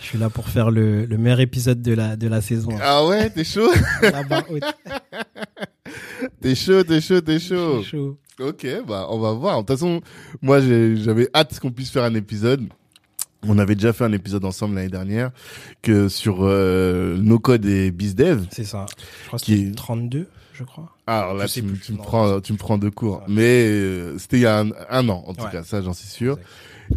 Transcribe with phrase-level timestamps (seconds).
[0.00, 2.70] Je suis là pour faire le, le meilleur épisode de la, de la saison.
[2.80, 3.70] Ah ouais, t'es chaud?
[6.40, 7.82] T'es chaud, t'es chaud, t'es chaud.
[7.82, 8.18] chaud.
[8.40, 9.62] Ok, bah on va voir.
[9.62, 10.00] De toute façon,
[10.42, 12.66] moi j'avais hâte qu'on puisse faire un épisode.
[13.46, 15.30] On avait déjà fait un épisode ensemble l'année dernière
[15.82, 18.46] que sur euh, nos codes et BizDev.
[18.50, 18.86] C'est ça.
[19.22, 20.96] Je crois que c'était 32, je crois.
[21.06, 23.22] Alors là, tu, me, tu me prends, tu me prends de cours.
[23.28, 26.38] Mais euh, c'était il y a un, an, en tout cas, ça j'en suis sûr.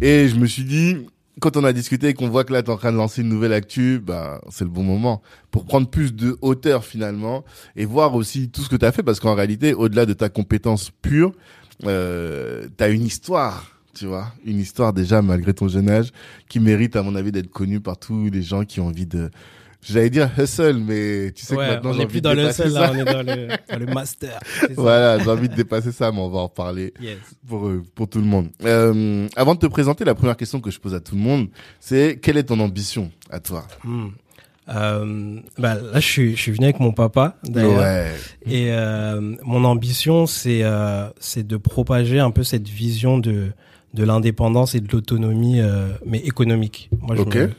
[0.00, 0.96] Et je me suis dit,
[1.40, 3.22] quand on a discuté et qu'on voit que là, tu es en train de lancer
[3.22, 7.44] une nouvelle actu, bah, c'est le bon moment pour prendre plus de hauteur finalement
[7.76, 10.28] et voir aussi tout ce que tu as fait parce qu'en réalité, au-delà de ta
[10.28, 11.32] compétence pure,
[11.84, 16.12] euh, tu as une histoire, tu vois, une histoire déjà malgré ton jeune âge
[16.48, 19.30] qui mérite à mon avis d'être connue par tous les gens qui ont envie de
[19.80, 22.90] J'allais dire hustle, mais tu sais que maintenant on n'est plus dans le hustle, là,
[22.92, 24.38] on est dans le, dans le master.
[24.74, 27.16] Voilà, j'ai envie de dépasser ça, mais on va en reparler yes.
[27.46, 28.48] pour euh, pour tout le monde.
[28.64, 31.48] Euh, avant de te présenter, la première question que je pose à tout le monde,
[31.80, 33.66] c'est quelle est ton ambition à toi?
[33.84, 34.08] Hmm.
[34.68, 37.78] euh, bah, là, je suis, je suis venu avec mon papa, d'ailleurs.
[37.78, 38.12] Ouais.
[38.46, 43.52] Et euh, mon ambition, c'est euh, c'est de propager un peu cette vision de
[43.94, 46.90] de l'indépendance et de l'autonomie, euh, mais économique.
[47.00, 47.38] Moi, je okay.
[47.40, 47.50] me,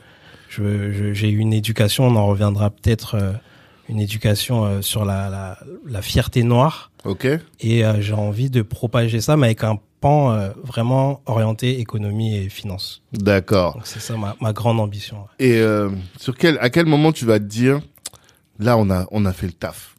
[0.50, 3.32] j'ai eu une éducation, on en reviendra peut-être, euh,
[3.88, 6.90] une éducation euh, sur la, la, la, fierté noire.
[7.04, 7.26] Ok.
[7.60, 12.48] Et euh, j'ai envie de propager ça, mais avec un pan vraiment orienté économie et
[12.48, 13.02] finance.
[13.12, 13.78] D'accord.
[13.84, 15.26] C'est ça ma, ma, grande ambition.
[15.38, 15.62] Et
[16.18, 17.80] sur quel, à quel moment tu vas te dire,
[18.58, 19.96] là on a, on a fait le taf,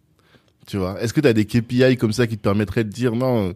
[0.66, 1.00] tu vois?
[1.00, 3.54] Est-ce que tu as des KPI comme ça qui te permettraient de dire non,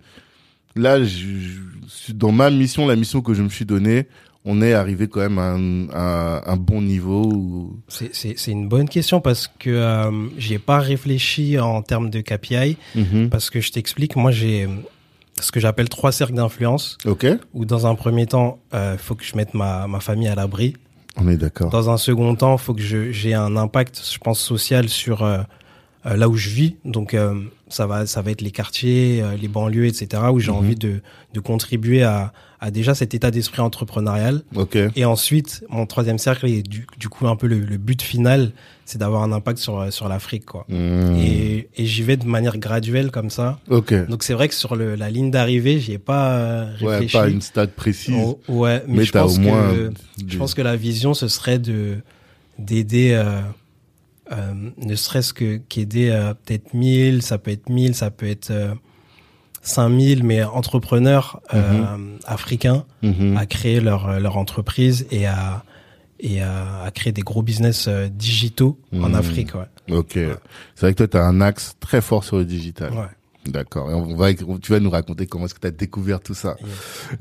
[0.76, 4.08] là je, je, dans ma mission, la mission que je me suis donnée,
[4.46, 7.80] on est arrivé quand même à un, à un bon niveau ou...
[7.88, 12.78] C'est une bonne question parce que euh, j'y ai pas réfléchi en termes de KPI
[12.96, 13.30] mm -hmm.
[13.30, 14.68] parce que je t'explique, moi j'ai
[15.46, 16.98] ce que j'appelle trois cercles d'influence.
[17.06, 17.26] Ok.
[17.54, 20.36] Où dans un premier temps, il euh, faut que je mette ma, ma famille à
[20.36, 20.70] l'abri.
[21.18, 21.70] On est d'accord.
[21.72, 22.82] Dans un second temps, il faut que
[23.20, 25.40] j'ai un impact, je pense, social sur euh,
[26.06, 26.76] euh, là où je vis.
[26.86, 27.16] Donc
[27.70, 30.04] ça va, ça va être les quartiers, les banlieues, etc.
[30.34, 30.58] Où j'ai Mhm.
[30.62, 30.94] envie de,
[31.36, 32.32] de contribuer à,
[32.66, 34.42] à déjà cet état d'esprit entrepreneurial.
[34.96, 38.52] Et ensuite, mon troisième cercle et du, du coup un peu le, le but final,
[38.86, 40.66] c'est d'avoir un impact sur sur l'Afrique, quoi.
[40.70, 41.16] Mmh.
[41.20, 43.60] Et, et j'y vais de manière graduelle comme ça.
[43.70, 47.14] Donc c'est vrai que sur le, la ligne d'arrivée, j'y ai pas euh, Ouais, réfléchi.
[47.18, 48.16] pas une stade précise.
[48.18, 49.88] Oh, ouais, mais, mais je pense au moins que
[50.18, 51.98] des- je pense que la vision ce serait de
[52.58, 53.42] d'aider euh,
[54.32, 58.50] euh, ne serait-ce que qu'aider euh, peut-être 1000, ça peut être 1000, ça peut être
[58.50, 58.74] euh,
[59.66, 63.36] 5000 mais entrepreneurs euh, africains Mhm.
[63.38, 65.64] à créer leur euh, leur entreprise et à
[66.20, 69.16] et à, à créer des gros business euh, digitaux en Mhm.
[69.16, 69.96] Afrique, ouais.
[69.96, 70.12] Ok.
[70.14, 72.94] C'est vrai que toi, tu as un axe très fort sur le digital.
[72.94, 73.00] ouais.
[73.48, 73.92] D'accord.
[73.92, 76.56] Et on va, tu vas nous raconter comment est-ce que tu as découvert tout ça.
[76.62, 76.70] Yes.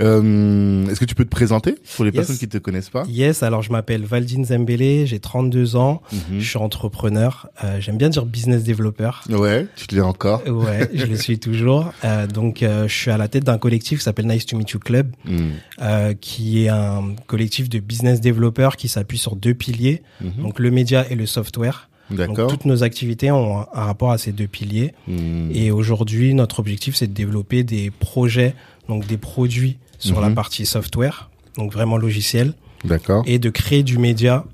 [0.01, 2.17] Euh, est-ce que tu peux te présenter pour les Yes.
[2.17, 3.05] personnes qui te connaissent pas?
[3.09, 6.41] Yes, alors je m'appelle Valdine Zembele, j'ai 32 ans, Mhm.
[6.41, 9.11] je suis entrepreneur, euh, j'aime bien dire business developer.
[9.31, 10.43] Ouais, tu te l'es encore.
[10.47, 11.93] Ouais, je le suis toujours.
[12.05, 14.71] Euh, donc, euh, je suis à la tête d'un collectif qui s'appelle Nice to Meet
[14.71, 15.51] You Club, Mhm.
[15.83, 20.43] euh, qui est un collectif de business développeurs qui s'appuie sur deux piliers, Mhm.
[20.43, 21.89] donc le média et le software.
[22.11, 24.95] Donc, toutes nos activités ont un, un rapport à ces deux piliers.
[25.09, 25.51] Mhm.
[25.55, 28.55] Et aujourd'hui, notre objectif, c'est de développer des projets,
[28.89, 30.35] donc des produits sur la Mhm.
[30.35, 32.53] partie software, donc vraiment logiciel,
[32.85, 33.23] D'accord.
[33.27, 34.45] et de créer du média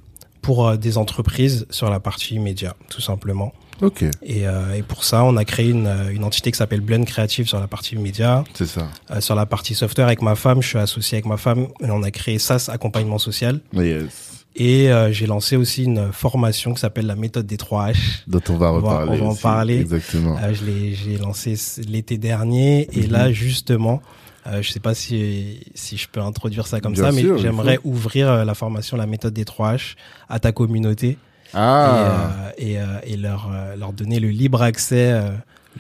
[0.43, 3.53] pour euh, des entreprises sur la partie média, tout simplement.
[3.83, 6.83] Ok, Et, euh, et pour ça, on a créé une, euh, une entité qui s'appelle
[6.83, 8.45] Blend Creative sur la partie média.
[8.53, 8.89] c'est ça.
[9.11, 11.67] Euh, sur la partie software, avec ma femme, je suis associé avec ma femme.
[11.83, 13.61] Et on a créé SAS Accompagnement Social.
[13.73, 14.40] Yes.
[14.57, 17.97] Et euh, j'ai lancé aussi une formation qui s'appelle la méthode des 3 H.
[18.27, 19.21] Dont on va On va- reparler.
[19.21, 19.79] on va en parler.
[19.79, 20.37] Exactement.
[20.43, 21.55] Euh, je l'ai, j'ai lancé
[21.89, 23.13] l'été dernier et Mhm.
[23.13, 24.03] là justement,
[24.49, 27.41] euh, je sais pas si si je peux introduire ça comme Bien ça, sûr, mais
[27.41, 29.95] j'aimerais ouvrir euh, la formation la méthode des 3 H
[30.29, 31.17] à ta communauté
[31.55, 35.13] Ah, et, euh, et, et leur leur donner le libre accès.
[35.13, 35.31] euh,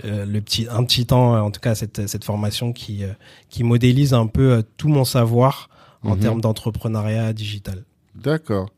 [0.05, 3.09] le petit un petit temps euh, en tout cas à cette cette formation qui euh,
[3.49, 5.69] qui modélise un peu tout mon savoir
[6.05, 6.21] en Mhm.
[6.21, 7.83] termes d'entrepreneuriat digital.
[8.23, 8.71] D'accord.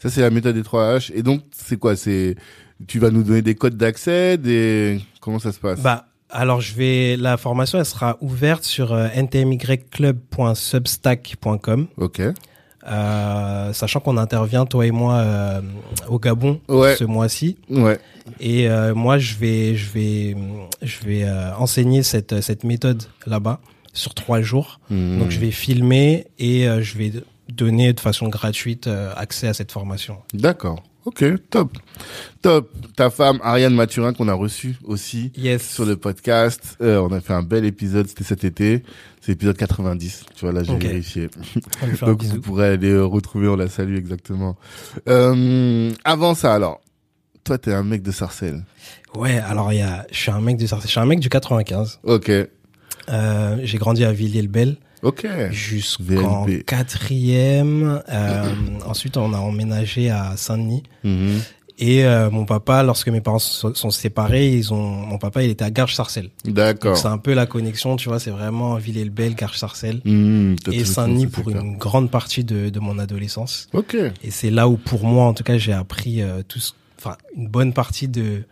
[0.00, 1.10] Ça, c'est la méthode des 3 H.
[1.14, 1.96] Et donc, c'est quoi?
[1.96, 2.36] C'est
[2.86, 5.00] Tu vas nous donner des codes d'accès des...
[5.20, 5.80] Comment ça se passe?
[5.80, 12.20] Bah, alors je vais, la formation, elle sera ouverte sur euh, ntmyclub.substack.com, Ok.
[12.86, 15.60] euh, sachant qu'on intervient toi et moi euh,
[16.08, 16.96] au Gabon Ouais.
[16.96, 17.98] ce mois-ci, Ouais.
[18.40, 20.36] et euh, moi je vais, je vais,
[20.82, 21.26] je vais
[21.58, 23.60] enseigner cette cette méthode là-bas
[23.92, 24.80] sur trois jours.
[24.90, 25.18] Mhm.
[25.20, 27.12] Donc je vais filmer et je vais
[27.48, 30.18] donner de façon gratuite euh, accès à cette formation.
[30.34, 30.82] D'accord.
[31.04, 31.78] Ok, top.
[32.42, 32.70] Top.
[32.94, 35.66] Ta femme, Ariane Mathurin, qu'on a reçue aussi Yes.
[35.66, 36.76] sur le podcast.
[36.82, 38.82] Euh, on a fait un bel épisode, c'était cet été.
[39.22, 40.24] C'est l'épisode 90.
[40.34, 41.28] Tu vois, là, j'ai vérifié.
[42.02, 44.56] Donc, vous pourrez aller euh, retrouver, on la salue exactement.
[45.08, 46.80] Euh, avant ça, alors.
[47.44, 48.62] Toi, t'es un mec de Sarcelles.
[49.16, 52.00] Ouais, alors y a, je suis un mec du, je suis un mec du 95.
[52.02, 52.30] Ok.
[53.08, 55.26] Euh, j'ai grandi à Villiers-le-Bel Ok.
[55.50, 56.64] jusqu'en VLP.
[56.64, 58.02] quatrième.
[58.08, 58.52] Euh,
[58.86, 60.82] ensuite, on a emménagé à Saint-Denis.
[61.04, 61.40] Mhm.
[61.80, 65.50] Et euh, mon papa, lorsque mes parents sont, sont séparés, ils ont, mon papa, il
[65.50, 66.30] était à Garges-Sarcelles.
[66.44, 66.96] Donc D'accord.
[66.96, 70.00] c'est un peu la connexion, tu vois, c'est vraiment Villiers-le-Bel, Garges-Sarcelles.
[70.04, 73.68] Mhm, t'as Et Saint-Denis pour une grande partie de, de mon adolescence.
[73.72, 73.96] Ok.
[74.24, 76.58] Et c'est là où, pour moi, en tout cas, j'ai appris euh, tout,
[76.98, 78.42] enfin, une bonne partie de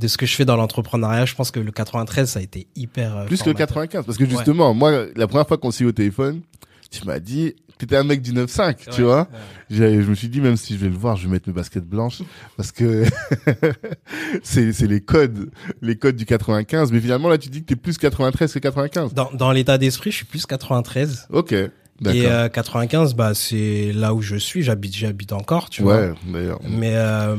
[0.00, 1.26] de ce que je fais dans l'entrepreneuriat.
[1.26, 3.88] Je pense que le 93, ça a été hyper euh, Plus que le formateur.
[3.88, 4.06] 95.
[4.06, 6.40] Parce que justement, moi, la première fois qu'on s'est eu au téléphone,
[6.90, 9.28] tu m'as dit, t'étais un mec du 9-5, tu vois.
[9.70, 10.02] ouais.
[10.02, 11.84] Je me suis dit, même si je vais le voir, je vais mettre mes baskets
[11.84, 12.22] blanches.
[12.56, 13.04] Parce que
[14.42, 15.50] c'est c'est les codes,
[15.82, 16.92] les codes du 95.
[16.92, 19.14] Mais finalement, là, tu dis que t'es plus 93 que 95.
[19.14, 21.28] Dans, dans l'état d'esprit, je suis plus 93.
[21.30, 21.54] Ok.
[22.06, 24.62] Et euh, 95, bah c'est là où je suis.
[24.62, 25.96] J'habite, j'habite encore, tu vois.
[25.98, 26.58] ouais, d'ailleurs.
[26.66, 27.36] Mais euh,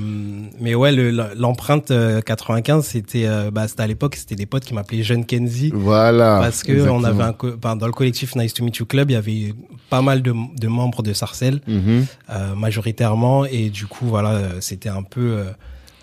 [0.60, 4.64] mais ouais, le- l'empreinte euh, 95, c'était euh, bah c'était à l'époque, c'était des potes
[4.64, 6.40] qui m'appelaient Jeune Kenzie Voilà.
[6.42, 9.14] parce que on avait un ben, dans le collectif Nice to Meet You Club, il
[9.14, 9.54] y avait
[9.90, 12.06] pas mal de, de membres de Sarcelles Mhm.
[12.30, 15.44] euh, majoritairement et du coup voilà, euh, c'était un peu euh,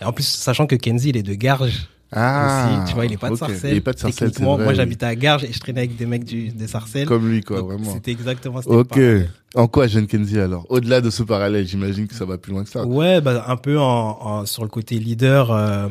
[0.04, 2.70] en plus sachant que Kenzie il est de Garges Ah.
[2.80, 3.38] aussi, tu vois, il est pas de ok.
[3.38, 3.70] Sarcelles.
[3.72, 4.76] Il est pas de Sarcelles, c'est Techniquement, vrai, moi oui.
[4.76, 7.06] j'habitais à Garges et je traînais avec des mecs du de Sarcelles.
[7.06, 7.92] Comme lui, quoi, Donc, vraiment.
[7.92, 8.98] C'était exactement c'était Ok.
[9.54, 10.66] En quoi, Jeune Kenzie, alors?
[10.68, 12.84] Au-delà de ce parallèle, j'imagine que ça va plus loin que ça.
[12.84, 15.88] Ouais, bah, un peu en, en- sur le côté leader, euh,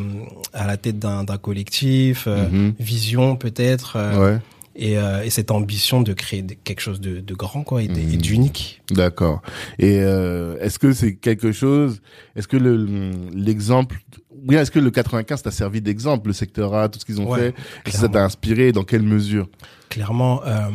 [0.54, 2.74] à la tête d'un collectif, euh, Mhm.
[2.80, 4.40] vision peut-être, euh, Ouais.
[4.78, 8.18] Et, euh, et cette ambition de créer quelque chose de, de grand quoi, et Mhm.
[8.18, 8.82] d'unique.
[8.92, 9.42] D'accord.
[9.80, 12.00] Et euh, est-ce que c'est quelque chose
[12.36, 14.00] Est-ce que le l'exemple
[14.48, 17.28] oui, est-ce que le 95 t'a servi d'exemple, le secteur A, tout ce qu'ils ont
[17.30, 17.48] Ouais, fait
[17.86, 19.50] Est-ce que ça t'a inspiré Dans quelle mesure?
[19.90, 20.70] Clairement, euh,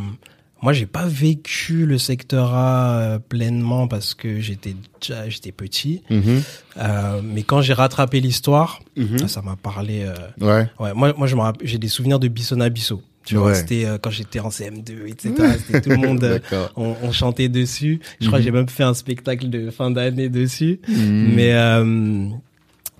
[0.60, 6.02] moi j'ai pas vécu le secteur A euh, pleinement parce que j'étais déjà j'étais petit,
[6.10, 6.42] Mhm.
[6.78, 9.28] euh, mais quand j'ai rattrapé l'histoire, Mhm.
[9.28, 10.02] ça m'a parlé.
[10.02, 10.68] euh, Ouais.
[10.80, 13.00] Ouais, moi, moi, j'ai des souvenirs de Bissona Bisso.
[13.24, 15.32] Tu vois, c'était euh, quand j'étais en CM2, etc.
[15.66, 16.38] C'était tout le monde, euh,
[16.76, 18.00] on, on chantait dessus.
[18.20, 18.42] Je crois Mhm.
[18.42, 20.80] que j'ai même fait un spectacle de fin d'année dessus.
[20.88, 21.32] Mhm.
[21.34, 22.28] Mais euh,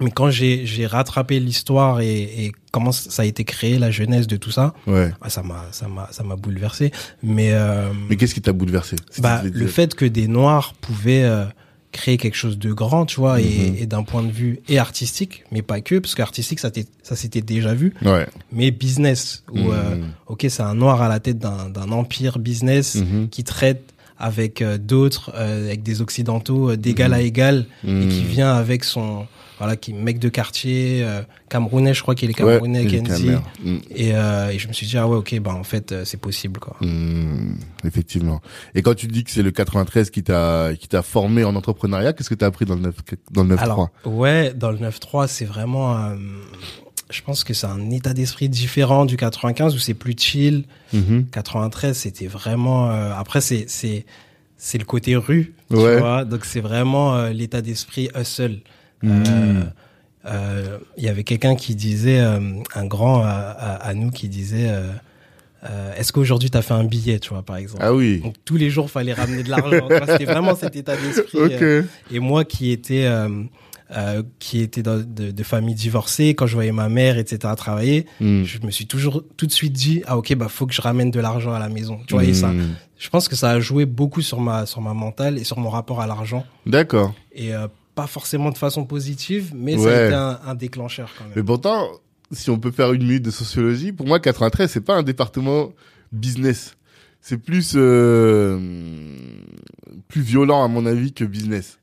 [0.01, 4.27] mais quand j'ai j'ai rattrapé l'histoire et, et comment ça a été créé, la jeunesse
[4.27, 5.11] de tout ça, Ouais.
[5.21, 6.91] bah, ça m'a ça m'a ça m'a bouleversé.
[7.23, 8.97] Mais euh, Mais qu'est-ce qui t'a bouleversé?
[9.11, 11.45] si bah, le fait que des noirs pouvaient euh,
[11.93, 13.45] créer quelque chose de grand, tu vois, Mhm.
[13.45, 16.71] et, et d'un point de vue et artistique, mais pas que, parce qu'artistique ça
[17.03, 18.27] ça s'était déjà vu Ouais.
[18.51, 19.71] mais business où Mhm.
[19.73, 19.97] euh,
[20.27, 23.29] ok c'est un noir à la tête d'un d'un empire business Mhm.
[23.29, 23.83] qui traite
[24.19, 28.85] avec euh, d'autres euh, avec des occidentaux euh, d'égal à égal et qui vient avec
[28.85, 29.27] son
[29.63, 33.31] voilà qui est mec de quartier euh, camerounais je crois qu'il est camerounais Ouais, Kenzie
[33.95, 36.17] et, euh, et je me suis dit ah ouais ok bah en fait euh, c'est
[36.21, 37.57] possible quoi Mhm.
[37.85, 38.41] Effectivement.
[38.75, 42.13] Et quand tu dis que c'est le 93 qui t'a qui t'a formé en entrepreneuriat,
[42.13, 42.95] qu'est-ce que t'as appris dans le 9
[43.31, 46.17] dans le 9 alors ouais dans le 9-3 c'est vraiment euh,
[47.11, 51.27] je pense que c'est un état d'esprit différent du 95 où c'est plus chill Mhm.
[51.31, 54.05] 93 c'était vraiment euh, après c'est c'est
[54.57, 55.99] c'est le côté rue tu Ouais.
[55.99, 58.61] vois donc c'est vraiment euh, l'état d'esprit hustle
[59.05, 59.63] Euh,
[60.27, 62.39] euh, il y avait quelqu'un qui disait euh,
[62.75, 64.93] un grand à, à, à nous qui disait euh,
[65.97, 67.83] est-ce qu'aujourd'hui tu as fait un billet, tu vois, par exemple?
[67.85, 68.21] Ah oui.
[68.21, 69.89] Donc tous les jours, fallait ramener de l'argent.
[70.09, 71.39] C'était vraiment cet état d'esprit.
[71.39, 71.89] euh, Ok.
[72.13, 76.89] et moi qui étais euh, qui était de, de famille divorcée, quand je voyais ma
[76.89, 78.43] mère, etc., travailler, Hmm.
[78.45, 81.11] je me suis toujours tout de suite dit ah ok bah faut que je ramène
[81.11, 81.99] de l'argent à la maison.
[82.07, 82.75] Tu vois et ça, Hmm.
[82.99, 85.69] je pense que ça a joué beaucoup sur ma sur ma mentale et sur mon
[85.69, 87.13] rapport à l'argent D'accord.
[87.35, 87.53] et
[87.95, 91.33] pas forcément de façon positive, mais ça a été un, un déclencheur quand même.
[91.37, 91.89] Mais pourtant,
[92.33, 95.73] si on peut faire une minute de sociologie, pour moi, 93, c'est pas un département
[96.13, 96.77] business.
[97.21, 98.59] C'est plus euh,
[100.09, 101.79] plus violent à mon avis que business.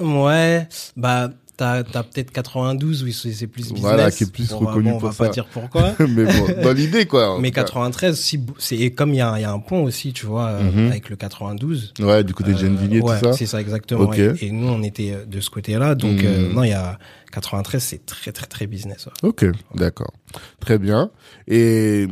[0.00, 3.80] Ouais, bah t'as t'as peut-être 92 oui c'est plus business.
[3.80, 5.24] Voilà, qui est plus Bon, bah, reconnu bon, on pour va ça.
[5.26, 5.94] pas dire pourquoi.
[6.00, 7.38] Mais bon, dans l'idée quoi.
[7.40, 7.62] Mais tout cas.
[7.64, 10.70] 93, si, c'est comme il y a, y a un pont aussi, tu vois, euh,
[10.70, 10.90] Mhm.
[10.90, 11.94] avec le 92.
[12.00, 13.32] Ouais, du côté de euh, Gennevilliers, ouais, tout ça.
[13.32, 14.12] c'est ça exactement.
[14.12, 16.54] Et, et nous, on était euh, de ce côté-là, donc euh, Mhm.
[16.54, 16.98] non, il y a
[17.32, 19.06] 93, c'est très très très business.
[19.06, 19.28] ouais.
[19.28, 19.44] Ok,
[19.74, 20.12] d'accord.
[20.60, 21.10] Très bien.
[21.48, 22.06] Et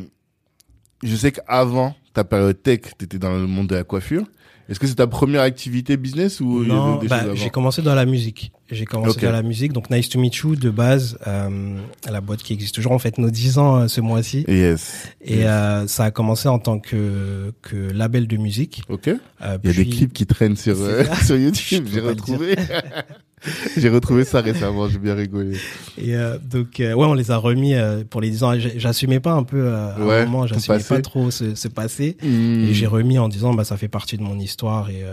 [1.02, 4.24] je sais qu'avant ta période tech, tu étais dans le monde de la coiffure.
[4.68, 8.50] Est-ce que c'est ta première activité business ou Non, bah, j'ai commencé dans la musique.
[8.70, 9.24] J'ai commencé Ok.
[9.24, 11.76] dans la musique, donc Nice to Meet You de base, euh,
[12.10, 12.92] la boîte qui existe toujours.
[12.92, 14.44] En fait, nos 10 ans euh, ce mois-ci.
[14.48, 15.08] Yes.
[15.20, 15.46] Et Yes.
[15.46, 18.82] euh, ça a commencé en tant que que label de musique.
[18.88, 19.08] Ok.
[19.08, 21.86] Euh, Il y a des clips qui traînent sur, euh, sur YouTube.
[21.92, 22.56] J'ai retrouvé.
[23.76, 24.88] j'ai retrouvé ça récemment.
[24.88, 25.56] J'ai bien rigolé.
[25.98, 28.52] Et euh, donc euh, ouais, on les a remis euh, pour les 10 ans.
[28.76, 32.16] J'assumais pas un peu à Ouais, un moment, j'assumais pas trop ce, ce passé.
[32.22, 35.04] Hmm, Et j'ai remis en disant bah ça fait partie de mon histoire et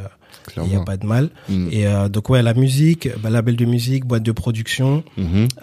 [0.57, 1.29] il y a pas de mal.
[1.49, 1.67] Hmm.
[1.71, 5.03] Et donc ouais, la musique, bah, label de musique, boîte de production.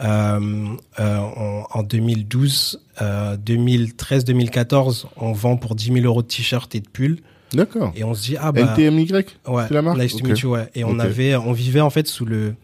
[0.00, 0.66] Euh,
[1.00, 6.80] euh, en, en 2012, euh, 2013-2014, on vend pour 10 000 euros de t-shirts et
[6.80, 7.18] de pulls.
[7.52, 7.93] D'accord.
[7.97, 9.25] Et on se dit ah bah NTMY ouais,
[9.69, 10.28] c'est la marque Nice to Ok.
[10.31, 10.69] meet you, ouais.
[10.75, 12.55] Et on avait, on vivait en fait sous le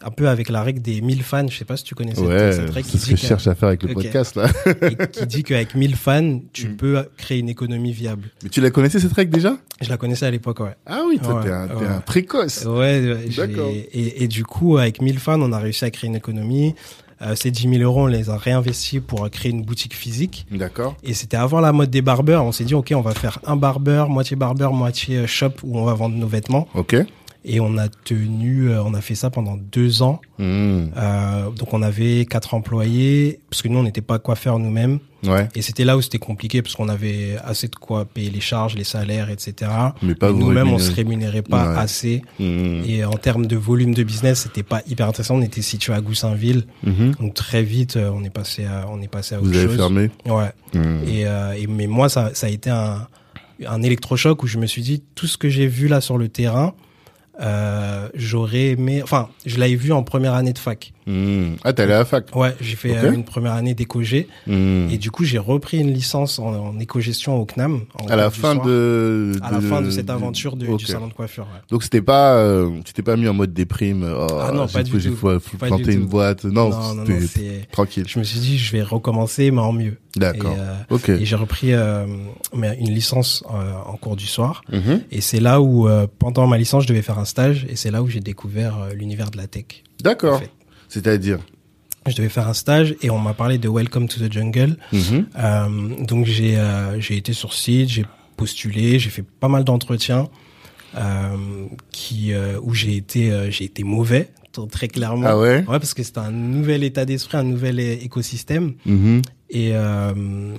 [0.00, 1.48] un peu avec la règle des 1000 fans.
[1.48, 3.48] Je sais pas si tu connais cette, Ouais, cette règle c'est ce que je cherche
[3.48, 4.46] à faire avec le podcast là.
[4.82, 6.76] et qui dit qu'avec 1000 fans, tu Mm.
[6.76, 8.30] peux créer une économie viable.
[8.44, 9.56] Mais tu la connaissais cette règle déjà?
[9.80, 10.76] Je la connaissais à l'époque, ouais.
[10.86, 11.86] Ah oui, toi Ouais, t'es un, t'es ouais.
[11.86, 12.64] un précoce.
[12.64, 13.68] Ouais, D'accord.
[13.92, 16.76] Et, et du coup, avec 1000 fans, on a réussi à créer une économie.
[17.20, 20.46] Euh, ces 10 000 euros, on les a réinvestis pour créer une boutique physique.
[20.50, 20.96] D'accord.
[21.02, 22.44] Et c'était avant la mode des barbeurs.
[22.44, 25.78] On s'est dit, OK, on va faire un barbeur, moitié barbeur, moitié euh, shop où
[25.78, 26.68] on va vendre nos vêtements.
[26.74, 26.96] Ok.
[27.50, 30.20] Et on a tenu, euh, on a fait ça pendant deux ans.
[30.38, 30.88] Hmm.
[30.96, 34.98] Euh, donc on avait quatre employés, parce que nous, on n'était pas coiffeurs nous-mêmes.
[35.24, 35.48] Ouais.
[35.56, 38.76] Et c'était là où c'était compliqué, parce qu'on avait assez de quoi payer les charges,
[38.76, 39.70] les salaires, etc.
[40.02, 41.78] Mais pas vous Nous-mêmes, on se rémunérait pas Ouais.
[41.78, 42.22] assez.
[42.38, 42.82] Hmm.
[42.86, 45.36] Et en termes de volume de business, c'était pas hyper intéressant.
[45.36, 47.14] On était situé à Goussainville, Mhm.
[47.18, 49.66] donc très vite, euh, on est passé à, on est passé à Vous autre avez
[49.68, 49.76] chose.
[49.76, 50.10] fermé.
[50.26, 50.52] Ouais.
[50.74, 50.98] Hmm.
[51.08, 53.08] Et, euh, et mais moi, ça, ça a été un,
[53.66, 56.28] un électrochoc où je me suis dit tout ce que j'ai vu là sur le
[56.28, 56.74] terrain,
[57.40, 59.02] euh, j'aurais aimé.
[59.02, 60.92] Enfin, je l'avais vu en première année de fac.
[61.06, 61.54] Hmm.
[61.64, 62.34] Ah, t'es allé à la fac?
[62.36, 64.88] Ouais, j'ai fait euh, une première année d'éco-G Hmm.
[64.90, 67.80] et du coup j'ai repris une licence en, en éco-gestion au CNAM.
[68.02, 68.66] en À la fin soir.
[68.66, 71.44] de, à la fin de cette aventure du salon de coiffure.
[71.44, 71.60] ouais.
[71.70, 74.04] Donc c'était pas, euh, tu t'es pas mis en mode déprime.
[74.06, 75.16] Oh, Ah non, j'ai pas du j'ai tout.
[75.58, 76.08] planter du une tout.
[76.08, 76.44] boîte.
[76.44, 77.04] Non, non, non, non,
[77.72, 78.04] tranquille.
[78.06, 79.96] Je me suis dit je vais recommencer mais en mieux.
[80.16, 80.52] D'accord.
[80.52, 80.58] Et,
[81.10, 84.62] euh, et j'ai repris une licence en cours du soir.
[84.72, 85.02] Mhm.
[85.10, 88.02] Et c'est là où, pendant ma licence, je devais faire un stage, et c'est là
[88.02, 89.84] où j'ai découvert euh, l'univers de la tech.
[90.02, 90.36] D'accord.
[90.36, 90.50] en fait.
[90.88, 91.38] C'est-à-dire.
[92.06, 94.76] Je devais faire un stage, et on m'a parlé de Welcome to the Jungle.
[94.92, 95.26] Mhm.
[95.38, 98.06] Euh, donc j'ai euh, j'ai été sur site, j'ai
[98.36, 100.28] postulé, j'ai fait pas mal d'entretiens,
[100.96, 102.32] euh, qui
[102.62, 104.30] où j'ai été j'ai été mauvais,
[104.70, 105.26] très clairement.
[105.26, 105.58] Ah ouais?
[105.68, 109.20] Ouais, parce que c'était un nouvel état d'esprit, un nouvel écosystème, Mhm.
[109.50, 109.72] et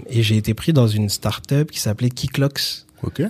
[0.09, 2.85] et j'ai été pris dans une start-up qui s'appelait Kicklocks.
[3.01, 3.21] Ok.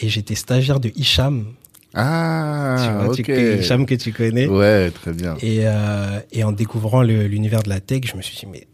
[0.00, 1.44] Et j'étais stagiaire de Hicham,
[1.90, 3.14] tu Ah, vois, ok.
[3.16, 4.46] tu- que- tu connais.
[4.46, 5.36] Ouais, très bien.
[5.40, 8.66] Et, euh, et en découvrant l'univers de la tech, je me suis dit, mais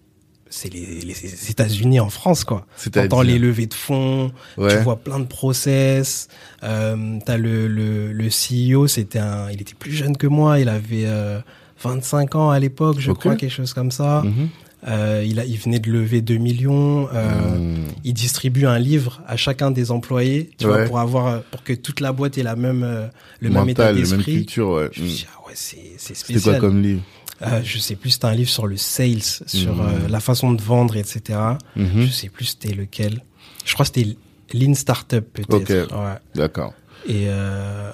[0.51, 2.67] c'est les, les États-Unis en France, quoi.
[2.93, 4.77] T'entends les levées de fonds, Ouais.
[4.77, 6.29] tu vois plein de process.
[6.63, 10.69] Euh, T'as le, le, le CEO, c'était un, il était plus jeune que moi, il
[10.69, 11.41] avait euh,
[11.83, 14.23] 25 ans à l'époque, je crois, quelque chose comme ça.
[14.25, 14.49] Mhm.
[14.87, 17.09] Euh, il, a, il venait de lever 2 millions.
[17.13, 17.75] Euh, Hmm.
[18.05, 20.73] Il distribue un livre à chacun des employés, tu Ouais.
[20.73, 23.07] vois, pour avoir, pour que toute la boîte ait la même, euh,
[23.41, 24.35] le même état le même d'esprit.
[24.37, 24.89] culture, ouais.
[24.93, 25.13] Je me Hmm.
[25.35, 26.61] ah ouais, c'est c'est C'était quoi spécial.
[26.61, 27.03] comme livre
[27.43, 30.63] Euh, je sais plus, c'était un livre sur le sales, sur euh, la façon de
[30.63, 31.39] vendre, etc.
[31.77, 32.03] Mhm.
[32.07, 33.23] Je sais plus c'était lequel.
[33.65, 34.17] Je crois que c'était
[34.53, 35.53] Lean Startup peut-être.
[35.55, 35.69] Ok.
[35.71, 36.15] Ouais.
[36.35, 36.75] D'accord.
[37.07, 37.91] Et, euh,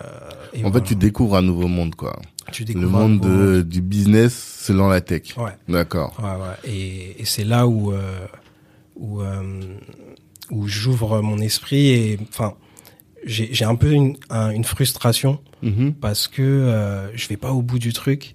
[0.52, 0.74] et En voilà.
[0.84, 2.20] fait, tu découvres un nouveau monde, quoi.
[2.52, 5.36] Tu Le découvres un monde de, du business selon la tech.
[5.36, 5.50] Ouais.
[5.68, 6.16] D'accord.
[6.22, 6.70] Ouais, ouais.
[6.72, 8.26] Et, et c'est là où euh,
[8.96, 9.42] où euh,
[10.50, 12.54] où j'ouvre mon esprit et enfin
[13.24, 15.92] j'ai un peu une, un- une frustration Mhm.
[15.92, 18.34] parce que euh, je vais pas au bout du truc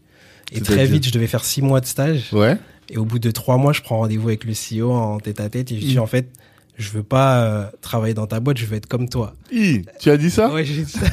[0.51, 2.55] et très vite je devais faire six mois de stage Ouais.
[2.91, 5.49] et au bout de trois mois je prends rendez-vous avec le CEO en tête à
[5.49, 6.01] tête et je dis Mm.
[6.01, 6.29] en fait
[6.77, 9.33] je veux pas euh, travailler dans ta boîte, je veux être comme toi.
[9.51, 10.53] Hi, tu as dit ça?
[10.53, 10.99] Ouais, j'ai dit ça.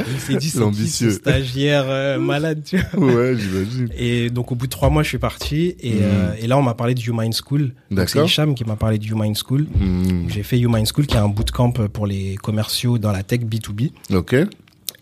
[0.00, 1.10] Dit, c'est qui L'ambitieux.
[1.10, 3.04] ce stagiaire euh, malade, tu vois?
[3.04, 3.90] Ouais, j'imagine.
[3.94, 5.76] Et donc, au bout de trois mois, je suis parti.
[5.78, 5.98] Et, Mhm.
[6.02, 7.74] euh, et là, on m'a parlé du Mind School.
[7.90, 8.24] Donc, c'est D'accord.
[8.24, 9.66] Hicham qui m'a parlé du Mind School.
[9.78, 13.40] Hmm, J'ai fait Mind School, qui est un bootcamp pour les commerciaux dans la tech
[13.40, 13.90] B2B.
[14.14, 14.34] Ok.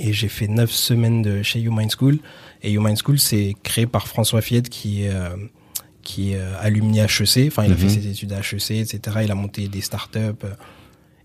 [0.00, 2.18] Et j'ai fait neuf semaines de chez Mind School.
[2.64, 5.10] Et Mind School, c'est créé par François Fiette, qui est,
[6.02, 7.46] qui est euh, alumni HEC.
[7.48, 7.76] Enfin, il a Mhm.
[7.76, 9.18] fait ses études à HEC, etc.
[9.24, 10.46] Il a monté des startups.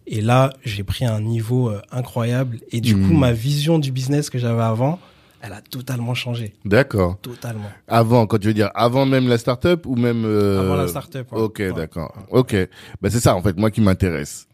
[0.05, 2.59] Et là, j'ai pris un niveau euh, incroyable.
[2.71, 3.07] Et du Mhm.
[3.07, 4.99] coup, ma vision du business que j'avais avant,
[5.41, 6.53] elle a totalement changé.
[6.65, 7.17] D'accord.
[7.21, 7.71] Totalement.
[7.87, 11.31] Avant, quand tu veux dire avant même la startup ou même euh, Avant la startup.
[11.31, 11.39] ouais.
[11.39, 11.73] Ok, Ouais.
[11.73, 12.13] d'accord.
[12.31, 12.55] Ok.
[13.01, 14.47] Bah c'est ça en fait moi qui m'intéresse.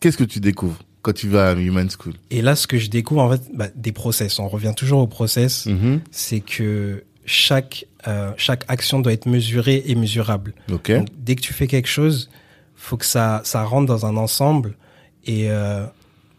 [0.00, 2.14] Qu'est-ce que tu découvres quand tu vas à Human School?
[2.30, 4.38] Et là, ce que je découvre, en fait, bah, des process.
[4.38, 5.66] On revient toujours au process.
[5.66, 6.00] Mhm.
[6.12, 10.54] C'est que chaque, euh, chaque action doit être mesurée et mesurable.
[10.98, 12.28] Donc, dès que tu fais quelque chose,
[12.74, 14.76] faut que ça, ça rentre dans un ensemble.
[15.24, 15.84] Et euh,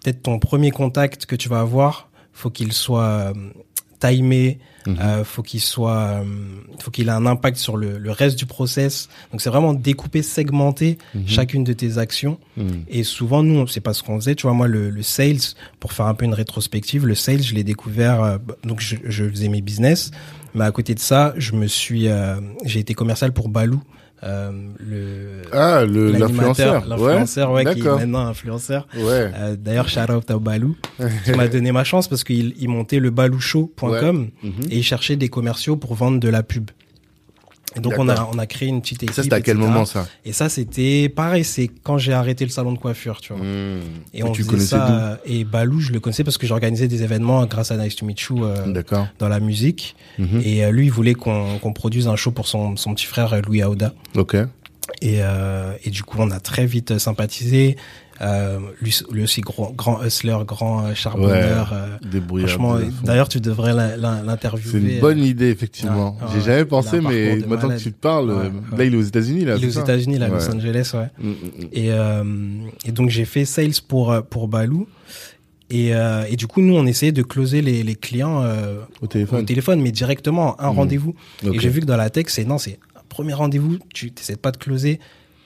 [0.04, 3.34] peut-être ton premier contact que tu vas avoir, faut qu'il soit euh,
[4.00, 6.24] timé, euh, faut qu'il soit,
[6.80, 9.10] faut qu'il ait un impact sur le, le reste du process.
[9.32, 11.28] Donc c'est vraiment découper, segmenter Mhm.
[11.28, 12.40] chacune de tes actions.
[12.58, 12.86] Mhm.
[12.88, 14.34] Et souvent, nous, c'est pas ce qu'on faisait.
[14.36, 17.54] Tu vois, moi, le, le sales, pour faire un peu une rétrospective, le sales, je
[17.54, 18.40] l'ai découvert.
[18.64, 20.10] donc, je, je faisais mes business,
[20.56, 23.82] mais à côté de ça, je me suis, euh, j'ai été commercial pour Balou,
[24.24, 26.86] euh, le Ah le l'influenceur.
[26.86, 28.86] l'influenceur, ouais, qui est maintenant influenceur.
[28.98, 29.32] Ouais.
[29.34, 30.76] Euh, D'ailleurs, shout out à Balou,
[31.24, 34.52] qui m'a donné ma chance parce qu'il il montait le balouchou.com Mhm.
[34.70, 36.70] et il cherchait des commerciaux pour vendre de la pub.
[37.76, 39.16] Et donc, on a, on a créé une petite équipe.
[39.16, 39.68] Ça c'était à quel etc.
[39.70, 40.08] moment ça?
[40.26, 43.44] Et ça, c'était pareil, c'est quand j'ai arrêté le salon de coiffure, tu vois.
[43.44, 43.82] Mhm.
[44.14, 47.04] Et on tu faisait ça, euh, et Balou, je le connaissais parce que j'organisais des
[47.04, 48.84] événements grâce à Nice to Meet You euh,
[49.20, 49.96] dans la musique.
[50.18, 50.42] Mhm.
[50.44, 53.34] Et euh, lui, il voulait qu'on qu'on produise un show pour son, son petit frère
[53.34, 53.94] euh, Louis Aouda.
[54.16, 54.36] Ok.
[55.02, 57.78] Et, euh, et du coup, on a très vite sympathisé.
[58.22, 61.72] Euh, lui, lui aussi, grand, grand hustler, grand euh, charbonneur.
[61.74, 62.50] euh, Débrouillard.
[62.50, 64.72] franchement, d'ailleurs, tu devrais l'interviewer.
[64.72, 66.18] C'est une bonne idée effectivement.
[66.22, 66.44] Ouais, J'ai ouais.
[66.44, 68.78] jamais pensé mais maintenant que tu te parles, Ouais, euh, ouais.
[68.78, 69.56] là il est aux États-Unis là.
[69.58, 70.56] Il est aux États-Unis, là, à Los Ouais.
[70.56, 71.08] Angeles, ouais.
[71.26, 71.36] Mhm.
[71.72, 72.24] Et, euh,
[72.86, 74.88] et donc j'ai fait sales pour euh, pour Balou.
[75.72, 79.06] Et, euh, et du coup, nous, on essayait de closer les, les clients euh, Au
[79.06, 79.46] au téléphone.
[79.46, 81.14] téléphone, mais directement, un rendez-vous.
[81.46, 81.54] Ok.
[81.56, 84.36] Et j'ai vu que dans la tech, c'est non, c'est un premier rendez-vous, tu n'essaies
[84.36, 85.00] pas de closer.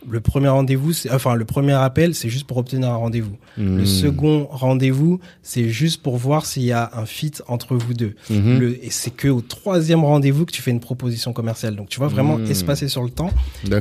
[0.10, 3.38] Le premier rendez-vous, enfin le premier appel, c'est juste pour obtenir un rendez-vous.
[3.58, 3.86] Le Mhm.
[3.86, 8.16] second rendez-vous, c'est juste pour voir s'il y a un fit entre vous deux.
[8.30, 8.60] Mhm.
[8.60, 11.76] Le, et c'est que au troisième rendez-vous que tu fais une proposition commerciale.
[11.76, 12.52] Donc tu vas vraiment Mhm.
[12.52, 13.32] espacer sur le temps.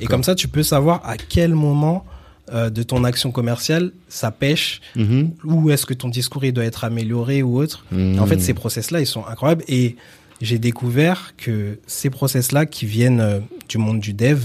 [0.00, 2.04] Et comme ça, tu peux savoir à quel moment
[2.52, 5.30] euh, de ton action commerciale ça pêche, Mhm.
[5.44, 7.87] où est-ce que ton discours il doit être amélioré ou autre.
[7.92, 8.18] Mhm.
[8.18, 9.62] En fait, ces process-là, ils sont incroyables.
[9.68, 9.94] Et
[10.40, 14.40] j'ai découvert que ces process-là qui viennent euh, du monde du dev,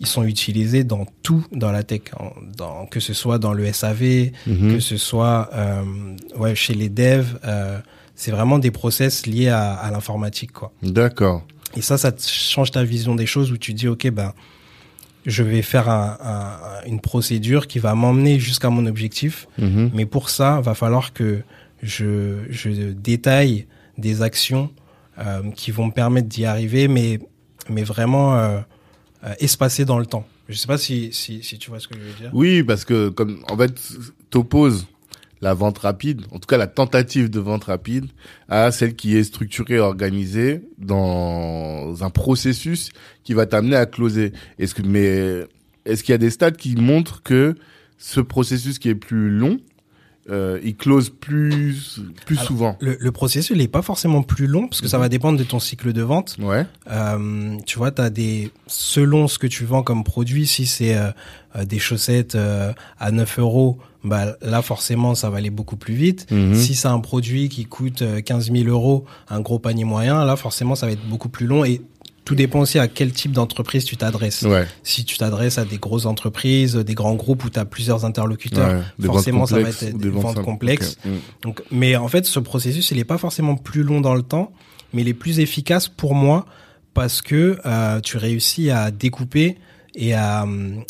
[0.00, 3.64] ils sont utilisés dans tout dans la tech, en- dans, que ce soit dans le
[3.72, 4.74] SAV, Mhm.
[4.74, 5.82] que ce soit euh,
[6.36, 7.38] ouais, chez les devs.
[7.44, 7.78] euh,
[8.14, 10.72] c'est vraiment des process liés à, à l'informatique, quoi.
[10.82, 11.42] D'accord.
[11.76, 14.32] Et ça, ça te change ta vision des choses où tu dis, OK, ben,
[15.26, 19.48] je vais faire un- un- une procédure qui va m'emmener jusqu'à mon objectif.
[19.58, 19.90] Mhm.
[19.92, 21.42] Mais pour ça, va falloir que
[21.82, 23.66] je, je détaille
[23.98, 24.70] des actions
[25.18, 27.18] euh, qui vont me permettre d'y arriver, mais,
[27.68, 28.34] mais vraiment
[29.26, 30.26] euh, espacées dans le temps.
[30.48, 32.30] Je sais pas si, si, si tu vois ce que je veux dire.
[32.32, 33.72] Oui, parce que comme en fait,
[34.30, 34.86] t'opposes
[35.42, 38.06] la vente rapide, en tout cas la tentative de vente rapide,
[38.48, 42.90] à celle qui est structurée, organisée dans un processus
[43.22, 44.32] qui va t'amener à closer.
[44.58, 45.46] Est-ce que mais
[45.84, 47.54] est-ce qu'il y a des stades qui montrent que
[47.98, 49.58] ce processus qui est plus long,
[50.30, 54.46] euh, il close plus plus Alors, souvent Le, le processus, il est pas forcément plus
[54.46, 56.36] long parce que ça va dépendre de ton cycle de vente.
[56.40, 56.66] Ouais.
[56.90, 61.10] Euh, tu vois, t'as des selon ce que tu vends comme produit, si c'est euh,
[61.56, 65.94] euh, des chaussettes euh, à 9 euros, bah là forcément ça va aller beaucoup plus
[65.94, 66.30] vite.
[66.30, 66.54] Mhm.
[66.54, 70.36] Si c'est un produit qui coûte euh, 15 000 euros, un gros panier moyen, là
[70.36, 71.82] forcément ça va être beaucoup plus long et
[72.26, 74.42] tout dépend aussi à quel type d'entreprise tu t'adresses.
[74.42, 74.66] Ouais.
[74.82, 78.68] Si tu t'adresses à des grosses entreprises, des grands groupes où tu as plusieurs interlocuteurs,
[78.74, 78.82] ouais.
[78.98, 80.98] Des forcément ça va être ou des, ventes complexes.
[81.04, 81.10] Mm.
[81.42, 84.52] Donc, mais en fait, ce processus, il est pas forcément plus long dans le temps,
[84.92, 86.44] mais il est plus efficace pour moi
[86.94, 89.56] parce que euh, tu réussis à découper
[89.94, 90.44] et à,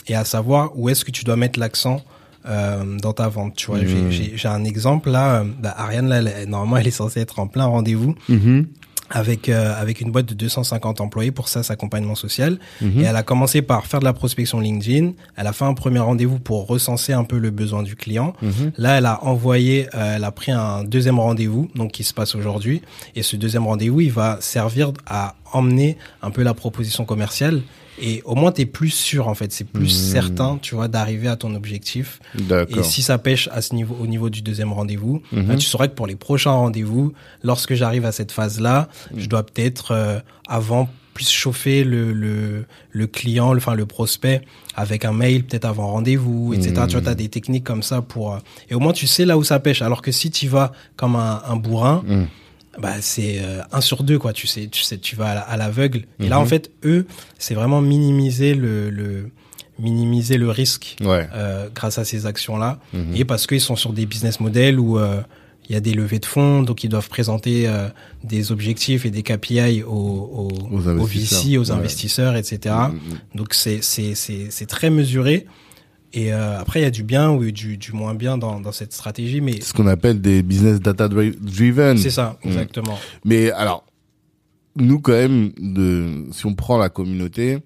[0.09, 2.03] et à savoir où est-ce que tu dois mettre l'accent
[2.49, 3.57] euh, dans ta vente.
[3.57, 4.11] Tu vois, Mhm.
[4.11, 5.41] j'ai- un exemple là.
[5.41, 8.67] euh, Bah, Ariane, là, elle normalement, elle est censée être en plein rendez-vous Mhm.
[9.11, 12.59] Avec euh, avec une boîte de 250 employés pour ça, accompagnement social.
[12.81, 13.01] Mhm.
[13.01, 15.13] Et elle a commencé par faire de la prospection LinkedIn.
[15.37, 18.35] Elle a fait un premier rendez-vous pour recenser un peu le besoin du client.
[18.43, 18.73] Mhm.
[18.77, 22.35] Là, elle a envoyé, euh, elle a pris un deuxième rendez-vous, donc qui se passe
[22.35, 22.83] aujourd'hui.
[23.15, 27.63] Et ce deuxième rendez-vous, il va servir à emmener un peu la proposition commerciale
[28.01, 30.13] et au moins t'es plus sûr en fait c'est plus Mmh.
[30.13, 32.21] certain tu vois d'arriver à ton objectif
[32.79, 35.45] et si ça pêche à ce niveau au niveau du deuxième rendez-vous Mhm.
[35.45, 39.21] bah, tu sauras que pour les prochains rendez-vous lorsque j'arrive à cette phase là Mmh.
[39.21, 44.43] je dois peut-être euh, avant plus chauffer le, le, le client, le, enfin le prospect
[44.75, 46.75] avec un mail peut-être avant rendez-vous, etc.
[46.77, 46.87] Mhm.
[46.89, 49.39] Tu vois, t'as des techniques comme ça pour euh, et au moins tu sais là
[49.39, 49.81] où ça pêche.
[49.81, 52.27] Alors que si tu vas comme un, un bourrin, Mhm.
[52.81, 54.33] Bah c'est euh, un sur deux quoi.
[54.33, 56.05] Tu sais, tu sais, tu vas à la- à l'aveugle.
[56.21, 56.43] Et là Mhm.
[56.43, 57.07] en fait, eux,
[57.39, 59.31] c'est vraiment minimiser le, le
[59.79, 61.29] minimiser le risque Ouais.
[61.35, 62.79] euh, grâce à ces actions-là.
[62.95, 63.15] Mhm.
[63.17, 65.21] Et parce qu'ils sont sur des business models où euh,
[65.69, 67.89] il y a des levées de fonds, donc ils doivent présenter euh,
[68.25, 71.05] des objectifs et des KPI aux, aux, Aux.
[71.05, 71.77] VC, aux Ouais.
[71.77, 72.75] investisseurs, etc.
[72.93, 73.01] Mhm.
[73.35, 75.47] Donc c'est c'est c'est c'est très mesuré.
[76.19, 78.73] Et euh, après il y a du bien ou du du moins bien dans dans
[78.73, 81.99] cette stratégie, mais ce qu'on appelle des business data dri- driven.
[81.99, 82.51] c'est ça Mhm.
[82.53, 82.99] exactement.
[83.25, 83.85] Mais alors,
[84.77, 87.59] nous quand même, de, si on prend la communauté,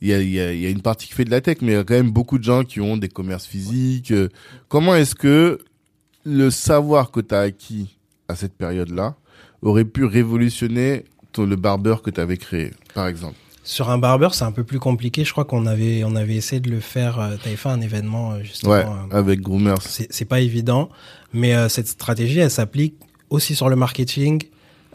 [0.00, 1.40] il y a, il y, a, il y a une partie qui fait de la
[1.40, 4.10] tech, mais il y a quand même beaucoup de gens qui ont des commerces physiques.
[4.10, 4.28] Euh,
[4.68, 5.60] Comment est-ce que
[6.24, 7.96] le savoir que tu as acquis
[8.28, 9.14] à cette période-là
[9.62, 13.36] aurait pu révolutionner ton, le barbeur que tu avais créé, par exemple?
[13.66, 15.24] Sur un barbeur, c'est un peu plus compliqué.
[15.24, 17.18] Je crois qu'on avait on avait essayé de le faire.
[17.18, 18.72] euh, T'avais fait un événement euh, justement.
[18.74, 19.80] Ouais, euh, avec Groomers.
[19.82, 20.90] c'est pas évident,
[21.32, 22.94] mais euh, cette stratégie, elle s'applique
[23.30, 24.42] aussi sur le marketing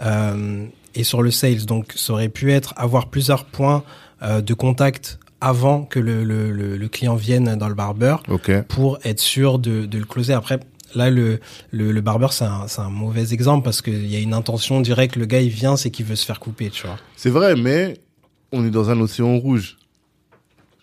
[0.01, 1.65] euh, et sur le sales.
[1.65, 3.83] Donc, ça aurait pu être avoir plusieurs points
[4.21, 8.51] euh, de contact avant que le, le, le, le client vienne dans le barbeur Ok.
[8.67, 10.33] pour être sûr de, de le closer.
[10.33, 10.59] Après,
[10.95, 11.39] là, le,
[11.71, 14.81] le, le barbeur, c'est un, c'est un mauvais exemple parce qu'il y a une intention
[14.81, 15.15] directe.
[15.15, 16.97] Le gars, il vient, c'est qu'il veut se faire couper, tu vois.
[17.15, 17.97] C'est vrai, mais
[18.51, 19.77] on est dans un océan rouge,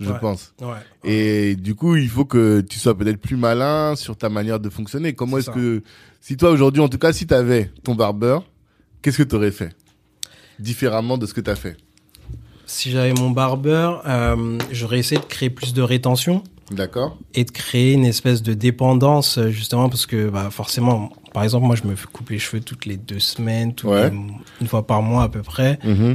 [0.00, 0.18] je Ouais.
[0.20, 0.52] pense.
[0.60, 0.76] Ouais.
[1.04, 4.68] Et du coup, il faut que tu sois peut-être plus malin sur ta manière de
[4.70, 5.14] fonctionner.
[5.14, 5.82] Comment est-ce que,
[6.20, 8.44] si toi aujourd'hui, en tout cas, si tu avais ton barbeur,
[9.02, 9.74] qu'est-ce que tu aurais fait?
[10.58, 11.76] Différemment de ce que tu as fait.
[12.66, 16.42] Si j'avais mon barbeur, euh, j'aurais essayé de créer plus de rétention.
[16.72, 21.44] D'accord et de créer une espèce de dépendance euh, justement parce que bah, forcément par
[21.44, 24.10] exemple moi je me coupe les cheveux toutes les deux semaines toutes Ouais.
[24.10, 24.16] les-
[24.60, 25.94] une fois par mois à peu près Mhm.
[26.02, 26.14] euh,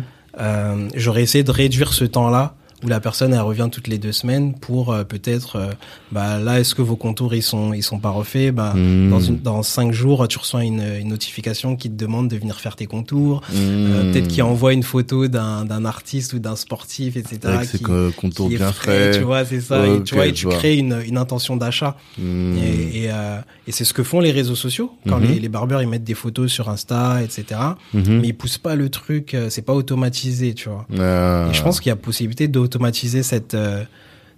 [0.95, 4.11] j'aurais essayé de réduire ce temps là où la personne elle revient toutes les deux
[4.11, 5.67] semaines pour euh, peut-être euh,
[6.11, 8.53] bah là est-ce que vos contours ils sont ils sont pas refaits?
[8.53, 9.09] Bah Mhm.
[9.09, 12.59] dans une dans cinq jours tu reçois une, une notification qui te demande de venir
[12.59, 14.11] faire tes contours Euh, Mhm.
[14.11, 17.83] peut-être qu'il envoie une photo d'un d'un artiste ou d'un sportif etc Avec ses qui,
[17.83, 19.17] co- contours qui est bien frais, frais.
[19.19, 20.55] tu vois c'est ça et tu vois et tu vois.
[20.55, 22.57] crées une, une intention d'achat Mhm.
[22.57, 25.81] et, et, euh, et c'est ce que font les réseaux sociaux quand les, les barbeurs
[25.81, 27.59] ils mettent des photos sur Insta etc
[27.93, 31.47] mais ils poussent pas le truc euh, c'est pas automatisé tu vois Ah.
[31.49, 33.83] et je pense qu'il y a possibilité d'automatiser cette euh,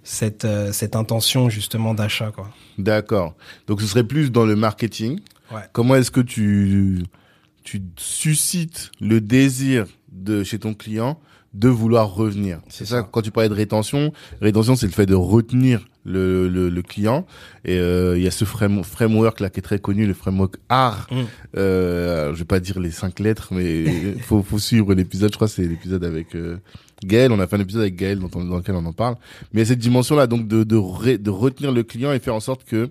[0.02, 3.34] cette euh, cette intention justement d'achat quoi D'accord.
[3.68, 5.20] Donc ce serait plus dans le marketing.
[5.52, 5.60] Ouais.
[5.72, 7.04] Comment est-ce que tu
[7.62, 11.18] tu suscites le désir de chez ton client
[11.54, 13.00] de vouloir revenir C'est ça.
[13.02, 13.08] ça.
[13.10, 14.12] Quand tu parlais de rétention,
[14.42, 17.24] rétention c'est le fait de retenir le le, le client.
[17.64, 20.56] Et euh, il y a ce frame- framework là qui est très connu, le framework
[20.70, 21.06] R.
[21.10, 21.22] Mm.
[21.56, 23.84] Euh, je vais pas dire les cinq lettres, mais
[24.20, 25.30] faut faut suivre l'épisode.
[25.30, 26.56] Je crois c'est l'épisode avec euh,
[27.04, 27.32] Gaël.
[27.32, 29.14] On a fait un épisode avec Gaël dans, dans lequel on en parle.
[29.52, 32.12] Mais il y a cette dimension là donc de de, ré- de retenir le client
[32.12, 32.90] et faire en sorte que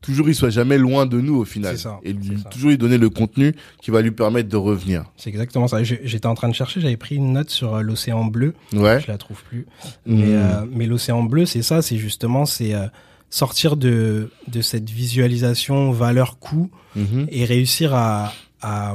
[0.00, 1.76] toujours il soit jamais loin de nous au final.
[1.76, 5.04] Ça, et lui, toujours lui donner le contenu qui va lui permettre de revenir.
[5.16, 8.24] c'est exactement ça j'étais en train de chercher j'avais pris une note sur euh, l'océan
[8.24, 9.00] bleu Ouais.
[9.00, 9.66] je la trouve plus
[10.06, 12.86] mais euh, mais l'océan bleu c'est ça c'est justement c'est euh,
[13.30, 17.26] sortir de de cette visualisation valeur coût Mhm.
[17.30, 18.32] et réussir à,
[18.62, 18.94] à,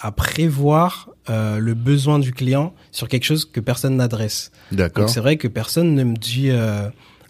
[0.00, 4.50] à prévoir euh, le besoin du client sur quelque chose que personne n'adresse.
[4.72, 5.08] D'accord.
[5.08, 6.50] C'est vrai que personne ne me dit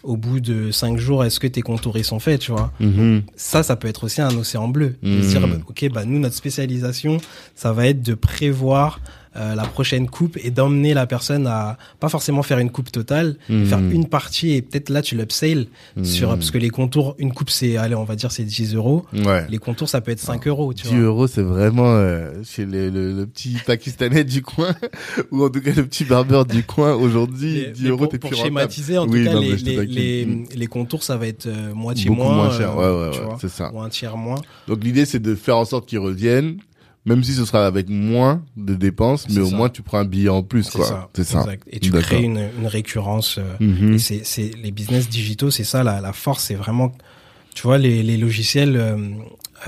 [0.05, 2.71] au bout de cinq jours est-ce que tes contours ils sont faits, tu vois.
[2.79, 3.23] Mhm.
[3.35, 4.95] Ça, ça peut être aussi un océan bleu.
[5.03, 5.23] De Mhm.
[5.23, 7.17] se dire bah, ok bah nous notre spécialisation
[7.55, 8.99] ça va être de prévoir
[9.37, 13.37] euh, la prochaine coupe et d'emmener la personne à pas forcément faire une coupe totale,
[13.49, 13.65] Mhm.
[13.65, 15.67] faire une partie et peut-être là tu l'upsale
[16.03, 16.35] sur Mhm.
[16.37, 19.45] parce que les contours une coupe c'est allez on va dire c'est 10 euros Ouais.
[19.49, 20.99] les contours, ça peut être 5 euros, tu 10 vois.
[20.99, 24.75] euros, c'est vraiment euh, chez le, le, le petit Pakistanais du coin,
[25.31, 26.93] ou en tout cas le petit barbeur du coin.
[26.93, 28.55] Aujourd'hui, Mais- 10 mais euros, pour, t'es pour plus rentable.
[28.59, 29.93] schématiser, en Oui, tout cas, non, les, les, taquine.
[29.95, 33.49] les, les contours, ça va être euh, moitié Beaucoup moins, moins cher, ouais, ouais, c'est
[33.49, 33.71] ça.
[33.73, 34.41] ou un tiers moins.
[34.67, 36.57] Donc l'idée, c'est de faire en sorte qu'ils reviennent,
[37.05, 39.55] même si ce sera avec moins de dépenses, mais au ça.
[39.55, 41.09] moins tu prends un billet en plus, quoi.
[41.15, 41.39] C'est ça.
[41.41, 41.63] exact.
[41.71, 43.37] Et tu crées une, une récurrence.
[43.37, 43.97] euh, Mhm.
[43.99, 46.91] C'est, c'est les business digitaux, c'est ça la, la force, c'est vraiment,
[47.53, 48.97] tu vois, les, les logiciels, euh,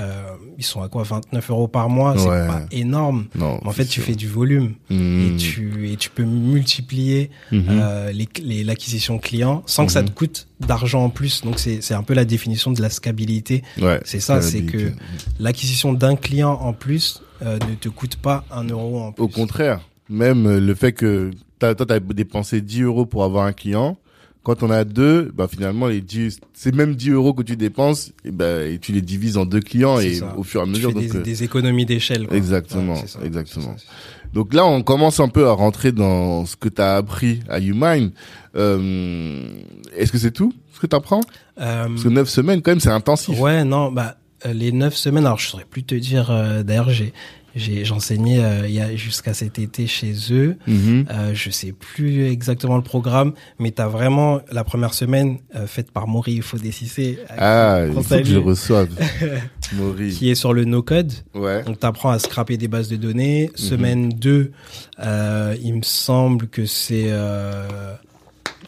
[0.00, 0.22] euh,
[0.58, 3.26] ils sont à quoi 29 euros par mois, c'est pas énorme.
[3.34, 3.58] Non.
[3.62, 5.32] Mais en fait, tu fais du volume Mhm.
[5.32, 7.64] et tu et tu peux multiplier Mhm.
[7.70, 10.14] euh, les, l'acquisition client sans que ça te Mhm.
[10.14, 11.42] coûte d'argent en plus.
[11.42, 13.62] Donc c'est c'est un peu la définition de la scalabilité.
[13.80, 14.00] Ouais.
[14.04, 14.92] C'est ça, c'est que
[15.40, 19.22] l'acquisition d'un client en plus euh, ne te coûte pas un euro en plus.
[19.22, 19.80] Au contraire.
[20.08, 23.96] même euh, le fait que t'as, toi, t'as dépensé 10 euros pour avoir un client.
[24.44, 28.12] Quand on a deux, bah finalement les 10, c'est même 10 euros que tu dépenses,
[28.24, 30.34] et ben et tu les divises en deux clients et ça.
[30.38, 30.88] au fur et à Tu mesure.
[30.90, 32.26] fais donc, des, euh, des économies d'échelle.
[32.26, 32.36] quoi.
[32.36, 33.76] Exactement, Ouais, ça, exactement.
[33.76, 33.84] ça,
[34.32, 37.58] Donc là, on commence un peu à rentrer dans ce que tu as appris à
[37.58, 38.12] YouMind.
[38.56, 39.50] Euh,
[39.96, 41.20] Est-ce que c'est tout ce que tu apprends.
[41.60, 43.38] Euh, Parce que neuf semaines, quand même, c'est intensif.
[43.40, 45.26] Ouais, non, bah les neuf semaines.
[45.26, 46.30] Alors, je saurais plus te dire.
[46.30, 47.12] euh, D'ailleurs, j'ai
[47.56, 50.56] j'ai j'enseignais euh, il y a jusqu'à cet été chez eux.
[50.68, 51.06] Mhm.
[51.10, 55.90] Euh, je sais plus exactement le programme, mais t'as vraiment la première semaine euh, faite
[55.90, 58.90] par Maury Il faut décider Ah, il faut que je reçoive.
[59.72, 60.10] Maury.
[60.10, 61.12] qui est sur le no code.
[61.34, 61.64] Ouais.
[61.64, 63.46] Donc t'apprends à scraper des bases de données.
[63.50, 63.56] Mhm.
[63.56, 64.52] Semaine 2,
[65.00, 67.66] euh, il me semble que c'est euh,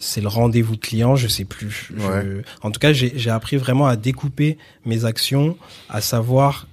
[0.01, 1.91] c'est le rendez-vous client, je sais plus.
[1.97, 2.43] Je- Ouais.
[2.63, 5.57] En tout cas, j'ai j'ai appris vraiment à découper mes actions,
[5.89, 6.67] à savoir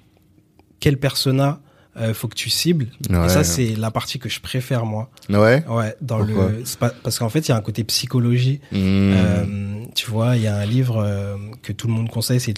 [0.79, 1.59] quel persona
[1.99, 2.87] euh, faut que tu cibles.
[3.09, 3.25] Ouais.
[3.25, 5.09] Et ça, c'est la partie que je préfère moi.
[5.29, 5.63] Ouais.
[5.67, 8.61] Ouais, dans Pourquoi le pas- parce qu'en fait, il y a un côté psychologie.
[8.71, 8.79] Mhm.
[8.81, 12.53] Euh, tu vois, il y a un livre euh, que tout le monde conseille, c'est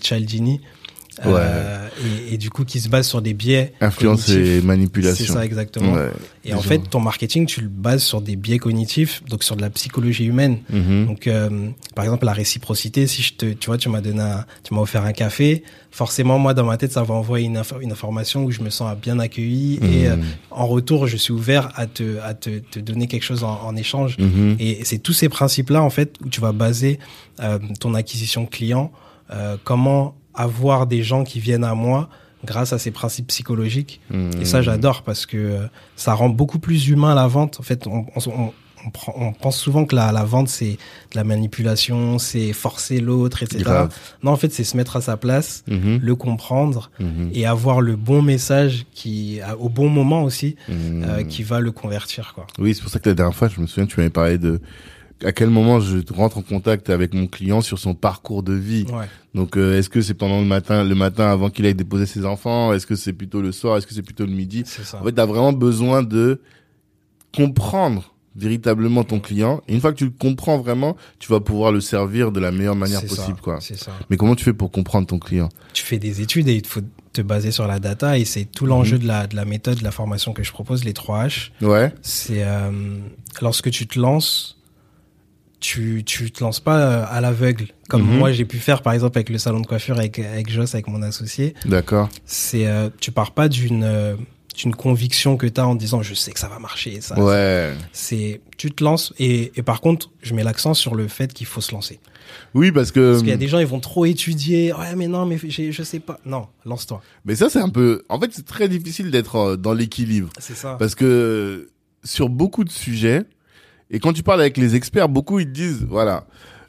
[1.26, 1.88] Euh,
[2.30, 3.74] et, et du coup, qui se base sur des biais.
[3.82, 4.48] Influence cognitifs.
[4.48, 5.26] et manipulation.
[5.26, 5.94] C'est ça, exactement.
[5.94, 6.10] Ouais.
[6.46, 9.62] Et en fait, ton marketing, tu le bases sur des biais cognitifs, donc sur de
[9.62, 10.60] la psychologie humaine.
[10.72, 11.06] Mhm.
[11.08, 14.46] Donc, euh, par exemple, la réciprocité, si je te, tu vois, tu m'as donné un,
[14.64, 17.82] tu m'as offert un café, forcément, moi, dans ma tête, ça va envoyer une, info-
[17.82, 20.24] une information où je me sens bien accueilli et euh, Mhm.
[20.52, 23.76] en retour, je suis ouvert à te, à te, te donner quelque chose en, en
[23.76, 24.18] échange.
[24.18, 24.56] Mhm.
[24.60, 26.98] Et c'est tous ces principes-là, en fait, où tu vas baser
[27.42, 28.92] euh, ton acquisition client,
[29.32, 32.10] euh, comment avoir des gens qui viennent à moi
[32.46, 34.00] grâce à ces principes psychologiques.
[34.42, 34.64] Et ça, Mhm.
[34.64, 37.60] j'adore parce que euh, ça rend beaucoup plus humain la vente.
[37.60, 38.54] En fait, on, on, on,
[38.86, 40.78] on prend- on pense souvent que la, la vente, c'est
[41.12, 43.62] de la manipulation, c'est forcer l'autre, etc.
[43.66, 43.94] Grave.
[44.24, 46.00] Non, en fait, c'est se mettre à sa place, Mhm.
[46.02, 47.30] le comprendre Mhm.
[47.34, 52.32] et avoir le bon message qui, au bon moment aussi, euh, qui va le convertir,
[52.34, 52.48] quoi.
[52.58, 54.62] Oui, c'est pour ça que la dernière fois, je me souviens, tu m'avais parlé de
[55.24, 58.86] à quel moment je rentre en contact avec mon client sur son parcours de vie.
[58.92, 59.06] Ouais.
[59.36, 62.26] Donc, euh, est-ce que c'est pendant le matin, le matin avant qu'il aille déposer ses
[62.26, 62.74] enfants?
[62.74, 63.78] Est-ce que c'est plutôt le soir?
[63.78, 64.64] Est-ce que c'est plutôt le midi?
[64.94, 66.42] En fait, tu as vraiment besoin de
[67.36, 69.62] comprendre véritablement ton client.
[69.68, 72.52] Et une fois que tu le comprends vraiment, tu vas pouvoir le servir de la
[72.52, 73.58] meilleure manière possible, ça, quoi.
[73.60, 73.92] C'est ça.
[74.10, 75.50] Mais comment tu fais pour comprendre ton client?
[75.74, 78.66] Tu fais des études et il faut te baser sur la data et c'est tout
[78.68, 81.50] l'enjeu de la de la méthode de la formation que je propose les 3 H
[81.62, 81.92] Ouais.
[82.04, 82.70] c'est euh,
[83.42, 84.59] lorsque tu te lances
[85.60, 88.18] tu tu te lances pas euh, à l'aveugle comme Mhm.
[88.18, 90.88] moi j'ai pu faire par exemple avec le salon de coiffure avec avec Joss avec
[90.88, 92.10] mon associé D'accord.
[92.26, 94.16] c'est euh, tu pars pas d'une euh,
[94.58, 97.74] d'une conviction que tu as en disant je sais que ça va marcher ça Ouais.
[97.94, 101.48] c'est tu te lances et, et par contre je mets l'accent sur le fait qu'il
[101.48, 102.00] faut se lancer
[102.54, 103.12] Oui, parce que.
[103.12, 105.84] parce qu'il y a des gens ils vont trop étudier ouais mais non mais je
[105.84, 108.04] sais pas non lance-toi Mais ça, c'est un peu.
[108.10, 110.30] En fait, c'est très difficile d'être euh, dans l'équilibre.
[110.40, 111.70] c'est ça Parce que
[112.04, 113.24] sur beaucoup de sujets,
[113.92, 116.26] et quand tu parles avec les experts, beaucoup ils te disent, voilà,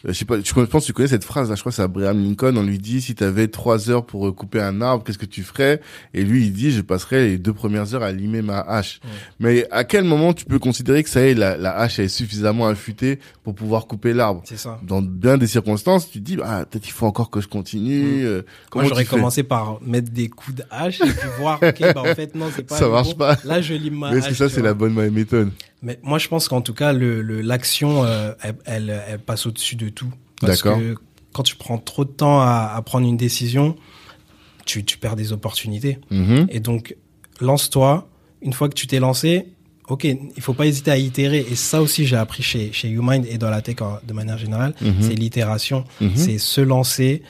[0.07, 1.77] euh, je sais pas, je pense que tu connais cette phrase là, je crois que
[1.77, 4.81] c'est Abraham Lincoln, on lui dit si tu avais trois heures pour euh, couper un
[4.81, 5.83] arbre, qu'est-ce que tu ferais?
[6.15, 9.01] Et lui il dit je passerais les deux premières heures à limer ma hache.
[9.05, 9.11] Ouais.
[9.41, 12.09] Mais à quel moment tu peux considérer que ça y est, la, la hache est
[12.09, 14.41] suffisamment affûtée pour pouvoir couper l'arbre?
[14.47, 17.43] C'est ça Dans bien des circonstances, tu te dis ah peut-être il faut encore que
[17.43, 18.25] je continue.
[18.25, 18.41] euh,
[18.75, 22.05] Moi, j'aurais commencé par mettre des coups de hache et puis voir, ok, bah en
[22.15, 22.77] fait, non, c'est pas.
[22.79, 23.17] Ça marche bon.
[23.27, 23.37] pas.
[23.45, 25.51] Là, je lime ma Mais est-ce que ça c'est la bonne méthode?
[25.83, 29.47] Mais moi, je pense qu'en tout cas, le, le- l'action, euh, elle, elle, elle passe
[29.47, 30.13] au-dessus de tout.
[30.41, 30.95] Parce que
[31.33, 33.77] quand tu prends trop de temps à, à prendre une décision,
[34.67, 35.99] tu, tu perds des opportunités.
[36.11, 36.47] Mhm.
[36.51, 36.97] Et donc,
[37.41, 38.09] lance-toi.
[38.43, 39.47] Une fois que tu t'es lancé,
[39.89, 41.45] ok, il faut pas hésiter à itérer.
[41.51, 44.39] Et ça aussi, j'ai appris chez, chez YouMind et dans la tech en- de manière
[44.39, 44.95] générale, Mhm.
[45.01, 45.85] c'est l'itération.
[46.01, 46.13] Mhm.
[46.15, 47.23] C'est se lancer,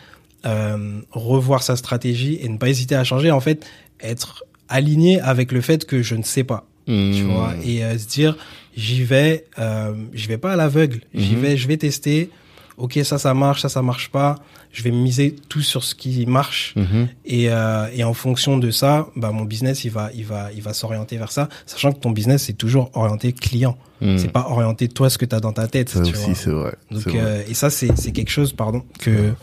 [0.46, 3.30] euh, revoir sa stratégie et ne pas hésiter à changer.
[3.30, 3.66] En fait,
[4.00, 7.32] être aligné avec le fait que je ne sais pas, tu Mhm.
[7.32, 8.36] vois, et euh, se dire,
[8.76, 11.00] j'y vais, euh, j'y vais pas à l'aveugle.
[11.14, 11.40] J'y Mhm.
[11.42, 12.30] vais, je vais tester.
[12.76, 14.36] Ok, ça, ça marche, ça, ça marche pas.
[14.72, 16.74] Je vais miser tout sur ce qui marche.
[16.76, 17.08] Mhm.
[17.26, 20.62] Et, euh, et en fonction de ça, bah, mon business, il va, il va, il
[20.62, 23.76] va s'orienter vers ça, sachant que ton business, c'est toujours orienté client.
[24.16, 25.90] C'est pas orienté toi, ce que tu as dans ta tête.
[25.90, 26.34] Ça tu aussi, vois.
[26.34, 26.74] c'est vrai.
[26.90, 27.44] Donc, vrai.
[27.50, 29.34] et ça, c'est, c'est quelque chose, pardon, que,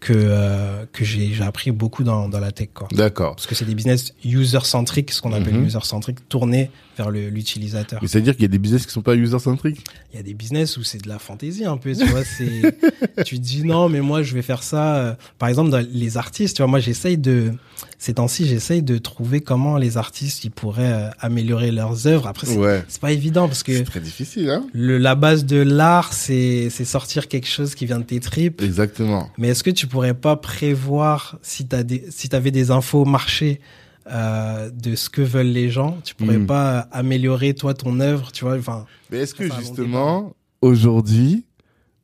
[0.00, 2.86] que, euh, que j'ai, j'ai appris beaucoup dans, dans la tech, quoi.
[2.92, 3.34] D'accord.
[3.34, 5.66] Parce que c'est des business user-centriques, ce qu'on appelle Mhm.
[5.66, 7.98] user-centrique, tournés vers l'utilisateur.
[8.02, 9.84] Mais c'est-à-dire qu'il y a des business qui sont pas user-centriques?
[10.12, 12.24] Il y a des business où c'est de la fantaisie un peu, tu vois.
[12.24, 12.62] C'est,
[13.24, 14.96] tu te dis non, mais moi je vais faire ça.
[14.96, 17.52] euh, Par exemple, dans les artistes, tu vois, moi j'essaye de,
[17.98, 22.26] ces temps-ci, j'essaye de trouver comment les artistes ils pourraient euh, améliorer leurs œuvres.
[22.26, 22.84] Après, c'est, Ouais.
[23.00, 24.66] pas évident parce que C'est très difficile, hein?
[24.72, 28.60] le, la base de l'art, c'est, c'est sortir quelque chose qui vient de tes tripes.
[28.62, 29.30] Exactement.
[29.38, 33.60] Mais est-ce que tu pourrais pas prévoir si t'as des, si t'avais des infos marché
[34.10, 35.98] euh, de ce que veulent les gens.
[36.04, 36.46] Tu pourrais Mm.
[36.46, 38.56] pas améliorer toi ton œuvre, tu vois.
[38.56, 41.44] Enfin, Mais est-ce que c'est justement, aujourd'hui,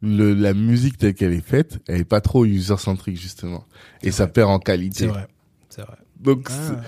[0.02, 3.64] le, la musique telle qu'elle est faite, elle est pas trop user-centrique, justement.
[4.02, 5.06] Et ça perd en c'est qualité.
[5.06, 5.26] vrai,
[5.70, 5.96] c'est vrai.
[6.20, 6.80] Donc, Ah,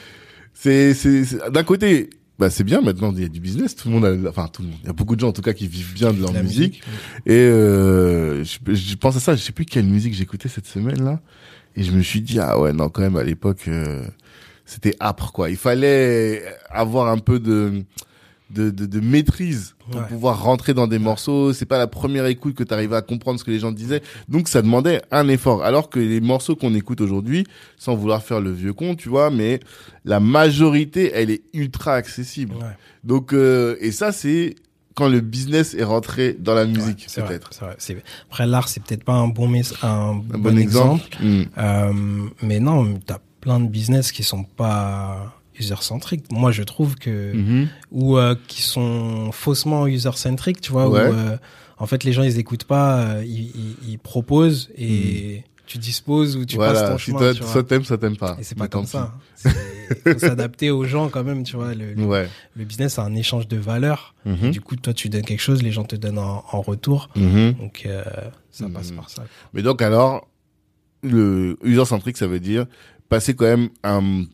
[0.55, 3.75] c'est, c'est, c'est- d'un côté, bah, c'est bien, maintenant, il y a du business.
[3.75, 4.77] Tout le monde a, enfin, tout le monde.
[4.83, 6.43] Il y a beaucoup de gens, en tout cas, qui vivent bien de leur la
[6.43, 6.83] musique.
[7.25, 11.21] Et, euh, je, je pense à ça, je sais plus quelle musique j'écoutais cette semaine-là.
[11.75, 14.07] Et je me suis dit, ah ouais, non, quand même, à l'époque, euh,
[14.67, 15.49] c'était âpre, quoi.
[15.49, 17.85] Il fallait avoir un peu de,
[18.51, 20.07] de, de, de maîtrise pour Ouais.
[20.09, 21.53] pouvoir rentrer dans des morceaux.
[21.53, 24.03] C'est pas la première écoute que tu arrivais à comprendre ce que les gens disaient.
[24.29, 25.63] Donc, ça demandait un effort.
[25.65, 27.47] Alors que les morceaux qu'on écoute aujourd'hui,
[27.79, 29.61] sans vouloir faire le vieux con, tu vois, mais
[30.05, 32.55] la majorité, elle est ultra accessible.
[32.57, 32.63] Ouais.
[33.05, 34.57] Donc, euh, et ça, c'est
[34.97, 37.51] quand le business est rentré dans la Ouais, musique, c'est vrai, peut-être.
[37.53, 37.75] c'est vrai.
[37.79, 41.05] C'est- Après, l'art, c'est peut-être pas un bon, un, Un bon, bon exemple.
[41.21, 41.25] exemple.
[41.25, 41.45] Mm.
[41.59, 41.93] Euh,
[42.43, 46.25] mais non, t'as plein de business qui sont pas user-centriques.
[46.33, 47.69] Moi, je trouve que, Mhm.
[47.93, 51.01] ou euh, qui sont faussement user-centriques, tu vois, Ouais.
[51.09, 51.37] où euh,
[51.79, 56.37] en fait les gens ils écoutent pas, euh, ils, ils, ils proposent et tu disposes
[56.37, 57.33] ou tu passes voilà, ton si chemin.
[57.35, 58.37] tu soit t'aimes, soit t'aimes pas.
[58.41, 59.15] Et c'est pas comme ça.
[59.45, 61.73] Il faut s'adapter aux gens quand même, tu vois.
[61.73, 62.29] Le, le, Ouais.
[62.57, 64.15] le business, c'est un échange de valeurs.
[64.25, 64.51] Mhm.
[64.51, 67.09] Du coup, toi, tu donnes quelque chose, les gens te donnent en, en retour.
[67.15, 67.53] Mhm.
[67.61, 68.03] Donc, euh,
[68.51, 68.73] ça Mhm.
[68.73, 69.23] passe par ça.
[69.55, 70.27] Mais donc alors,
[71.03, 72.67] le user-centrique, ça veut dire
[73.09, 74.25] passer quand même un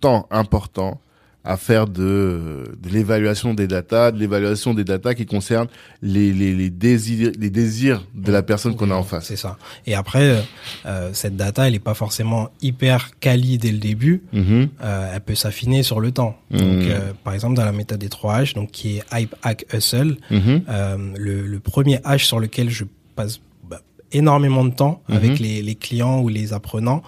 [0.00, 1.00] temps important
[1.44, 5.66] à faire de, de l'évaluation des datas, de l'évaluation des datas qui concernent
[6.00, 9.26] les, les, les, désirs, les désirs de la personne qu'on a en face.
[9.26, 9.58] C'est ça.
[9.84, 10.40] Et après, euh,
[10.86, 14.22] euh, cette data, elle est pas forcément hyper quali dès le début.
[14.32, 14.68] Mhm.
[14.84, 16.36] Euh, elle peut s'affiner sur le temps.
[16.52, 16.82] Donc, Mhm.
[16.90, 20.18] euh, par exemple, dans la méthode des 3 H, donc qui est hype, hack, hustle,
[20.30, 22.84] euh, le, le premier H sur lequel je
[23.16, 23.80] passe bah,
[24.12, 25.16] énormément de temps Mhm.
[25.16, 27.02] avec les, les clients ou les apprenants,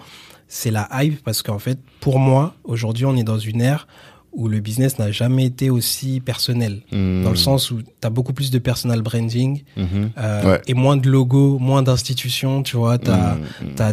[0.57, 3.87] c'est la hype parce qu'en fait, pour moi, aujourd'hui, on est dans une ère
[4.31, 6.81] où le business n'a jamais été aussi personnel.
[6.91, 7.23] Mhm.
[7.23, 10.11] Dans le sens où tu as beaucoup plus de personal branding Mhm.
[10.17, 10.61] euh, Ouais.
[10.67, 12.97] et moins de logos, moins d'institutions, tu vois.
[12.97, 13.37] Tu as,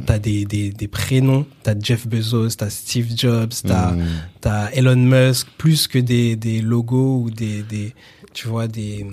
[0.00, 4.04] t'as des, des, des prénoms, t'as Jeff Bezos, t'as Steve Jobs, t'as Mhm.
[4.40, 7.94] t'as Elon Musk, plus que des, des logos ou des, des
[8.34, 9.06] tu vois, des,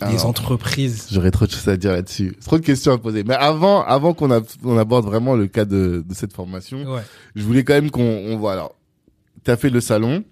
[0.00, 0.26] Alors.
[0.26, 1.06] entreprises.
[1.10, 2.36] J'aurais trop de choses à dire là-dessus.
[2.44, 3.24] Trop de questions à poser.
[3.24, 7.02] Mais avant, avant qu'on aborde vraiment le cas de, de cette formation, Ouais.
[7.34, 8.52] je voulais quand même qu'on on voit.
[8.52, 8.74] Alors,
[9.44, 10.24] t'as fait le salon.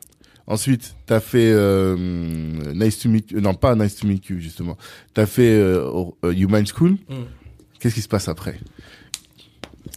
[0.46, 1.96] Ensuite, t'as fait euh,
[2.74, 3.40] Nice to Meet You.
[3.40, 4.76] Non, pas Nice to Meet You, justement.
[5.14, 5.90] T'as fait euh,
[6.24, 6.92] euh, Human School.
[7.08, 7.14] Mm.
[7.80, 8.60] Qu'est-ce qui se passe après?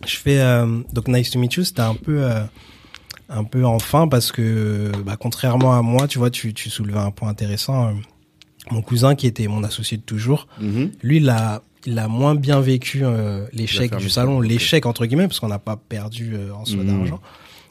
[0.05, 2.23] Je fais euh, donc Nice to Meet You, c'était un peu
[3.29, 7.11] un peu enfin parce que bah, contrairement à moi, tu vois, tu, tu soulevais un
[7.11, 7.93] point intéressant.
[8.71, 10.47] Mon cousin qui était mon associé de toujours,
[11.01, 15.27] lui il a il a moins bien vécu euh, l'échec du salon, l'échec entre guillemets
[15.27, 16.87] parce qu'on n'a pas perdu euh, en soi Mhm.
[16.97, 17.21] d'argent.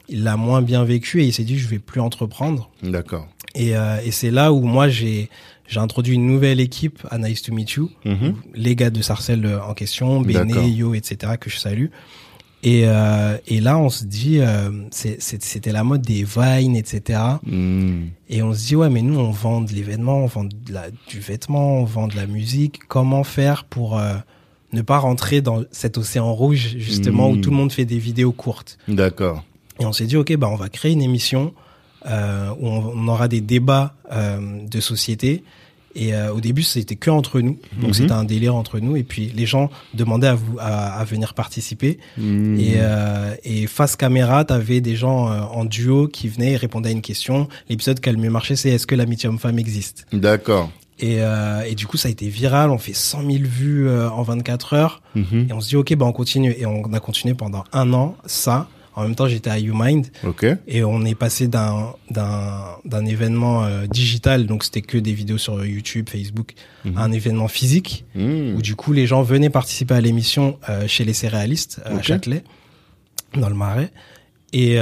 [0.09, 2.69] Il l'a moins bien vécu et il s'est dit je vais plus entreprendre.
[2.81, 3.27] D'accord.
[3.55, 5.29] Et, euh, et c'est là où moi j'ai
[5.67, 8.35] j'ai introduit une nouvelle équipe à Nice to Meet You, Mhm.
[8.55, 10.21] les gars de Sarcelles euh, en question.
[10.21, 11.33] Béné, Yo, etc.
[11.39, 11.87] que je salue.
[12.63, 17.19] Et, euh, et là on se dit euh, c'était la mode des vines, etc.
[17.43, 18.05] Mm.
[18.29, 20.89] Et on se dit ouais mais nous on vend de l'événement, on vend de la,
[21.07, 22.79] du vêtement, on vend de la musique.
[22.87, 24.15] Comment faire pour euh,
[24.73, 28.31] ne pas rentrer dans cet océan rouge justement où tout le monde fait des vidéos
[28.31, 28.77] courtes?
[28.87, 29.43] D'accord.
[29.79, 31.53] et on s'est dit, ok, bah on va créer une émission
[32.07, 35.43] euh, où on, on aura des débats euh, de société.
[35.95, 37.93] Et euh, au début, c'était que entre nous, donc Mhm.
[37.93, 38.95] c'était un délire entre nous.
[38.95, 41.97] Et puis les gens demandaient à vous à, à venir participer.
[42.17, 42.59] Mm.
[42.59, 46.89] Et, euh, et face caméra, t'avais des gens euh, en duo qui venaient et répondaient
[46.89, 47.47] à une question.
[47.69, 50.05] L'épisode qui a le mieux marché, c'est est-ce que l'amitié homme-femme existe?
[50.13, 50.69] D'accord.
[50.99, 52.69] et, euh, et du coup, ça a été viral.
[52.71, 55.01] On fait 100 000 vues euh, en 24 heures.
[55.15, 55.47] Mhm.
[55.49, 56.55] Et on se dit, ok, bah on continue.
[56.57, 58.67] Et on a continué pendant un an ça.
[58.97, 60.07] En même temps, j'étais à YouMind.
[60.25, 60.45] Ok.
[60.67, 65.37] Et on est passé d'un d'un d'un événement euh, digital, donc c'était que des vidéos
[65.37, 66.97] sur YouTube, Facebook, Mhm.
[66.97, 68.55] à un événement physique Mm.
[68.55, 72.01] où du coup les gens venaient participer à l'émission euh, chez les céréalistes euh, à.
[72.01, 72.43] Châtelet,
[73.35, 73.91] dans le Marais.
[74.53, 74.75] Et,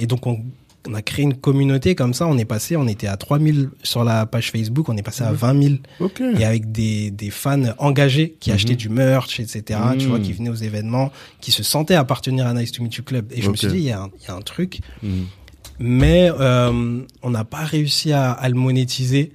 [0.00, 0.40] et donc on,
[0.88, 2.26] on a créé une communauté comme ça.
[2.26, 5.30] On est passé, on était à 3000 sur la page Facebook, on est passé à
[5.30, 5.36] Mhm.
[5.36, 6.20] 20 000 Ok.
[6.38, 8.54] et avec des, des fans engagés qui Mhm.
[8.56, 9.78] achetaient du merch, etc.
[9.98, 10.10] Tu Mhm.
[10.10, 13.26] vois, qui venaient aux événements, qui se sentaient appartenir à Nice to Meet You Club.
[13.32, 14.80] Et je me suis dit, il y, a un- il y a un truc
[15.78, 19.32] mais euh, on n'a pas réussi à, à le monétiser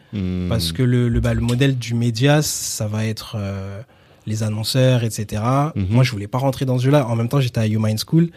[0.50, 3.82] parce que le, le, bah, le modèle du média, ça va être euh,
[4.26, 5.41] les annonceurs, etc.
[5.76, 5.88] Mhm.
[5.89, 7.08] Moi, je voulais pas rentrer dans ce jeu-là.
[7.08, 8.30] En même temps, j'étais à YouMind School.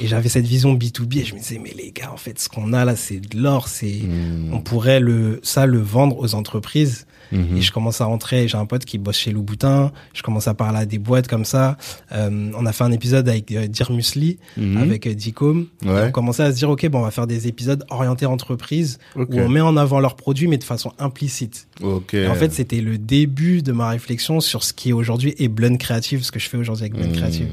[0.00, 2.48] Et j'avais cette vision B2B et je me disais, mais les gars, en fait, ce
[2.48, 3.68] qu'on a là, c'est de l'or.
[3.68, 4.52] C'est, Hmm.
[4.52, 7.06] on pourrait le, ça, le vendre aux entreprises.
[7.32, 7.56] Mhm.
[7.56, 10.54] Et je commence à rentrer, j'ai un pote qui bosse chez Louboutin, je commence à
[10.54, 11.76] parler à des boîtes comme ça.
[12.12, 14.76] Euh, on a fait un épisode avec euh, Dear Musli, Mhm.
[14.76, 15.66] avec euh, Dicom.
[15.84, 16.04] Et Ouais.
[16.06, 19.30] On commençait à se dire, ok, bon, on va faire des épisodes orientés entreprises Ok.
[19.32, 21.66] où on met en avant leurs produits, mais de façon implicite.
[21.82, 22.14] Ok.
[22.14, 25.48] Et en fait, c'était le début de ma réflexion sur ce qui est aujourd'hui est
[25.48, 27.16] Blend Creative, ce que je fais aujourd'hui avec Blend Mhm.
[27.16, 27.48] Creative.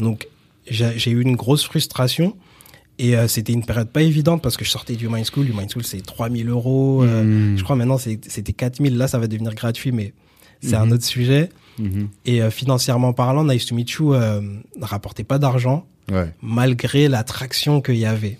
[0.00, 0.28] Donc,
[0.68, 2.36] j'ai eu une grosse frustration.
[2.98, 5.44] Et euh, c'était une période pas évidente parce que je sortais du Mind School.
[5.46, 7.02] Du Mind School, c'est 3000 euros.
[7.02, 7.58] euh, Mhm.
[7.58, 8.96] je crois maintenant, c'était 4000.
[8.96, 10.12] Là, ça va devenir gratuit, mais
[10.60, 10.92] c'est un Mhm.
[10.92, 11.48] autre sujet.
[11.80, 12.08] Mhm.
[12.24, 16.30] Et euh, financièrement parlant, Nice to Meet You euh, ne rapportait pas d'argent Ouais.
[16.40, 18.38] malgré l'attraction qu'il y avait.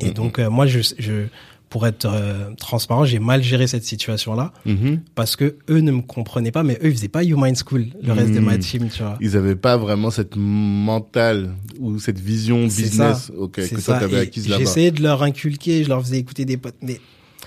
[0.00, 1.26] Et donc, euh, moi, je, je,
[1.74, 5.00] pour être euh, transparent, j'ai mal géré cette situation-là Mhm.
[5.16, 7.86] parce que eux ne me comprenaient pas, mais eux, ils faisaient pas You Mind School,
[8.00, 8.58] le reste de ma Mhm.
[8.60, 9.18] team, tu vois.
[9.20, 11.50] Ils avaient pas vraiment cette mentale
[11.80, 13.32] ou cette vision business ça.
[13.52, 14.06] que toi ça.
[14.08, 14.60] Et acquise là-bas.
[14.62, 17.00] J'essayais de leur inculquer, je leur faisais écouter des potes, mais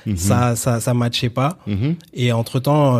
[0.05, 0.17] Mhm.
[0.17, 1.57] ça, ça, ça matchait pas.
[2.13, 2.99] Et entre temps,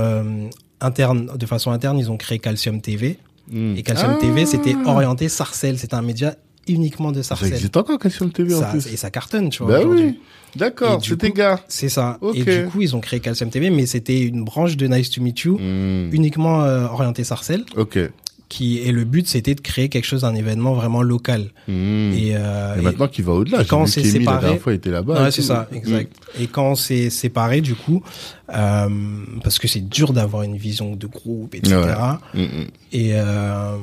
[0.79, 3.17] interne, de façon interne, ils ont créé Calcium TV.
[3.53, 4.21] Et Calcium Ah.
[4.21, 5.77] TV, c'était orienté Sarcelles.
[5.77, 6.35] C'était un média
[6.67, 7.53] uniquement de Ça Sarcelles.
[7.53, 8.87] existe encore Calcium TV en Ça- plus.
[8.87, 9.79] et ça cartonne, tu vois.
[9.79, 10.19] Bah oui.
[10.55, 11.59] D'accord, c'était coup- gars.
[11.67, 12.17] C'est ça.
[12.33, 15.21] Et du coup, ils ont créé Calcium TV, mais c'était une branche de Nice to
[15.21, 16.09] Meet You, Mhm.
[16.13, 17.65] uniquement euh, orientée Sarcelles.
[17.75, 17.99] Ok.
[18.49, 21.51] Qui, et le but, c'était de créer quelque chose, un événement vraiment local.
[21.67, 24.77] Et, euh, Et maintenant qu'il va au-delà, quand on s'est qu'Emile, la dernière fois, il
[24.77, 25.21] était là-bas.
[25.25, 26.13] Ouais, c'est ça, exact.
[26.39, 28.01] Et quand on s'est séparés, du coup,
[28.55, 28.87] euh,
[29.43, 31.75] parce que c'est dur d'avoir une vision de groupe, etc.
[32.93, 33.75] Et, euh,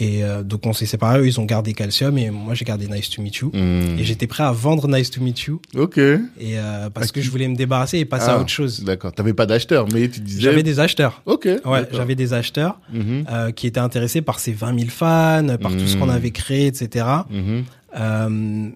[0.00, 2.86] et euh, donc on s'est séparés, eux, ils ont gardé Calcium et moi j'ai gardé
[2.88, 3.50] Nice to Meet You.
[3.54, 3.98] Mhm.
[3.98, 5.98] Et j'étais prêt à vendre Nice to Meet You Ok.
[5.98, 8.82] et euh, parce que je voulais me débarrasser et passer Ah, à autre chose.
[8.84, 9.12] D'accord.
[9.12, 10.40] T'avais pas d'acheteur, mais tu disais.
[10.40, 11.22] J'avais des acheteurs.
[11.26, 11.46] Ok.
[11.64, 13.24] Ouais, j'avais des acheteurs Mhm.
[13.30, 16.10] euh, qui étaient intéressés par ces 20 000 fans, par tout ce qu'on Mhm.
[16.10, 17.06] avait créé, etc.
[17.30, 17.64] Mhm.
[17.96, 18.28] Euh,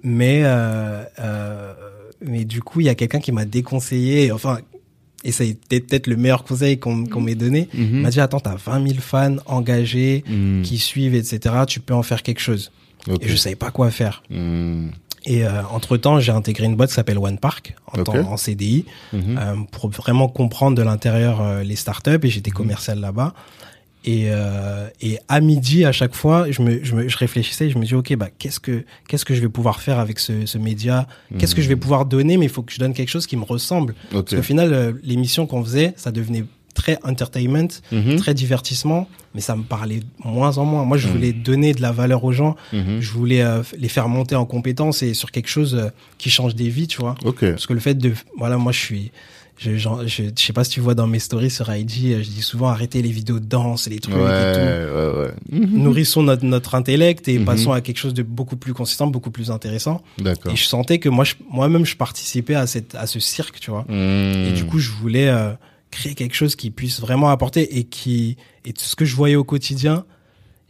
[0.05, 1.73] mais euh, euh,
[2.25, 4.31] mais du coup, il y a quelqu'un qui m'a déconseillé.
[4.33, 4.59] Enfin,
[5.29, 7.69] et ça a été peut-être le meilleur conseil qu'on m'ait donné.
[7.75, 8.01] Il Mhm.
[8.01, 10.63] m'a dit attends, t'as 20 000 fans engagés Mhm.
[10.63, 11.55] qui suivent, etc.
[11.67, 12.71] Tu peux en faire quelque chose.
[13.21, 14.23] Et je savais pas quoi faire.
[14.31, 14.91] Mhm.
[15.27, 18.05] Et euh, entre temps, j'ai intégré une boîte qui s'appelle One Park en, Ok.
[18.07, 19.21] temps- en CDI Mhm.
[19.39, 22.11] euh, pour vraiment comprendre de l'intérieur euh, les startups.
[22.11, 22.29] Et Mhm.
[22.31, 23.35] j'étais commercial là-bas.
[24.05, 27.71] Et, euh, et à midi, à chaque fois, je me, je me, je réfléchissais et
[27.71, 30.47] je me dis, OK, bah, qu'est-ce que, qu'est-ce que je vais pouvoir faire avec ce,
[30.47, 31.07] ce média?
[31.39, 32.37] Qu'est-ce que je vais pouvoir donner?
[32.37, 33.95] Mais il faut que je donne quelque chose qui me ressemble.
[34.13, 34.19] Mhm.
[34.19, 34.25] Ok.
[34.25, 36.45] Parce qu'au final, euh, l'émission qu'on faisait, ça devenait
[36.75, 38.17] très entertainment, Mhm.
[38.17, 40.85] très divertissement, mais ça me parlait moins en moins.
[40.85, 41.13] Moi, je Mhm.
[41.15, 42.55] voulais donner de la valeur aux gens.
[42.73, 43.01] Mhm.
[43.01, 45.89] Je voulais euh, les faire monter en compétences et sur quelque chose euh,
[46.19, 47.17] qui change des vies, tu vois.
[47.25, 47.41] Ok.
[47.41, 49.11] Parce que le fait de, voilà, moi, je suis,
[49.59, 52.23] je, genre, je, je sais pas si tu vois dans mes stories sur IG, euh,
[52.23, 55.33] je dis souvent arrêtez les vidéos de danse, les trucs Ouais, et ouais, ouais.
[55.51, 55.57] tout.
[55.57, 55.83] Mhm.
[55.83, 57.45] Nourrissons notre, notre intellect et Mhm.
[57.45, 60.01] passons à quelque chose de beaucoup plus consistant, beaucoup plus intéressant.
[60.19, 60.53] D'accord.
[60.53, 63.71] Et je sentais que moi, je- moi-même, je participais à cette, à ce cirque, tu
[63.71, 63.85] vois.
[63.89, 64.47] Mhm.
[64.49, 65.53] Et du coup, je voulais euh,
[65.91, 69.37] créer quelque chose qui puisse vraiment apporter et qui, et tout ce que je voyais
[69.37, 70.05] au quotidien,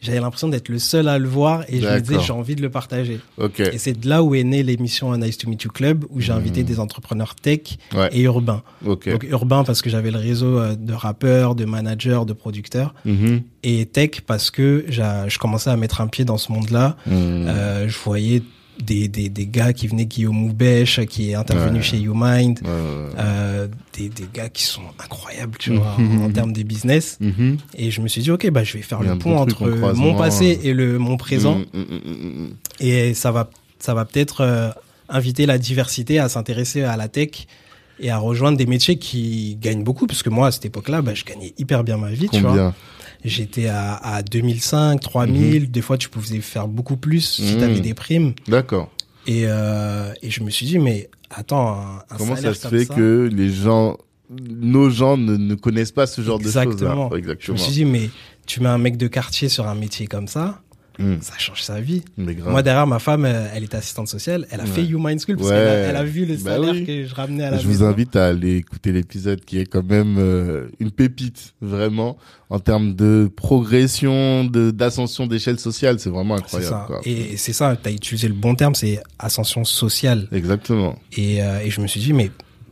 [0.00, 2.62] j'avais l'impression d'être le seul à le voir et je me disais, j'ai envie de
[2.62, 3.20] le partager.
[3.36, 3.60] Ok.
[3.60, 6.32] Et c'est de là où est née l'émission Nice to Meet You Club, où j'ai
[6.32, 8.08] invité des entrepreneurs tech Ouais.
[8.12, 8.62] et urbains.
[8.86, 9.08] Ok.
[9.10, 13.42] Donc urbain parce que j'avais le réseau euh, de rappeurs, de managers, de producteurs, Mhm.
[13.64, 16.96] et tech parce que je commençais à mettre un pied dans ce monde-là.
[17.06, 17.14] Mhm.
[17.48, 18.42] Euh, je voyais
[18.82, 21.82] des, des, des gars qui venaient, Guillaume Moubèche, qui est intervenu Ouais.
[21.82, 23.10] chez YouMind, Ouais, ouais, ouais.
[23.18, 27.18] euh, des, des gars qui sont incroyables, tu vois, en, termes de business.
[27.20, 27.56] Mhm.
[27.76, 30.16] Et je me suis dit, ok, bah, je vais faire le pont bon entre mon
[30.16, 30.68] passé euh.
[30.68, 31.58] et le, mon présent.
[31.58, 32.50] Mhm, mhm, mhm.
[32.80, 34.70] Et ça va, ça va peut-être euh,
[35.08, 37.30] inviter la diversité à s'intéresser à la tech
[38.00, 40.06] et à rejoindre des métiers qui gagnent beaucoup.
[40.06, 42.74] Parce que moi, à cette époque-là, bah, je gagnais hyper bien ma vie, tu vois.
[43.24, 45.70] J'étais à, à 2005, 3000.
[45.70, 47.58] Des fois, tu pouvais faire beaucoup plus si Mhm.
[47.58, 48.32] tu avais des primes.
[48.46, 48.90] D'accord.
[49.26, 52.70] Et, euh, et je me suis dit, mais attends, un, un Comment ça se comme
[52.78, 53.96] fait ça, que les gens,
[54.30, 57.08] nos gens ne, ne connaissent pas ce genre Exactement.
[57.08, 57.58] de choses Je Exactement.
[57.58, 58.08] me suis dit, mais
[58.46, 60.62] tu mets un mec de quartier sur un métier comme ça,
[60.98, 61.18] Mhm.
[61.20, 62.02] ça change sa vie.
[62.16, 64.46] Moi, derrière, ma femme, elle était assistante sociale.
[64.50, 64.68] Elle a Ouais.
[64.70, 65.54] fait You Mind School parce Ouais.
[65.56, 66.84] qu'elle a, elle a vu le Bah salaire oui.
[66.84, 69.84] que je ramenais à la Je vous invite à aller écouter l'épisode qui est quand
[69.88, 72.16] même euh, une pépite, vraiment,
[72.50, 75.98] en termes de progression, de d'ascension d'échelle sociale.
[76.00, 76.70] C'est vraiment incroyable.
[76.74, 76.84] ça.
[76.86, 77.00] Quoi.
[77.04, 80.28] Et c'est ça, tu as utilisé le bon terme, c'est ascension sociale.
[80.32, 80.98] Exactement.
[81.16, 82.30] Et, euh, et je me suis dit, mais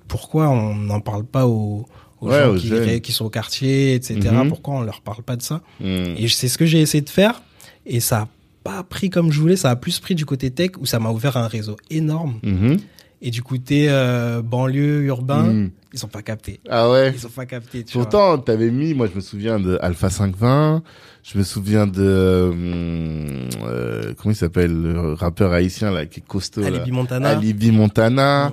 [0.08, 1.86] pourquoi on n'en parle pas aux,
[2.20, 4.18] aux Ouais, gens aux qui, sont au quartier, etc.
[4.32, 4.48] Mhm.
[4.48, 5.60] Pourquoi on leur parle pas de ça?
[5.80, 6.14] Mhm.
[6.18, 7.42] Et c'est ce que j'ai essayé de faire.
[7.86, 8.28] Et ça a
[8.64, 11.10] pas pris comme je voulais, ça a plus pris du côté tech où ça m'a
[11.10, 12.40] ouvert un réseau énorme.
[12.42, 12.76] Mhm.
[13.22, 15.70] Et du côté euh, banlieue, urbain, Mm.
[15.94, 16.60] ils sont pas captés.
[16.68, 17.12] Ah ouais.
[17.14, 17.94] Ils sont pas captés, tu.
[17.94, 20.82] Pourtant, t'avais mis, moi je me souviens de Alpha 520,
[21.22, 26.26] je me souviens de, euh, euh, comment il s'appelle, le rappeur haïtien là, qui est
[26.26, 26.66] costaud là.
[26.66, 27.28] Alibi Montana.
[27.30, 28.52] Alibi Montana,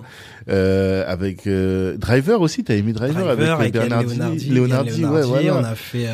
[0.49, 1.47] euh, avec
[1.99, 4.49] Driver aussi, t'avais mis Driver, Driver avec, avec Bernardi, Leonardi.
[4.49, 5.47] Leonardi, Yann ouais, Leonardi.
[5.49, 5.59] voilà.
[5.59, 6.07] On a fait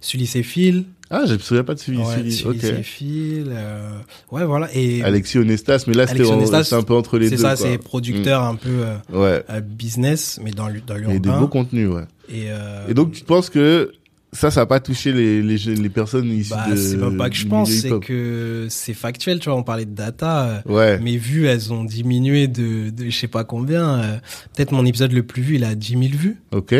[0.00, 0.84] Sully Phil.
[1.14, 3.46] Ah, je me souviens pas de celui, Ouais, Phil.
[3.50, 3.90] euh,
[4.30, 4.68] ouais, voilà.
[4.74, 7.36] Et Alexis Onestas, mais là c'était en- un peu entre les deux.
[7.36, 9.44] c'est ça, c'est producteur un peu euh, Ouais.
[9.50, 11.40] euh, business, mais dans, dans Et des l'urbain.
[11.40, 12.04] beaux contenus, ouais.
[12.30, 13.92] Et, euh, Et donc tu penses que
[14.32, 16.76] ça, ça a pas touché les les, les personnes issues bah, de.
[16.76, 19.94] c'est même pas que je pense, c'est que c'est factuel, tu vois, on parlait de
[19.94, 20.62] data.
[20.64, 20.98] Ouais.
[20.98, 24.18] Mes vues, elles ont diminué de, de je sais pas combien.
[24.56, 26.38] Peut-être mon épisode le plus vu, il a 10 000 vues.
[26.52, 26.74] Ok.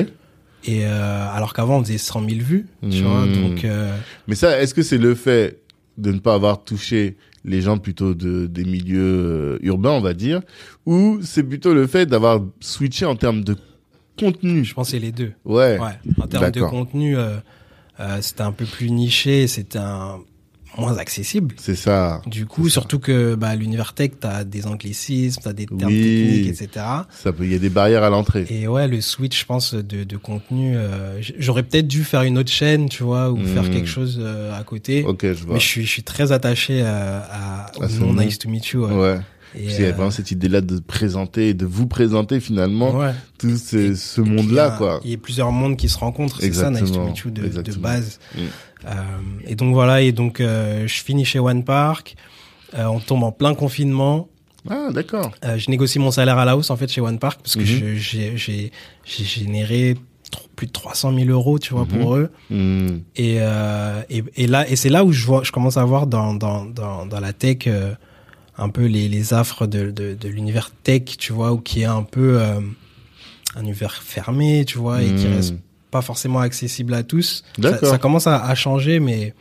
[0.64, 3.06] Et euh, alors qu'avant, on faisait 100 000 vues, tu Hmm.
[3.06, 3.26] vois.
[3.26, 3.96] Donc, euh,
[4.28, 5.60] Mais ça, est-ce que c'est le fait
[5.98, 10.14] de ne pas avoir touché les gens plutôt de des milieux euh, urbains, on va
[10.14, 10.40] dire,
[10.86, 13.56] ou c'est plutôt le fait d'avoir switché en termes de
[14.18, 14.64] contenu?
[14.64, 15.32] Je pense que c'est les deux.
[15.44, 15.78] Ouais.
[15.80, 15.98] Ouais.
[16.22, 17.36] En termes de contenu, euh,
[18.00, 20.20] euh, c'était un peu plus niché, c'était un
[20.78, 21.54] moins accessible.
[21.58, 22.22] C'est ça.
[22.26, 22.72] Du coup, ça.
[22.74, 26.00] surtout que bah, l'univers tech, t'as des anglicismes, t'as des termes Oui.
[26.02, 26.86] techniques, etc.
[27.10, 28.46] Ça peut, il y a des barrières à l'entrée.
[28.50, 32.38] Et ouais, le switch, je pense, de, de contenu, euh, j'aurais peut-être dû faire une
[32.38, 33.46] autre chaîne, tu vois, ou Hmm.
[33.46, 35.04] faire quelque chose euh, à côté.
[35.04, 35.54] Ok, je vois.
[35.54, 38.14] Mais je suis, je suis très attaché à, à, À nom.
[38.14, 38.86] Nice to Meet You.
[38.86, 38.94] ouais.
[38.94, 39.18] Ouais.
[39.54, 42.96] Et, Parce y a euh, vraiment cette idée-là de présenter, et de vous présenter finalement
[42.96, 43.12] ouais.
[43.38, 45.00] tout ce, Et- monde-là, il y a- quoi.
[45.04, 47.04] Il y a plusieurs mondes qui se rencontrent, c'est ça, Nice to.
[47.04, 48.18] Meet You de, base.
[48.34, 48.38] Mm.
[48.86, 48.90] Euh,
[49.46, 52.16] et donc voilà, et donc euh, je finis chez One Park,
[52.76, 54.28] on tombe en plein confinement.
[54.70, 55.32] Ah, d'accord.
[55.56, 57.94] Je négocie mon salaire à la hausse en fait chez One Park parce que je-
[57.96, 58.70] j'ai
[59.04, 59.96] généré
[60.56, 62.30] plus de 300 000 euros, tu vois, pour eux.
[62.50, 62.98] Hmm.
[63.16, 66.06] Et, euh, et, et là, et c'est là où je vois, je commence à voir
[66.06, 67.92] dans dans dans, dans la tech euh,
[68.62, 71.86] un peu les les affres de de, de l'univers tech, tu vois, ou qui est
[71.86, 72.60] un peu euh,
[73.56, 75.34] un univers fermé, tu vois, et qui Hmm.
[75.34, 75.54] reste
[75.90, 77.44] pas forcément accessible à tous.
[77.60, 79.34] Ça, ça commence à, à changer, mais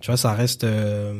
[0.00, 1.12] tu vois, ça reste euh,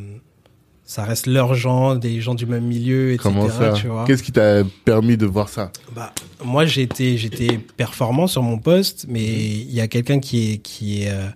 [0.84, 3.22] ça reste leurs gens, des gens du même milieu, etc.
[3.24, 3.74] Comment ça.
[4.07, 6.12] Qu'est-ce qui t'a permis de voir ça Bah,
[6.44, 11.02] moi, j'étais, j'étais performant sur mon poste, mais il y a quelqu'un qui est, qui
[11.02, 11.26] est, euh,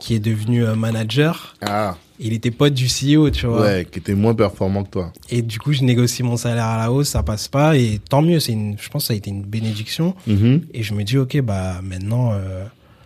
[0.00, 1.54] qui est devenu euh, manager.
[1.60, 3.60] Ah, Il était pote du CEO, tu vois.
[3.62, 5.12] ouais, qui était moins performant que toi.
[5.30, 8.22] Et du coup, je négocie mon salaire à la hausse, ça passe pas, et tant
[8.22, 8.40] mieux.
[8.40, 10.14] C'est une, je pense, que ça a été une bénédiction.
[10.26, 10.62] Mhm.
[10.72, 12.64] Et je me dis, ok, bah maintenant, euh,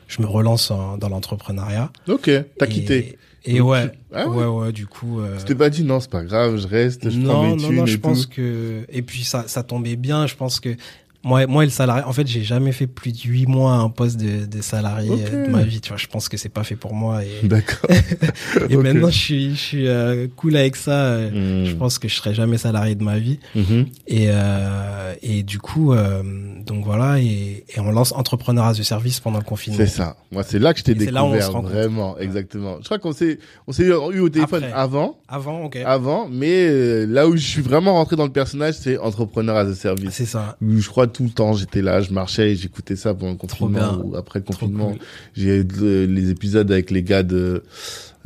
[0.08, 1.90] je me relance en- dans l'entrepreneuriat.
[2.08, 3.18] Ok, t'as quitté.
[3.44, 4.64] Et Donc, ouais, tu- ah ouais, ouais.
[4.66, 5.20] ouais, du coup.
[5.20, 7.62] euh, Tu t'es pas dit non, c'est pas grave, je reste, je prends non, mes
[7.62, 8.00] non, non, et je tout.
[8.02, 10.26] pense que et puis ça, ça tombait bien.
[10.26, 10.76] Je pense que
[11.22, 13.90] moi, moi, le salarié, en fait, j'ai jamais fait plus de huit mois à un
[13.90, 15.80] poste de, de salarié de ma vie.
[15.80, 17.22] Tu vois, je pense que c'est pas fait pour moi.
[17.24, 17.90] Et, D'accord.
[18.70, 20.92] et maintenant, je suis, je suis euh, cool avec ça.
[20.92, 21.64] euh, Hmm.
[21.66, 23.38] Je pense que je serai jamais salarié de ma vie.
[23.54, 23.86] Mhm.
[24.08, 26.22] Et euh, et du coup, euh,
[26.64, 29.78] donc voilà, et, et on lance Entrepreneur as a Service pendant le confinement.
[29.78, 30.16] C'est ça.
[30.32, 32.78] Moi, c'est là que je t'ai Et c'est là où on se découvert, vraiment, exactement.
[32.80, 34.76] Je crois qu'on s'est, on s'est eu au téléphone Après.
[34.78, 35.76] avant, Avant, ok.
[35.84, 39.68] avant, mais euh, là où je suis vraiment rentré dans le personnage, c'est entrepreneur as
[39.68, 40.10] a service.
[40.14, 40.56] C'est ça.
[40.60, 44.00] Je crois tout le temps, j'étais là, je marchais et j'écoutais ça pendant le confinement
[44.02, 44.90] ou après le confinement.
[44.92, 44.98] cool.
[45.34, 47.62] J'ai le- les épisodes avec les gars de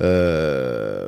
[0.01, 1.07] euh,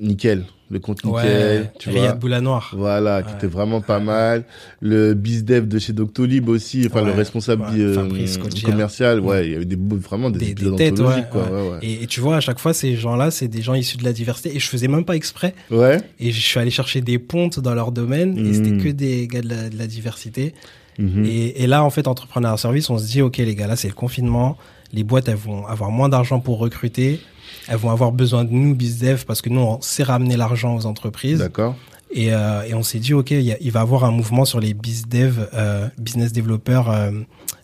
[0.00, 1.70] Nickel, le compte Nickel, Ouais.
[1.78, 2.00] tu vois.
[2.00, 2.74] Riyad Boulanoir.
[2.76, 4.44] Voilà, qui était vraiment pas mal.
[4.80, 9.54] Le bizdev de chez Doctolib aussi, enfin le responsable euh, Fabrice commercial, ouais, il y
[9.56, 11.00] avait des vraiment des, Des- têtes,
[11.30, 11.78] quoi.
[11.82, 14.12] Et, et tu vois, à chaque fois, ces gens-là, c'est des gens issus de la
[14.12, 14.54] diversité.
[14.54, 15.54] Et je faisais même pas exprès.
[15.70, 15.98] Ouais.
[16.18, 18.36] Et je suis allé chercher des pontes dans leur domaine.
[18.38, 18.54] Et Mm.
[18.54, 20.54] c'était que des gars de la, de la diversité.
[21.00, 21.24] Mhm.
[21.24, 23.88] Et, et là, en fait, entrepreneur service, on se dit, OK, les gars, là, c'est
[23.88, 24.56] le confinement.
[24.92, 27.20] Les boîtes, elles vont avoir moins d'argent pour recruter.
[27.68, 30.86] Elles vont avoir besoin de nous, BizDev, parce que nous, on sait ramener l'argent aux
[30.86, 31.38] entreprises.
[31.38, 31.74] D'accord.
[32.12, 34.74] Et, euh, et on s'est dit, OK, il, va y avoir un mouvement sur les
[34.74, 37.12] BizDev, euh, business développeurs euh,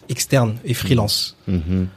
[0.09, 1.37] externes et freelance.
[1.49, 1.89] Mhm.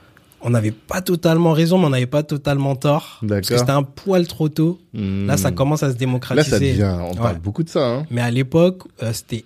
[0.42, 3.20] On n'avait pas totalement raison, mais on n'avait pas totalement tort.
[3.28, 4.80] Parce que c'était un poil trop tôt.
[4.94, 5.28] Mhm.
[5.28, 6.50] Là, ça commence à se Là, démocratiser.
[6.50, 7.40] ça devient, on parle Ouais.
[7.44, 8.06] beaucoup de ça, hein.
[8.10, 9.44] Mais à l'époque, euh, c'était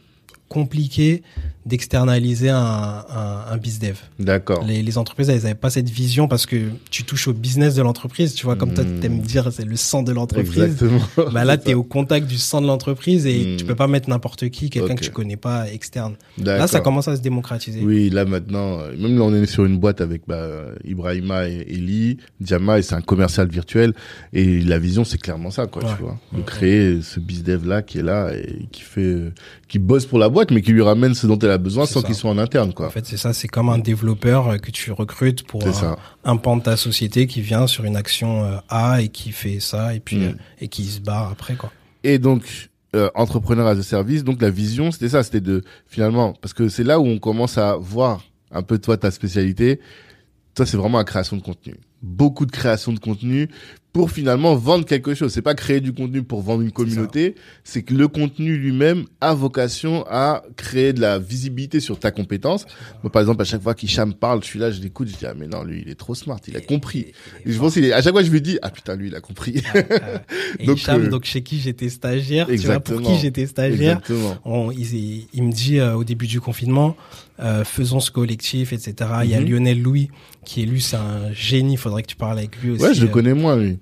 [0.48, 1.24] compliqué
[1.66, 2.58] d'externaliser un,
[3.10, 3.98] un, un bizdev.
[4.20, 4.64] D'accord.
[4.66, 7.82] Les, les entreprises, elles n'avaient pas cette vision parce que tu touches au business de
[7.82, 8.34] l'entreprise.
[8.34, 9.00] Tu vois, comme toi, Hmm.
[9.00, 10.62] tu aimes dire, c'est le sang de l'entreprise.
[10.64, 11.00] Exactement.
[11.32, 13.58] Bah là, tu es au contact du sang de l'entreprise et Hmm.
[13.58, 16.16] tu peux pas mettre n'importe qui, quelqu'un que tu connais pas externe.
[16.38, 17.82] Là, ça commence à se démocratiser.
[17.82, 21.66] Oui, là maintenant, euh, même là on est sur une boîte avec bah, Ibrahima et
[21.70, 23.94] Eli, Diama, et c'est un commercial virtuel.
[24.34, 25.90] Et la vision, c'est clairement ça, quoi, Ouais.
[25.96, 26.20] tu vois.
[26.36, 29.32] De créer ce bizdev là qui est là et qui fait, euh,
[29.74, 32.04] qui bosse pour la boîte, mais qui lui ramène ce dont elle a besoin sans
[32.04, 32.86] qu'il soit en interne, quoi.
[32.86, 35.96] En fait, c'est ça, c'est comme un développeur euh, que tu recrutes pour un,
[36.26, 39.60] un pan de ta société qui vient sur une action euh, A et qui fait
[39.60, 40.24] ça et puis Mm.
[40.26, 41.72] euh, et qui se barre après quoi.
[42.04, 44.24] Et donc, euh, entrepreneur as a service.
[44.24, 47.58] Donc la vision, c'était ça, c'était de finalement, parce que c'est là où on commence
[47.58, 48.22] à voir
[48.52, 49.80] un peu toi ta spécialité.
[50.54, 51.78] Toi, c'est vraiment la création de contenu.
[52.04, 53.50] Beaucoup de création de contenu
[53.94, 55.32] pour finalement vendre quelque chose.
[55.32, 59.36] C'est pas créer du contenu pour vendre une communauté, c'est que le contenu lui-même a
[59.36, 62.66] vocation à créer de la visibilité sur ta compétence.
[63.04, 65.26] Moi, par exemple, à chaque fois qu'Hicham parle, je suis là, je l'écoute, je dis
[65.28, 67.14] ah mais non, lui il est trop smart, il a compris.
[67.46, 69.62] Et, je pense à chaque fois je lui dis ah putain lui il a compris.
[69.74, 69.96] Ah, ah.
[70.66, 74.02] donc, Hicham, euh, donc chez qui j'étais stagiaire, tu vois pour qui j'étais stagiaire.
[74.44, 76.96] On, il, il, me dit euh, au début du confinement,
[77.40, 78.96] euh, faisons ce collectif, etc.
[79.24, 79.50] Il y a mhm.
[79.50, 80.10] Lionel Louis
[80.46, 81.78] qui est lui, c'est un génie.
[81.94, 82.84] Faudrait que tu parles avec lui aussi.
[82.84, 83.78] Ouais, je le connais moi lui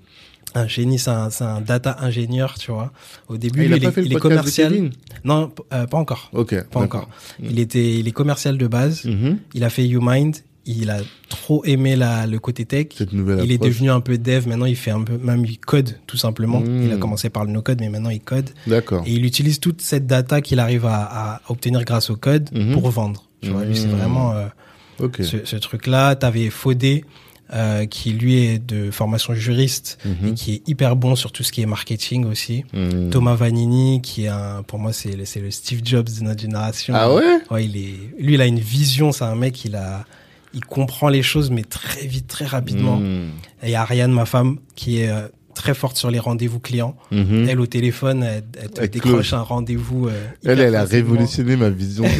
[0.55, 2.91] un génie, c'est un, un, data ingénieur, tu vois.
[3.27, 4.89] Au début, ah, il, est, il est commercial.
[5.23, 6.29] Non, euh, pas encore.
[6.33, 6.61] Ok.
[6.69, 7.09] Pas encore.
[7.41, 9.05] Il était, il est commercial de base.
[9.05, 9.37] Mm-hmm.
[9.53, 10.37] Il a fait YouMind.
[10.65, 12.87] Il a trop aimé la, le côté tech.
[12.95, 14.47] Cette nouvelle il est devenu un peu dev.
[14.47, 16.59] Maintenant, il fait un peu, même il code tout simplement.
[16.59, 16.83] Mm.
[16.83, 18.51] Il a commencé par le no-code, mais maintenant il code.
[18.67, 19.03] D'accord.
[19.07, 22.73] Et il utilise toute cette data qu'il arrive à, à, obtenir grâce au code mm-hmm.
[22.73, 23.23] pour vendre.
[23.41, 23.91] Tu vois, lui, c'est mm.
[23.97, 26.15] vraiment euh, ce, ce truc-là.
[26.15, 27.05] T'avais Fodé
[27.53, 30.33] euh, qui lui est de formation juriste et mhm.
[30.35, 32.63] qui est hyper bon sur tout ce qui est marketing aussi.
[32.73, 33.09] Mhm.
[33.09, 36.41] Thomas Vanini, qui est un, pour moi c'est le, c'est le Steve Jobs de notre
[36.41, 36.93] génération.
[36.95, 37.39] Ah ouais?
[37.49, 40.05] Ouais, il est, lui il a une vision, c'est un mec il a,
[40.53, 42.97] il comprend les choses mais très vite, très rapidement.
[42.97, 43.31] Mhm.
[43.63, 46.95] Et Ariane, ma femme, qui est euh, très forte sur les rendez-vous clients.
[47.11, 47.47] Mhm.
[47.49, 50.07] Elle au téléphone, elle, décroche un rendez-vous.
[50.07, 52.03] Euh, elle, elle a révolutionné ma vision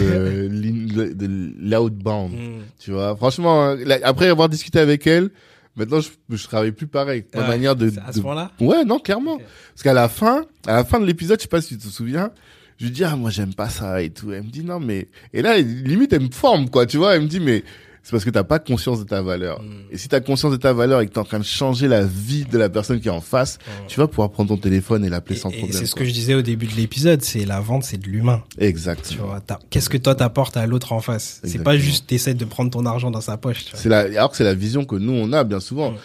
[0.50, 1.28] de, de
[1.60, 2.34] l'outbound.
[2.34, 2.62] Mm.
[2.80, 5.30] Tu vois, franchement, hein, après avoir discuté avec elle,
[5.76, 7.26] maintenant je, je travaille plus pareil.
[7.34, 7.92] Ma manière de.
[8.06, 8.52] À ce point-là.
[8.60, 9.38] Ouais, non, clairement.
[9.38, 11.92] Parce qu'à la fin, à la fin de l'épisode, je sais pas si tu te
[11.92, 12.32] souviens.
[12.78, 14.32] Je lui dis ah moi j'aime pas ça et tout.
[14.32, 17.16] Elle me dit non mais et là limite elle me forme quoi tu vois.
[17.16, 17.64] Elle me dit mais
[18.04, 19.62] c'est parce que t'as pas conscience de ta valeur.
[19.62, 19.66] Mm.
[19.92, 22.04] Et si t'as conscience de ta valeur et que t'es en train de changer la
[22.04, 23.88] vie de la personne qui est en face, mm.
[23.88, 25.72] tu vas pouvoir prendre ton téléphone et l'appeler sans problème.
[25.72, 28.44] C'est ce que je disais au début de l'épisode, c'est la vente, c'est de l'humain.
[28.58, 29.36] Exactement.
[29.70, 31.42] Qu'est-ce que toi t'apportes à l'autre en face?
[31.44, 33.66] C'est pas juste t'essaies de prendre ton argent dans sa poche.
[33.74, 35.92] C'est la, alors que c'est la vision que nous on a bien souvent.
[35.92, 35.96] Mm.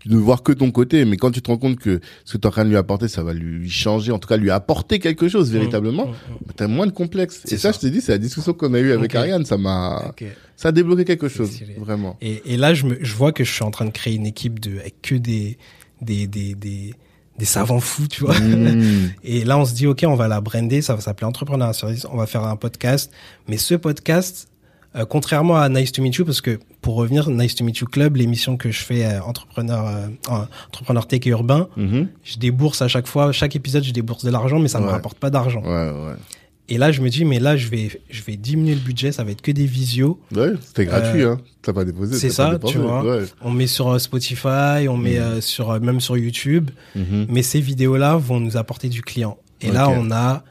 [0.00, 2.38] Tu ne voir que ton côté, mais quand tu te rends compte que ce que
[2.38, 4.98] t'es en train de lui apporter, ça va lui changer, en tout cas lui apporter
[4.98, 6.06] quelque chose véritablement,
[6.46, 7.42] bah, t'as moins de complexe.
[7.50, 10.12] Et ça, je te dis, c'est la discussion qu'on a eue avec Ariane, ça m'a,
[10.56, 12.16] ça a débloqué quelque chose, vraiment.
[12.20, 14.26] Et, et là, je, me, je vois que je suis en train de créer une
[14.26, 15.58] équipe de avec que des
[16.00, 16.94] des des des,
[17.38, 18.38] des savants fous, tu vois.
[18.38, 19.10] Mmh.
[19.24, 22.06] Et là, on se dit, ok, on va la brander, ça va s'appeler Entrepreneur Service,
[22.10, 23.10] on va faire un podcast.
[23.48, 24.48] Mais ce podcast,
[24.96, 27.86] euh, contrairement à Nice to Meet You, parce que pour revenir, Nice to Meet You
[27.86, 32.02] Club, l'émission que je fais euh, entrepreneur euh, entrepreneur tech et urbain, mmh.
[32.22, 34.90] je débourse à chaque fois, chaque épisode, je débourse de l'argent, mais ça ne me
[34.90, 35.62] rapporte pas d'argent.
[35.62, 36.14] Ouais, ouais.
[36.68, 39.22] Et là, je me dis, mais là, je vais, je vais diminuer le budget, ça
[39.22, 40.18] va être que des visios.
[40.34, 41.40] Ouais, c'était gratuit, euh, hein.
[41.60, 42.16] T'as pas déposé.
[42.16, 43.04] C'est ça, tu vois.
[43.42, 45.22] On met sur euh, Spotify, on met mhm.
[45.22, 46.70] euh, sur, même sur YouTube.
[46.94, 47.26] Mhm.
[47.28, 49.36] Mais ces vidéos-là vont nous apporter du client.
[49.60, 50.44] Et là, on a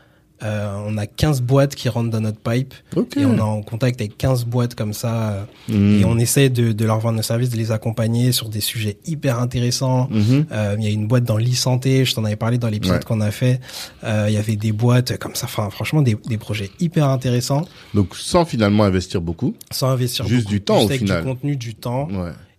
[0.43, 2.73] euh, on a 15 boîtes qui rentrent dans notre pipe
[3.15, 6.01] et on est en contact avec 15 boîtes comme ça hmm.
[6.01, 9.39] et on essaie de, leur vendre nos services, de les accompagner sur des sujets hyper
[9.39, 10.09] intéressants.
[10.11, 10.45] Mhm.
[10.51, 13.21] Euh, il y a une boîte dans l'e-santé, je t'en avais parlé dans l'épisode qu'on
[13.21, 13.61] a fait.
[14.03, 17.65] Euh, il y avait des boîtes comme ça, enfin franchement des, projets hyper intéressants.
[17.93, 19.55] Donc sans finalement investir beaucoup.
[19.71, 21.21] Sans investir juste du temps juste au final.
[21.21, 22.09] Du contenu, du temps.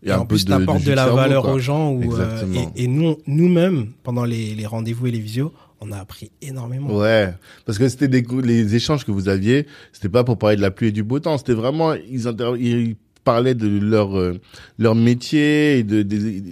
[0.06, 1.98] Et, en plus, t'apportes de, la valeur aux gens.
[2.76, 5.52] et, nous, nous-mêmes, pendant les, les rendez-vous et les visios,
[5.84, 6.96] on a appris énormément.
[6.96, 7.32] Ouais,
[7.66, 10.70] parce que c'était des les échanges que vous aviez, c'était pas pour parler de la
[10.70, 12.26] pluie et du beau temps, c'était vraiment ils,
[12.58, 14.40] ils parlaient de leur euh,
[14.78, 16.06] leur métier et de,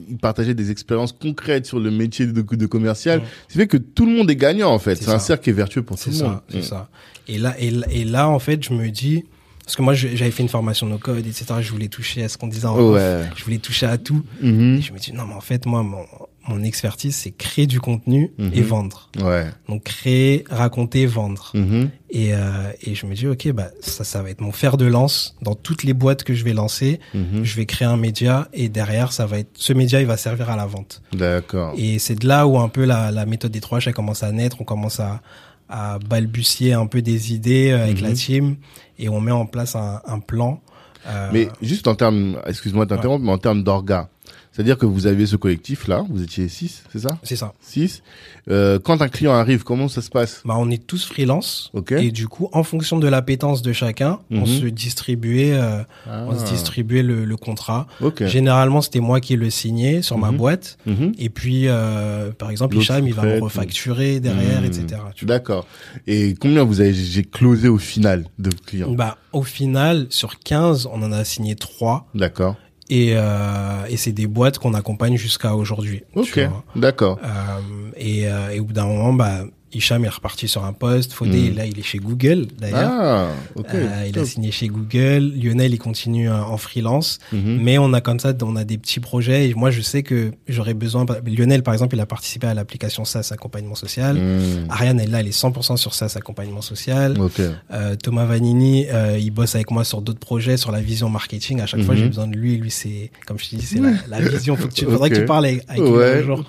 [0.09, 3.21] ils partageaient des expériences concrètes sur le métier de, de commercial.
[3.21, 3.27] Ouais.
[3.49, 4.97] Ce fait que tout le monde est gagnant en fait.
[4.97, 6.41] C'est un cercle qui est vertueux pour tout le monde.
[6.49, 6.89] C'est ça.
[7.29, 9.25] Et là et, là en fait, je me dis
[9.65, 11.45] parce que moi j'avais fait une formation no code etc.
[11.61, 13.23] Je voulais toucher à ce qu'on disait en ouais.
[13.37, 14.25] je voulais toucher à tout.
[14.43, 14.79] Mm-hmm.
[14.79, 16.05] Et je me dis non mais en fait moi mon
[16.49, 18.67] mon expertise, c'est créer du contenu et mhm.
[18.67, 19.11] vendre.
[19.21, 19.47] Ouais.
[19.69, 21.53] Donc créer, raconter, vendre.
[21.55, 21.91] Mhm.
[22.11, 24.85] Et, euh, et je me dis, ok, bah ça, ça va être mon fer de
[24.85, 27.01] lance dans toutes les boîtes que je vais lancer.
[27.15, 27.45] Mhm.
[27.45, 30.51] Je vais créer un média et derrière, ça va être ce média, il va servir
[30.51, 31.03] à la vente.
[31.13, 31.75] D'accord.
[31.77, 34.33] Et c'est de là où un peu la, la méthode des trois H commence à
[34.33, 34.57] naître.
[34.61, 35.23] On commence à,
[35.69, 38.57] à balbutier un peu des idées euh, avec la team
[38.99, 40.61] et on met en place un, un plan.
[41.07, 44.09] Euh, mais juste en termes, excuse-moi d'interrompre, mais en termes d'orga,
[44.53, 47.55] c'est-à-dire que vous aviez ce collectif-là, vous étiez six, c'est ça C'est ça.
[47.63, 48.03] Six.
[48.51, 51.71] Euh, quand un client arrive, comment ça se passe Bah, on est tous freelance.
[51.73, 51.93] Ok.
[51.93, 54.47] Et du coup, en fonction de l'appétence de chacun, on mhm.
[54.47, 56.51] se distribuait, euh, on se ah.
[56.51, 57.87] distribuait le, le contrat.
[58.03, 58.29] Okay.
[58.29, 60.37] Généralement, c'était moi qui le signais sur ma mhm.
[60.37, 60.79] boîte.
[60.85, 61.13] Mhm.
[61.19, 65.01] Et puis, euh, par exemple, Hicham, il va me refacturer derrière, etc.
[65.23, 65.67] D'accord.
[66.07, 70.87] Et combien vous avez j'ai closé au final de clients Bah, au final, sur 15,
[70.93, 72.09] on en a signé 3.
[72.15, 72.57] D'accord.
[72.91, 76.03] Et, euh, et c'est des boîtes qu'on accompagne jusqu'à aujourd'hui.
[76.15, 76.41] Ok,
[76.77, 77.19] d'accord.
[77.23, 79.45] Euh, et, euh, et au bout d'un moment, bah,
[79.75, 81.13] Hicham est reparti sur un poste.
[81.13, 81.57] Faudé, Mm.
[81.57, 82.91] là, il est chez Google, d'ailleurs.
[82.93, 83.67] Ah, ok.
[83.75, 85.33] Euh, il a signé chez Google.
[85.37, 87.19] Lionel, il continue euh, en freelance.
[87.33, 87.59] Mhm.
[87.63, 89.49] Mais on a comme ça, on a des petits projets.
[89.49, 91.07] Et moi, je sais que j'aurais besoin.
[91.27, 94.17] Lionel, par exemple, il a participé à l'application SAS accompagnement social.
[94.17, 94.67] Mhm.
[94.71, 97.21] Ariane, elle, là, elle est 100% sur SAS accompagnement social.
[97.21, 97.41] Ok.
[97.73, 101.61] Euh, Thomas Vanini, euh, il bosse avec moi sur d'autres projets, sur la vision marketing.
[101.61, 102.01] À chaque fois, Mhm.
[102.01, 102.57] j'ai besoin de lui.
[102.57, 104.57] Lui, c'est, comme je te dis, c'est la, la vision.
[104.57, 106.19] Faut que tu, faudrait que tu parles avec, avec lui Ouais.
[106.19, 106.45] un jour.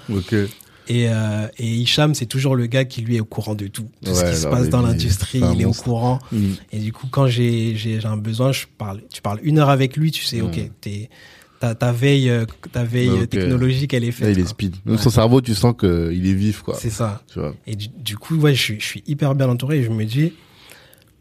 [0.89, 3.87] Et, euh, et Hicham, c'est toujours le gars qui lui est au courant de tout.
[4.03, 6.19] Tout ce qui se passe dans l'industrie, il est au courant.
[6.31, 6.55] Mhm.
[6.73, 9.01] Et du coup, quand j'ai j'ai j'ai un besoin, je parle.
[9.11, 10.45] Tu parles une heure avec lui, tu sais, Mm.
[10.45, 11.09] ok, t'es
[11.61, 12.29] ta, ta veille
[12.73, 14.35] ta veille euh, technologique, elle est Là, faite.
[14.37, 14.75] il est speed.
[14.85, 15.01] Même Ouais.
[15.01, 16.75] son cerveau, tu sens que il est vif, quoi.
[16.77, 17.23] C'est ça.
[17.31, 17.55] Tu vois.
[17.65, 19.79] Et du, du coup, ouais, je suis je suis hyper bien entouré.
[19.79, 20.33] Et je me dis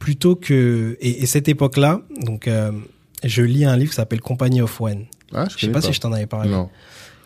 [0.00, 2.72] plutôt que et, et cette époque-là, donc euh,
[3.22, 5.04] je lis un livre qui s'appelle Company of One.
[5.32, 6.50] Ah, je Je sais connais pas, si je t'en avais parlé.
[6.50, 6.68] Non.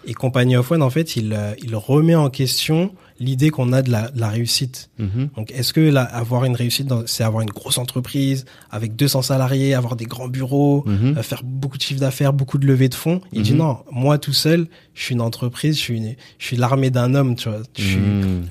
[0.07, 3.81] Et Company of One, en fait, il euh, il remet en question l'idée qu'on a
[3.81, 4.91] de la, de la réussite.
[4.99, 5.31] Mhm.
[5.37, 9.73] Donc, est-ce que là, avoir une réussite, c'est avoir une grosse entreprise avec 200 salariés,
[9.73, 11.17] avoir des grands bureaux, Mhm.
[11.17, 13.21] euh, faire beaucoup de chiffre d'affaires, beaucoup de levées de fonds?
[13.33, 13.59] Il dit Mhm.
[13.59, 17.15] non, moi tout seul, je suis une entreprise, je suis, une- je suis l'armée d'un
[17.15, 17.63] homme, tu vois.
[17.79, 17.99] Je, suis-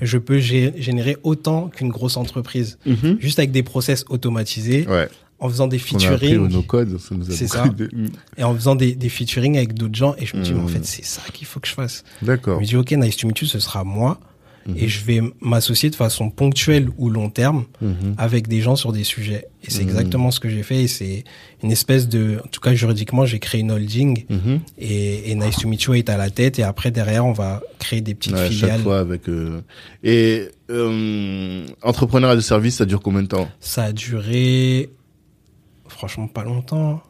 [0.02, 2.78] je peux gé- générer autant qu'une grosse entreprise,
[3.20, 5.08] juste avec des process automatisés, Ouais.
[5.38, 7.64] En faisant des featuring no-code, ça nous a ça.
[7.66, 8.08] Mhm.
[8.38, 10.14] et en faisant des, des featuring avec d'autres gens.
[10.18, 10.68] Et je me dis, mais en Mhm.
[10.70, 12.04] fait, c'est ça qu'il faut que je fasse.
[12.22, 12.60] Je D'accord.
[12.60, 14.18] me dis, ok, Nice to Meet You, ce sera moi.
[14.66, 14.74] Mhm.
[14.78, 18.14] Et je vais m'associer de façon ponctuelle ou long terme Mhm.
[18.18, 19.46] avec des gens sur des sujets.
[19.62, 19.88] Et c'est Mhm.
[19.90, 20.82] exactement ce que j'ai fait.
[20.82, 21.22] Et c'est
[21.62, 24.58] une espèce de, en tout cas juridiquement, j'ai créé une holding Mhm.
[24.78, 26.58] et, et Nice to Meet You est à la tête.
[26.58, 28.80] Et après derrière, on va créer des petites Ouais, à chaque filiales.
[28.80, 29.28] fois avec.
[29.28, 29.60] euh,
[30.02, 33.48] Et euh, entrepreneur de service, ça dure combien de temps?
[33.60, 34.90] Ça a duré,
[35.96, 37.00] franchement, pas longtemps.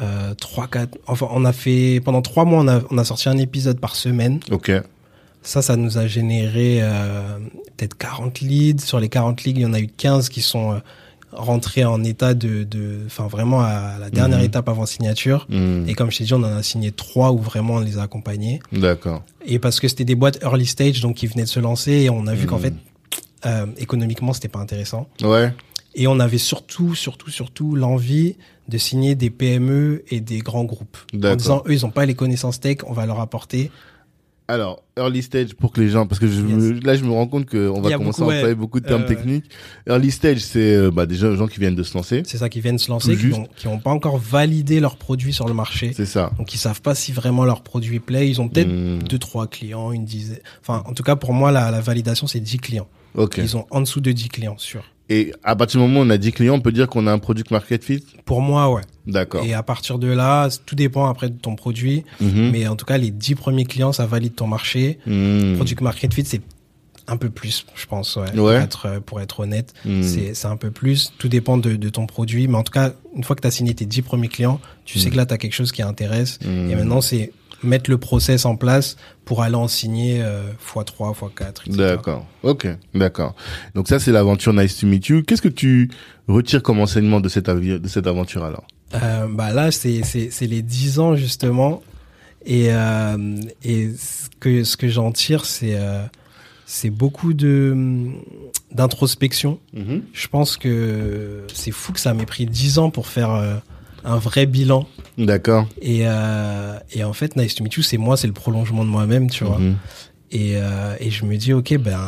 [0.00, 0.98] Euh, trois, quatre.
[1.06, 3.96] Enfin, on a fait pendant trois mois, on a, on a sorti un épisode par
[3.96, 4.40] semaine.
[4.50, 4.70] Ok.
[5.42, 7.38] Ça, ça nous a généré euh,
[7.76, 8.84] peut-être 40 leads.
[8.84, 10.78] Sur les 40 leads, il y en a eu 15 qui sont euh,
[11.32, 14.44] rentrés en état de, de, enfin vraiment à la dernière Mhm.
[14.44, 15.46] étape avant signature.
[15.48, 15.86] Mhm.
[15.88, 18.02] Et comme je t'ai dit, on en a signé trois où vraiment on les a
[18.02, 18.60] accompagnés.
[18.70, 19.22] D'accord.
[19.44, 22.10] Et parce que c'était des boîtes early stage, donc qui venaient de se lancer, et
[22.10, 22.62] on a vu qu'en Mhm.
[22.62, 22.74] fait,
[23.46, 25.08] euh, économiquement, c'était pas intéressant.
[25.22, 25.52] Ouais.
[25.94, 28.36] Et on avait surtout, surtout, surtout l'envie
[28.68, 30.96] de signer des PME et des grands groupes.
[31.22, 33.70] En disant, eux, ils ont pas les connaissances tech, on va leur apporter.
[34.48, 37.26] Alors, early stage pour que les gens, parce que je me- là je me rends
[37.28, 38.54] compte qu'on va commencer beaucoup, à employer ouais.
[38.54, 39.44] beaucoup de termes Euh, techniques.
[39.86, 42.22] Early stage, c'est euh, bah, les gens qui viennent de se lancer.
[42.26, 43.38] C'est ça qui viennent se lancer, qui juste.
[43.38, 45.92] ont, qui ont pas encore validé leurs produits sur le marché.
[45.94, 46.32] C'est ça.
[46.38, 48.28] Donc ils savent pas si vraiment leur produit plaît.
[48.28, 49.04] Ils ont peut-être Mhm.
[49.04, 50.40] deux, trois clients, une dizaine.
[50.60, 52.88] Enfin, en tout cas, pour moi, la, la validation, c'est 10 clients.
[53.14, 53.38] Ok.
[53.38, 54.82] Ils ont en dessous de 10 clients, sûr.
[55.08, 57.12] Et à partir du moment où on a 10 clients, on peut dire qu'on a
[57.12, 58.82] un product market fit Pour moi, ouais.
[59.06, 59.44] D'accord.
[59.44, 62.04] Et à partir de là, tout dépend après de ton produit.
[62.20, 62.50] Mhm.
[62.52, 64.98] Mais en tout cas, les 10 premiers clients, ça valide ton marché.
[65.06, 65.56] Mhm.
[65.56, 66.40] Product market fit, c'est
[67.08, 68.30] un peu plus, je pense, ouais.
[68.30, 68.36] Ouais.
[68.36, 70.02] Pour, être, pour être honnête, Mhm.
[70.34, 71.12] c'est un peu plus.
[71.18, 72.46] Tout dépend de, de ton produit.
[72.46, 74.98] Mais en tout cas, une fois que tu as signé tes 10 premiers clients, tu
[75.00, 75.12] sais Mhm.
[75.12, 76.38] que là, tu as quelque chose qui intéresse.
[76.44, 76.70] Mhm.
[76.70, 77.32] Et maintenant, c'est
[77.62, 81.70] mettre le process en place pour aller en signer euh, x3, x4, etc.
[81.70, 82.26] D'accord.
[82.42, 82.66] Ok.
[82.94, 83.34] D'accord.
[83.74, 85.22] Donc ça, c'est l'aventure Nice to Meet You.
[85.22, 85.90] Qu'est-ce que tu
[86.28, 88.64] retires comme enseignement de cette, de cette aventure alors?
[88.94, 91.82] Euh, bah là, c'est c'est c'est les 10 ans justement,
[92.44, 96.02] et euh, et ce que ce que j'en tire, c'est euh,
[96.66, 98.10] c'est beaucoup de
[98.70, 99.60] d'introspection.
[99.72, 100.02] Mhm.
[100.12, 103.56] Je pense que c'est fou que ça m'ait pris 10 ans pour faire euh,
[104.04, 104.86] un vrai bilan.
[105.18, 105.66] D'accord.
[105.80, 108.90] Et euh, et en fait, Nice to Meet You, c'est moi, c'est le prolongement de
[108.90, 109.58] moi-même, tu vois.
[109.58, 109.76] Mhm.
[110.30, 112.00] Et, euh, et je me dis, ok, ben,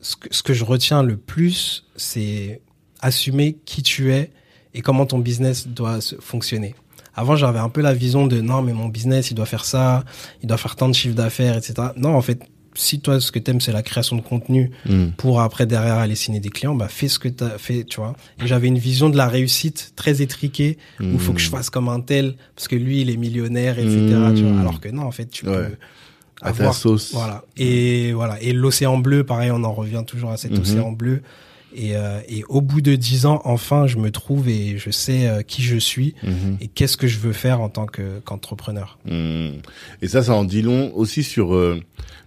[0.00, 2.60] ce que, ce que je retiens le plus, c'est
[3.00, 4.30] assumer qui tu es
[4.74, 6.74] et comment ton business doit se- fonctionner.
[7.14, 10.04] Avant, j'avais un peu la vision de non, mais mon business, il doit faire ça,
[10.42, 11.74] il doit faire tant de chiffre d'affaires, etc.
[11.96, 12.40] Non, en fait,
[12.74, 15.12] si toi, ce que t'aimes, c'est la création de contenu Mhm.
[15.16, 18.14] pour après derrière aller signer des clients, bah fais ce que t'as fait, tu vois.
[18.42, 21.70] Et j'avais une vision de la réussite très étriquée où il faut que je fasse
[21.70, 23.98] comme un tel parce que lui, il est millionnaire, etc.
[24.34, 24.52] tu vois.
[24.52, 24.60] Mhm.
[24.60, 25.54] Alors que non, en fait, tu Ouais.
[25.54, 25.76] peux
[26.42, 27.12] À ta avoir sauce.
[27.14, 27.44] voilà.
[27.56, 28.40] Et voilà.
[28.42, 30.60] Et l'océan bleu, pareil, on en revient toujours à cet Mhm.
[30.60, 31.22] océan bleu.
[31.76, 35.26] Et, euh, et au bout de dix ans, enfin, je me trouve et je sais
[35.26, 36.58] euh, qui je suis Mhm.
[36.60, 38.96] et qu'est-ce que je veux faire en tant que qu'entrepreneur.
[39.10, 41.80] Et ça, ça en dit long aussi sur euh,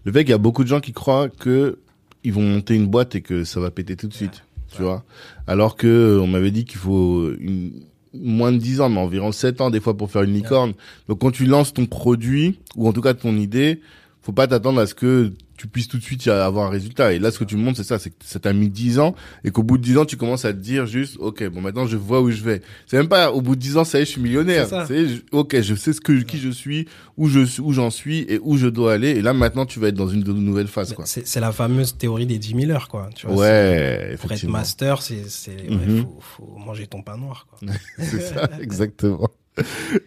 [0.08, 1.80] le fait qu'il y a beaucoup de gens qui croient que
[2.24, 5.04] ils vont monter une boîte et que ça va péter tout de suite, tu vois.
[5.48, 7.74] Alors que euh, on m'avait dit qu'il faut une,
[8.14, 10.76] moins de 10 ans, mais environ 7 ans des fois pour faire une licorne.
[11.10, 13.82] Donc quand tu lances ton produit ou en tout cas ton idée,
[14.28, 17.14] faut pas t'attendre à ce que tu puisses tout de suite y avoir un résultat.
[17.14, 19.00] Et là, ce que tu me montres, c'est ça, c'est que ça t'a mis 10
[19.00, 19.16] ans
[19.46, 21.88] et qu'au bout de 10 ans, tu commences à te dire juste, OK, bon, maintenant,
[21.88, 22.62] je vois où je vais.
[22.88, 24.68] C'est même pas, au bout de 10 ans, ça y est, je suis millionnaire.
[24.86, 28.26] C'est, OK, je sais ce que, qui je suis, où je suis, où j'en suis
[28.28, 29.12] et où je dois aller.
[29.12, 31.06] Et là, maintenant, tu vas être dans une nouvelle phase, quoi.
[31.06, 33.10] C'est la fameuse théorie des 10 000 heures, quoi.
[33.16, 36.02] Tu vois, ouais, Pour être master, c'est, c'est, mhm.
[36.02, 37.60] faut, faut manger ton pain noir, quoi.
[37.98, 39.30] c'est ça, exactement.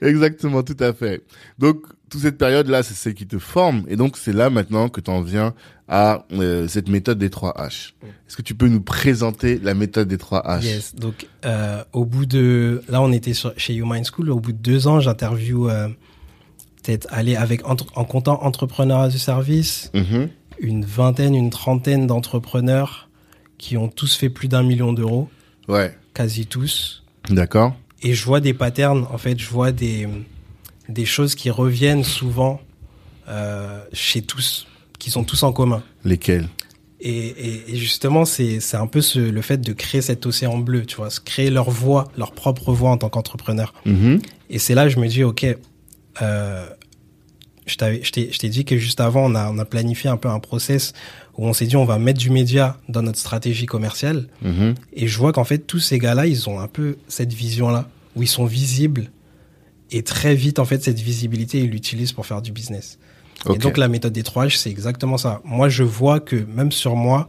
[0.02, 1.24] Exactement, tout à fait.
[1.58, 3.84] Donc, toute cette période-là, c'est celle qui te forme.
[3.88, 5.54] Et donc, c'est là maintenant que tu en viens
[5.88, 7.92] à euh, cette méthode des 3 H.
[8.02, 10.64] Est-ce que tu peux nous présenter la méthode des 3 H?
[10.64, 10.94] Yes.
[10.94, 12.82] Donc, euh, au bout de...
[12.88, 14.30] Là, on était sur, chez YouMind School.
[14.30, 15.88] Au bout de deux ans, j'interview euh,
[16.82, 20.28] peut-être aller avec en comptant entrepreneurs du service, mm-hmm.
[20.58, 23.08] une vingtaine, une trentaine d'entrepreneurs
[23.56, 25.28] qui ont tous fait plus d'un million d'euros.
[25.68, 25.96] Ouais.
[26.12, 27.04] Quasi tous.
[27.28, 30.08] D'accord et je vois des patterns, en fait, je vois des,
[30.90, 32.60] des choses qui reviennent souvent
[33.28, 34.66] euh, chez tous,
[34.98, 35.82] qui sont tous en commun.
[36.04, 36.48] Lesquelles?
[37.02, 40.96] Et, et, justement, c'est un peu ce, le fait de créer cet océan bleu, tu
[40.96, 43.72] vois, créer leur voix, leur propre voix en tant qu'entrepreneur.
[43.86, 44.22] Mm-hmm.
[44.50, 45.46] Et c'est là que je me dis, ok,
[46.20, 46.66] euh,
[47.64, 47.76] je
[48.38, 50.92] t'ai dit que juste avant, on a, on a planifié un peu un process
[51.38, 54.26] où on s'est dit on va mettre du média dans notre stratégie commerciale.
[54.42, 54.74] Mhm.
[54.92, 58.22] Et je vois qu'en fait, tous ces gars-là, ils ont un peu cette vision-là, où
[58.22, 59.10] ils sont visibles.
[59.90, 62.98] Et très vite, en fait, cette visibilité, ils l'utilisent pour faire du business.
[63.52, 65.40] Et donc, la méthode des 3 H, c'est exactement ça.
[65.44, 67.28] Moi, je vois que même sur moi,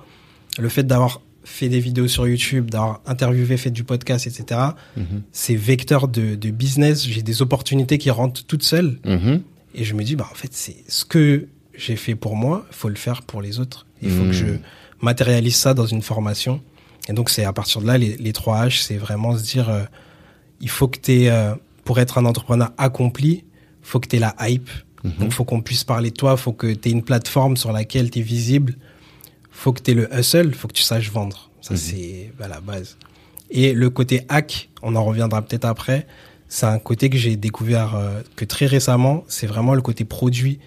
[0.60, 4.60] le fait d'avoir fait des vidéos sur YouTube, d'avoir interviewé, fait du podcast, etc.,
[4.98, 5.24] mhm.
[5.32, 7.08] c'est vecteur de, business.
[7.08, 9.00] J'ai des opportunités qui rentrent toutes seules.
[9.06, 9.42] Mhm.
[9.74, 12.76] Et je me dis, bah, en fait, c'est ce que j'ai fait pour moi, il
[12.76, 13.86] faut le faire pour les autres.
[14.02, 14.60] Il faut que je hmm.
[15.02, 16.62] matérialise ça dans une formation.
[17.08, 19.70] Et donc, c'est à partir de là, les, les 3 H, c'est vraiment se dire,
[19.70, 19.84] euh,
[20.60, 21.54] il faut que tu euh,
[21.84, 23.44] pour être un entrepreneur accompli,
[23.82, 24.70] faut que tu aies la hype.
[25.04, 25.14] Mhm.
[25.20, 28.12] Donc, faut qu'on puisse parler de toi, faut que tu aies une plateforme sur laquelle
[28.12, 28.76] tu es visible,
[29.50, 31.50] faut que tu aies le hustle, faut que tu saches vendre.
[31.62, 31.80] Ça, mhm.
[31.80, 32.98] c'est bah, la base.
[33.50, 36.08] Et le côté hack, on en reviendra peut-être après,
[36.48, 40.60] c'est un côté que j'ai découvert euh, que très récemment, c'est vraiment le côté produit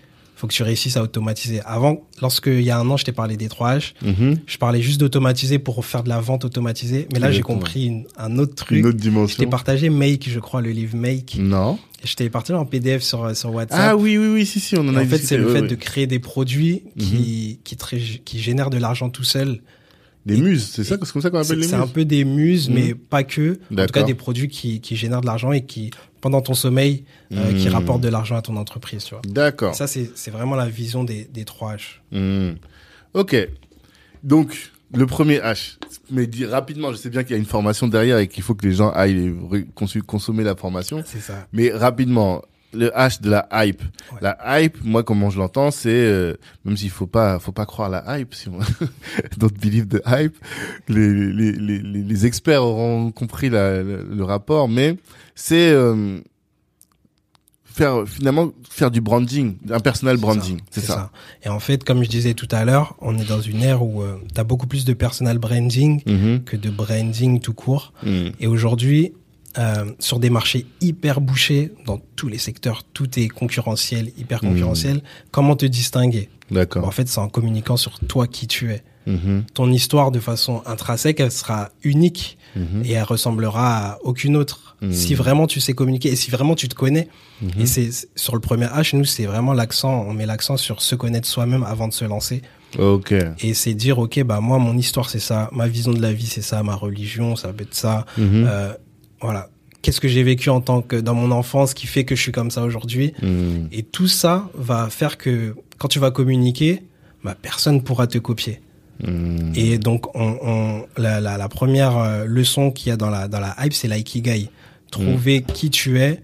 [0.44, 1.62] faut que tu réussisses à automatiser.
[1.64, 4.36] Avant, lorsque il y a un an, je t'ai parlé des 3 H, mhm.
[4.46, 7.08] je parlais juste d'automatiser pour faire de la vente automatisée.
[7.12, 8.78] Mais là, j'ai compris un autre truc.
[8.78, 9.32] Une autre dimension.
[9.32, 11.36] Je t'ai partagé Make, je crois, le livre Make.
[11.38, 11.78] Non.
[12.04, 13.80] Je t'ai partagé en PDF sur, sur WhatsApp.
[13.80, 15.74] Ah oui, oui, oui, si, si, on en a En fait, c'est le fait de
[15.74, 17.98] créer des produits qui, mhm.
[17.98, 19.60] qui, qui génèrent de l'argent tout seul.
[20.26, 21.70] Des muses, c'est ça, c'est comme ça qu'on appelle les muses.
[21.70, 22.94] C'est un peu des muses, mais mhm.
[22.94, 23.58] pas que.
[23.72, 25.90] En tout cas, des produits qui, qui génèrent de l'argent et qui
[26.24, 27.72] pendant ton sommeil euh, qui hmm.
[27.72, 29.10] rapporte de l'argent à ton entreprise.
[29.24, 29.74] D'accord.
[29.74, 31.80] Ça, c'est vraiment la vision des, des 3 H.
[32.12, 32.54] Hmm.
[33.12, 33.36] Ok.
[34.22, 35.76] Donc, le premier H.
[36.10, 38.54] Mais dis rapidement, je sais bien qu'il y a une formation derrière et qu'il faut
[38.54, 39.34] que les gens aillent
[40.06, 41.04] consommer la formation.
[41.04, 41.46] C'est ça.
[41.52, 42.40] Mais rapidement,
[42.74, 43.82] le H de la hype.
[44.20, 47.88] La hype, moi, comment je l'entends, c'est euh, même s'il faut pas, faut pas croire
[47.88, 48.34] la hype.
[48.34, 48.58] Si on
[49.38, 50.36] don't believe the hype,
[50.88, 54.96] les, les, les, les experts auront compris la, le rapport, mais
[55.34, 56.20] c'est euh,
[57.74, 61.10] faire finalement faire du branding, un personal branding, c'est ça,
[61.42, 64.02] Et en fait, comme je disais tout à l'heure, on est dans une ère où
[64.02, 66.44] euh, tu as beaucoup plus de personal branding mm-hmm.
[66.44, 67.92] que de branding tout court.
[68.04, 68.28] Mm.
[68.38, 69.12] Et aujourd'hui,
[69.58, 74.96] euh, sur des marchés hyper bouchés dans tous les secteurs, tout est concurrentiel, hyper concurrentiel.
[74.96, 75.02] Mm.
[75.30, 76.28] Comment te distinguer?
[76.50, 76.86] D'accord.
[76.86, 78.82] En fait, c'est en communiquant sur toi qui tu es.
[79.06, 79.44] Mm-hmm.
[79.52, 82.86] Ton histoire de façon intrinsèque, elle sera unique mm-hmm.
[82.86, 84.64] et elle ressemblera à aucune autre.
[84.90, 87.08] Si vraiment tu sais communiquer et si vraiment tu te connais.
[87.58, 90.94] Et c'est sur le premier H, nous c'est vraiment l'accent, on met l'accent sur se
[90.94, 92.42] connaître soi-même avant de se lancer.
[92.78, 93.14] Ok.
[93.40, 96.26] Et c'est dire ok bah moi mon histoire c'est ça, ma vision de la vie
[96.26, 98.04] c'est ça, ma religion ça peut être ça.
[98.18, 98.74] Euh,
[99.20, 99.48] voilà.
[99.82, 102.32] Qu'est-ce que j'ai vécu en tant que dans mon enfance qui fait que je suis
[102.32, 103.12] comme ça aujourd'hui?
[103.22, 103.66] Mm.
[103.70, 106.82] Et tout ça va faire que quand tu vas communiquer,
[107.22, 108.60] bah, personne pourra te copier.
[109.02, 109.52] Hmm.
[109.54, 113.28] Et donc, on, on la, la, la, première euh, leçon qu'il y a dans la,
[113.28, 114.50] dans la hype, c'est l'ikigai.
[114.90, 115.52] Trouver hmm.
[115.52, 116.22] qui tu es,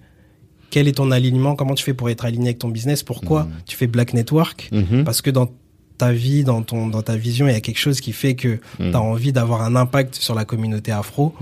[0.71, 3.53] quel est ton alignement, comment tu fais pour être aligné avec ton business, pourquoi hmm.
[3.67, 4.71] tu fais Black Network,
[5.05, 5.51] parce que dans
[6.01, 8.59] ta vie, dans, ton, dans ta vision, il y a quelque chose qui fait que
[8.79, 11.35] tu as envie d'avoir un impact sur la communauté afro.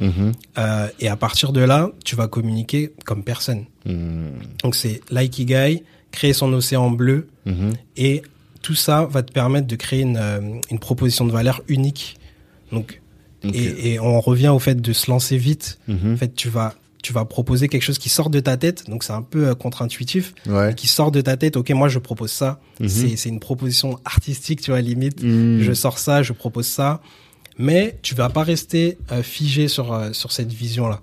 [0.59, 3.65] Euh, et à partir de là, tu vas communiquer comme personne.
[4.63, 7.29] Donc, c'est l'ikigai, créer son océan bleu
[7.97, 8.23] et
[8.63, 10.41] tout ça va te permettre de créer une, euh,
[10.71, 12.19] une proposition de valeur unique.
[12.73, 13.01] Donc,
[13.45, 15.79] et, et, on revient au fait de se lancer vite.
[15.87, 16.15] Mhm.
[16.15, 19.05] En fait, tu vas tu vas proposer quelque chose qui sort de ta tête, donc
[19.05, 20.35] c'est un peu euh, contre-intuitif,
[20.77, 21.57] qui sort de ta tête.
[21.57, 22.61] Ok, moi je propose ça.
[22.81, 22.89] Mhm.
[22.89, 25.23] C'est une proposition artistique, tu vois limite.
[25.23, 25.61] Mhm.
[25.63, 27.01] Je sors ça, je propose ça,
[27.59, 31.01] mais tu vas pas rester euh, figé sur sur cette vision là.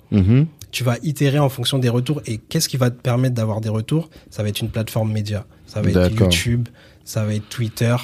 [0.72, 2.22] Tu vas itérer en fonction des retours.
[2.26, 4.10] Et qu'est-ce qui va te permettre d'avoir des retours?
[4.30, 6.70] Ça va être une plateforme média ça va être YouTube,
[7.04, 7.96] ça va être Twitter,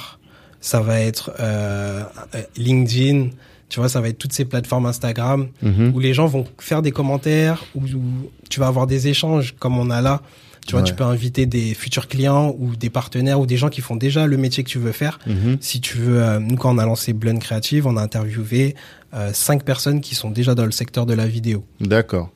[0.60, 3.30] ça va être euh, euh, LinkedIn,
[3.72, 5.92] tu vois, ça va être toutes ces plateformes Instagram Mhm.
[5.94, 8.02] où les gens vont faire des commentaires, où, où
[8.50, 10.20] tu vas avoir des échanges comme on a là.
[10.66, 10.86] Tu vois, Ouais.
[10.86, 14.26] tu peux inviter des futurs clients ou des partenaires ou des gens qui font déjà
[14.26, 15.18] le métier que tu veux faire.
[15.26, 15.56] Mhm.
[15.60, 18.74] Si tu veux, euh, nous quand on a lancé Blend Creative, on a interviewé
[19.14, 21.64] euh, cinq personnes qui sont déjà dans le secteur de la vidéo.
[21.80, 22.30] D'accord.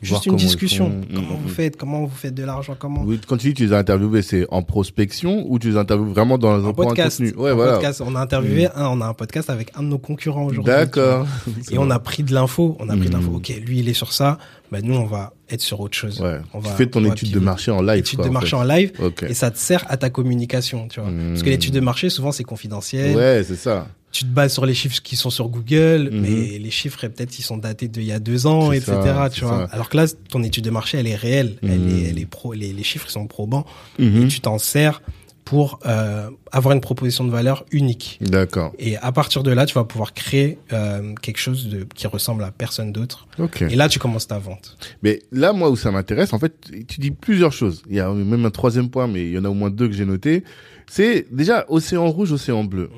[0.00, 0.86] Juste une discussion.
[0.90, 1.00] font.
[1.14, 1.42] Comment Mhm.
[1.42, 3.72] vous faites Comment vous faites de l'argent Comment Oui, quand tu dis que tu les
[3.72, 7.18] as interviewés, c'est en prospection ou tu les interviews vraiment dans un podcast.
[7.18, 7.34] contenu?
[7.36, 7.72] Ouais, voilà.
[7.74, 8.02] podcast.
[8.06, 10.72] On a interviewé un, on a un podcast avec un de nos concurrents aujourd'hui.
[10.72, 11.26] D'accord.
[11.70, 12.76] Et on a pris de l'info.
[12.78, 13.32] On a pris de l'info.
[13.36, 14.38] Ok, lui il est sur ça.
[14.70, 16.20] Bah nous on va être sur autre chose.
[16.20, 16.38] Ouais.
[16.52, 17.98] On tu va- fais ton on va étude de marché en live.
[18.00, 18.56] Étude quoi, de en marché fait.
[18.56, 18.92] en live.
[19.02, 19.22] Ok.
[19.24, 21.08] Et ça te sert à ta communication, tu vois.
[21.30, 23.16] Parce que l'étude de marché, souvent, c'est confidentiel.
[23.16, 23.88] Ouais, c'est ça.
[24.10, 26.20] Tu te bases sur les chiffres qui sont sur Google, Mhm.
[26.20, 28.92] mais les chiffres, peut-être, ils sont datés d'il y a deux ans, etc.
[29.04, 29.66] ça, tu vois.
[29.68, 29.74] ça.
[29.74, 31.56] Alors que là, ton étude de marché, elle est réelle.
[31.62, 31.88] Elle Mhm.
[31.98, 33.66] est, elle est pro, les, les chiffres ils sont probants.
[33.98, 34.22] Mhm.
[34.24, 35.02] Et tu t'en sers
[35.44, 38.18] pour euh, avoir une proposition de valeur unique.
[38.20, 38.72] D'accord.
[38.78, 42.44] Et à partir de là, tu vas pouvoir créer euh, quelque chose de, qui ressemble
[42.44, 43.26] à personne d'autre.
[43.38, 43.62] Ok.
[43.62, 44.76] Et là, tu commences ta vente.
[45.02, 46.52] Mais là, moi, où ça m'intéresse, en fait,
[46.86, 47.82] tu dis plusieurs choses.
[47.88, 49.88] Il y a même un troisième point, mais il y en a au moins deux
[49.88, 50.44] que j'ai noté.
[50.86, 52.90] C'est déjà océan rouge, océan bleu.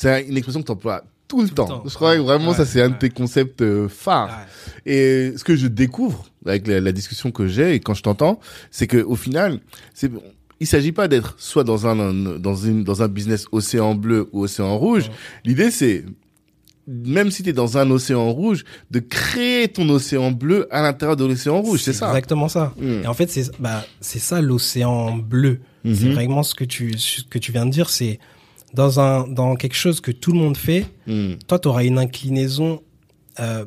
[0.00, 1.66] C'est une expression que tu emploies tout le temps.
[1.66, 1.82] temps.
[1.86, 4.46] Je crois que vraiment, Ouais, ça, c'est un de tes concepts euh, phares.
[4.86, 8.38] Et ce que je découvre avec la, la discussion que j'ai et quand je t'entends,
[8.70, 9.60] c'est que au final,
[9.94, 10.10] c'est
[10.60, 11.96] il s'agit pas d'être soit dans un,
[12.38, 15.10] dans une dans un business océan bleu ou océan rouge.
[15.44, 16.04] L'idée c'est
[16.86, 21.16] même si tu es dans un océan rouge, de créer ton océan bleu à l'intérieur
[21.16, 22.08] de l'océan rouge, c'est ça.
[22.08, 22.72] Exactement ça.
[22.78, 23.02] Mm.
[23.02, 25.60] Et en fait, c'est bah, c'est ça l'océan bleu.
[25.84, 26.12] C'est Mhm.
[26.14, 27.88] vraiment ce que tu ce que tu viens de dire.
[27.90, 28.18] C'est
[28.74, 30.86] dans un dans quelque chose que tout le monde fait.
[31.06, 31.34] Mm.
[31.46, 32.82] Toi, tu auras une inclinaison
[33.40, 33.64] euh,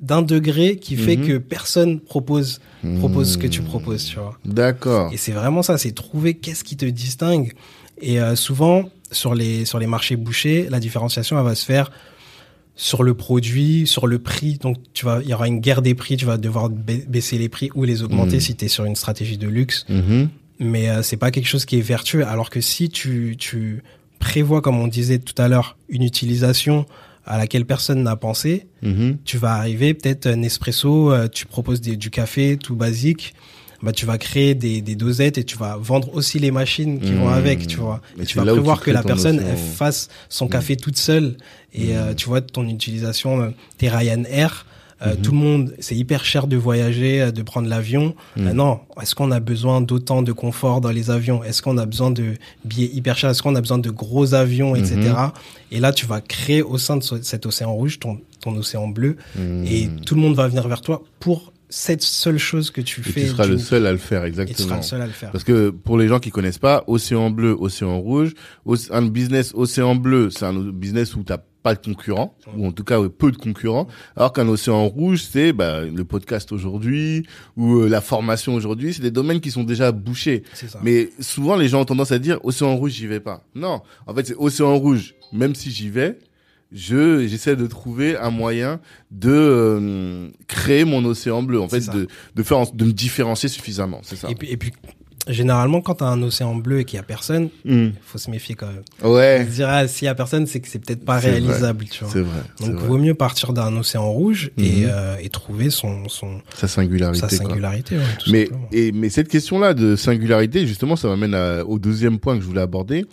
[0.00, 1.26] d'un degré qui fait Mhm.
[1.26, 2.60] que personne propose
[2.98, 4.04] propose ce que tu proposes.
[4.06, 4.38] Tu vois.
[4.44, 5.12] D'accord.
[5.12, 5.78] Et c'est vraiment ça.
[5.78, 7.52] C'est trouver qu'est-ce qui te distingue.
[8.00, 11.90] Et euh, souvent sur les sur les marchés bouchers, la différenciation elle va se faire
[12.74, 14.58] sur le produit, sur le prix.
[14.58, 16.16] Donc, tu vas, il y aura une guerre des prix.
[16.16, 18.40] Tu vas devoir ba- baisser les prix ou les augmenter Mhm.
[18.40, 19.86] si tu es sur une stratégie de luxe.
[19.88, 20.28] Mhm.
[20.58, 22.26] Mais euh, c'est pas quelque chose qui est vertueux.
[22.26, 23.82] Alors que si tu, tu
[24.18, 26.86] prévois, comme on disait tout à l'heure, une utilisation
[27.24, 29.18] à laquelle personne n'a pensé, Mhm.
[29.24, 33.34] tu vas arriver peut-être un espresso, euh, tu proposes des- du café tout basique.
[33.82, 37.12] Bah, tu vas créer des, des dosettes et tu vas vendre aussi les machines qui
[37.12, 37.32] vont Mmh.
[37.32, 38.00] avec, tu vois.
[38.16, 40.50] Mais Et tu vas prévoir tu que la personne elle fasse son Mmh.
[40.50, 41.36] café toute seule
[41.74, 44.64] et euh, tu vois ton utilisation, euh, t'es Ryanair,
[45.02, 45.20] euh, Mmh.
[45.22, 48.14] tout le monde, c'est hyper cher de voyager, euh, de prendre l'avion.
[48.36, 48.46] Mmh.
[48.46, 51.42] Euh, non, est-ce qu'on a besoin d'autant de confort dans les avions?
[51.44, 52.34] Est-ce qu'on a besoin de
[52.64, 53.30] billets hyper chers?
[53.30, 54.96] Est-ce qu'on a besoin de gros avions, etc.
[54.96, 55.30] Mmh.
[55.72, 58.88] Et là, tu vas créer au sein de ce- cet océan rouge ton, ton océan
[58.88, 59.64] bleu Mhm.
[59.66, 63.02] et tout le monde va venir vers toi pour cette seule chose que tu Et
[63.02, 63.20] fais.
[63.22, 64.76] tu seras le seul à le faire, Et tu seras exactement.
[64.76, 65.32] le seul à le faire.
[65.32, 68.34] Parce que pour les gens qui connaissent pas, océan bleu, océan rouge,
[68.92, 72.84] un business océan bleu, c'est un business où t'as pas de concurrents, ou en tout
[72.84, 77.78] cas ouais, peu de concurrents, alors qu'un océan rouge, c'est bah, le podcast aujourd'hui, ou
[77.80, 80.44] euh, la formation aujourd'hui, c'est des domaines qui sont déjà bouchés.
[80.84, 83.42] Mais souvent, les gens ont tendance à dire océan rouge, j'y vais pas.
[83.56, 85.14] Non, en fait, c'est océan rouge.
[85.32, 86.20] Même si j'y vais,
[86.70, 88.78] je j'essaie de trouver un moyen
[89.10, 91.60] de euh, créer mon océan bleu.
[91.60, 92.06] En fait, de
[92.36, 94.00] de faire en- de me différencier suffisamment.
[94.04, 94.30] C'est ça.
[94.30, 94.70] Et puis, et puis,
[95.28, 97.88] généralement, quand t'as un océan bleu et qu'il y a personne, Hmm.
[98.04, 98.82] faut se méfier quand même.
[99.12, 101.38] Ouais, Se dire, ah, s'il y a personne, c'est que c'est peut-être pas C'est vrai.
[101.40, 102.12] réalisable, tu vois.
[102.12, 102.40] c'est vrai.
[102.60, 102.86] Donc, vrai.
[102.88, 104.88] vaut mieux partir d'un océan rouge et, Mhm.
[104.88, 107.20] euh, et trouver son, son, Sa singularité.
[107.20, 108.68] sa singularité, ouais, tout Mais simplement.
[108.72, 111.34] et mais cette question-là de singularité, justement, ça m'amène
[111.66, 113.04] au deuxième point que je voulais aborder.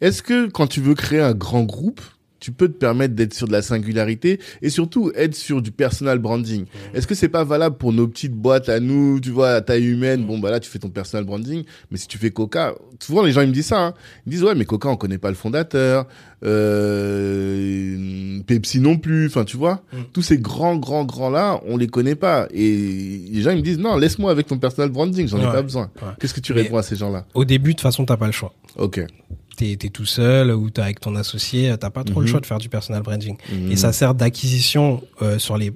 [0.00, 2.00] Est-ce que quand tu veux créer un grand groupe,
[2.40, 6.18] tu peux te permettre d'être sur de la singularité et surtout être sur du personal
[6.18, 6.66] branding.
[6.94, 9.86] Est-ce que c'est pas valable pour nos petites boîtes à nous, tu vois, à taille
[9.86, 13.22] humaine, bon bah là tu fais ton personal branding, mais si tu fais Coca, souvent
[13.22, 13.94] les gens ils me disent ça, hein.
[14.26, 16.06] ils me disent ouais mais Coca on connaît pas le fondateur,
[17.06, 19.96] euh, Pepsi non plus, enfin tu vois, Mm.
[20.12, 23.62] tous ces grands grands grands là on les connaît pas et les gens ils me
[23.62, 25.90] disent non laisse-moi avec ton personal branding, j'en ai pas besoin.
[26.02, 26.08] Ouais.
[26.20, 27.24] Qu'est-ce que tu Mais- réponds à ces gens-là?
[27.34, 28.52] Au début, de toute façon, t'as pas le choix.
[28.76, 29.00] Ok.
[29.56, 32.30] T'es, tout seul ou t'es avec ton associé, t'as pas trop le Mhm.
[32.30, 33.36] choix de faire du personal branding.
[33.50, 33.72] Mhm.
[33.72, 35.72] Et ça sert d'acquisition euh, sur les,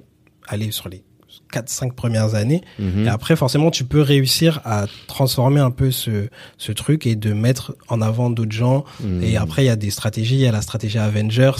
[0.47, 1.03] allez, sur les
[1.51, 2.61] 4-5 premières années.
[2.79, 3.05] Mhm.
[3.05, 6.27] Et après, forcément, tu peux réussir à transformer un peu ce,
[6.57, 8.85] ce truc et de mettre en avant d'autres gens.
[9.03, 9.23] Mhm.
[9.23, 10.35] Et après, il y a des stratégies.
[10.35, 11.51] Il y a la stratégie Avengers,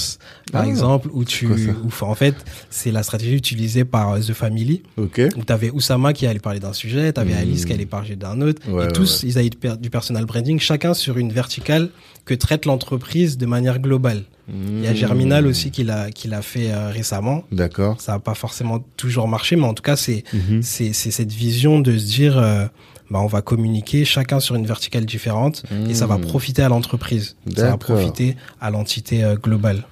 [0.51, 2.35] par Ah, exemple, où tu, où, en fait,
[2.69, 5.21] c'est la stratégie utilisée par euh, The Family, Ok.
[5.35, 7.39] où t'avais Oussama qui allait parler d'un sujet, t'avais Mhm.
[7.39, 8.61] Alice qui allait parler d'un autre.
[8.67, 11.89] Ouais, et ouais, tous, ils avaient du per- du personal branding, chacun sur une verticale
[12.31, 14.23] que traite l'entreprise de manière globale.
[14.47, 14.93] Il y a.
[14.93, 17.43] Germinal aussi qui l'a, qui l'a fait euh, récemment.
[17.51, 17.99] D'accord.
[18.01, 20.61] Ça n'a pas forcément toujours marché, mais en tout cas, c'est, Mhm.
[20.61, 22.65] c'est c'est cette vision de se dire euh,
[23.09, 26.21] bah, on va communiquer chacun sur une verticale différente et ça va Mmh.
[26.21, 27.35] profiter à l'entreprise.
[27.55, 29.83] Ça va profiter à l'entité euh, globale.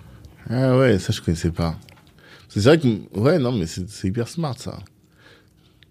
[0.49, 1.75] Ah ouais, ça je connaissais pas.
[2.47, 2.87] C'est vrai que
[3.25, 4.79] ouais, non mais c'est hyper smart ça.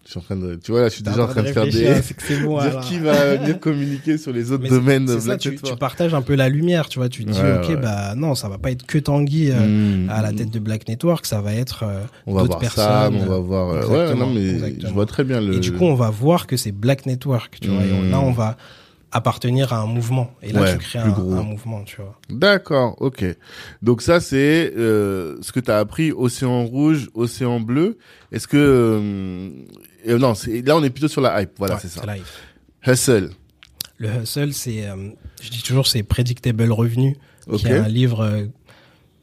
[0.08, 1.64] Je suis en train de tu vois là, je suis déjà en train de faire
[1.64, 2.58] des C'est bon.
[2.62, 2.80] dire alors.
[2.80, 5.74] qui va venir communiquer sur les autres domaines de ça, Black tu, Network.
[5.74, 7.10] tu partages un peu la lumière, tu vois.
[7.10, 7.76] Tu te dis, Ouais, ok, ouais.
[7.76, 9.58] bah non, ça va pas être que Tanguy euh,
[10.06, 13.16] Mmh, à la tête de Black Network, ça va être euh, on va voir personnes.
[13.16, 14.88] on va voir euh, ouais, non mais exactement.
[14.88, 17.58] je vois très bien le Et du coup, on va voir que c'est Black Network,
[17.60, 17.82] tu vois.
[17.84, 18.56] Et on- là, on va
[19.10, 20.30] appartenir à un mouvement.
[20.42, 22.18] Et là, Ouais, tu crées un mouvement, tu vois.
[22.30, 23.24] D'accord, OK.
[23.82, 27.96] Donc ça c'est euh, ce que tu as appris océan rouge, océan bleu.
[28.32, 29.48] Est-ce que euh,
[30.08, 30.32] euh, non,
[30.64, 32.02] là on est plutôt sur la hype, voilà, Ouais, c'est ça.
[32.86, 33.30] Hustle.
[33.98, 35.10] Le hustle, c'est, euh,
[35.42, 37.16] je dis toujours, c'est predictable revenu,
[37.48, 37.58] OK.
[37.60, 38.20] qui est un livre.
[38.20, 38.44] euh,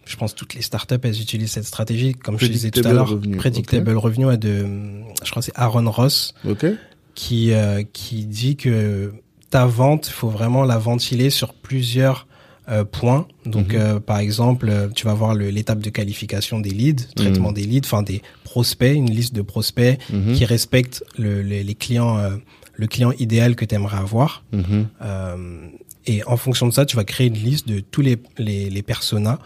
[0.05, 3.25] je pense toutes les startups elles utilisent cette stratégie, comme je disais tout à Predictable
[3.29, 3.38] l'heure.
[3.39, 4.65] Predictable revenu à de,
[5.23, 6.33] je crois que c'est Aaron Ross
[7.15, 9.13] qui euh, qui dit que
[9.49, 12.27] ta vente, faut vraiment la ventiler sur plusieurs
[12.67, 13.27] euh, points.
[13.45, 13.79] Donc, Mhm.
[13.79, 17.53] euh, par exemple, tu vas voir l'étape de qualification des leads, traitement Mhm.
[17.55, 18.21] des leads, enfin des
[18.56, 20.34] prospects, une liste de prospects Mhm.
[20.36, 22.38] qui respectent le, les, les clients, euh,
[22.82, 24.43] le client idéal que tu aimerais avoir.
[24.53, 24.88] Mhm.
[25.01, 25.68] Euh,
[26.06, 28.82] et en fonction de ça, tu vas créer une liste de tous les, les, les
[28.84, 29.39] personas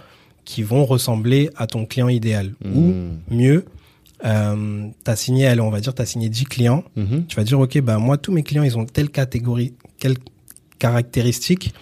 [0.45, 2.53] qui vont ressembler à ton client idéal.
[2.63, 3.19] Ou Mhm.
[3.31, 3.65] mieux,
[4.25, 6.83] euh, tu as signé, allez, on va dire, tu as signé 10 clients.
[7.29, 10.17] Tu vas dire, OK, bah, moi, tous mes clients, ils ont telle catégorie, quelle
[10.77, 11.73] caractéristique.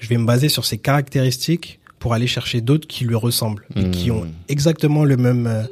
[0.00, 3.90] Je vais me baser sur ces caractéristiques pour aller chercher d'autres qui lui ressemblent et
[3.90, 4.30] qui ont Mhm.
[4.48, 5.62] exactement le même, euh,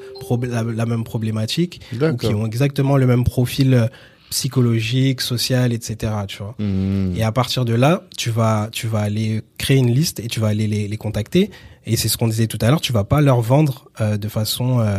[0.47, 1.81] la, la même problématique
[2.13, 3.87] ou qui ont exactement le même profil euh,
[4.31, 6.13] psychologique, social, etc.
[6.29, 6.55] Tu vois.
[6.59, 7.15] Mhm.
[7.17, 10.39] Et à partir de là, tu vas, tu vas aller créer une liste et tu
[10.39, 11.51] vas aller les, les contacter.
[11.87, 14.29] Et c'est ce qu'on disait tout à l'heure, tu vas pas leur vendre euh, de
[14.29, 14.99] façon euh,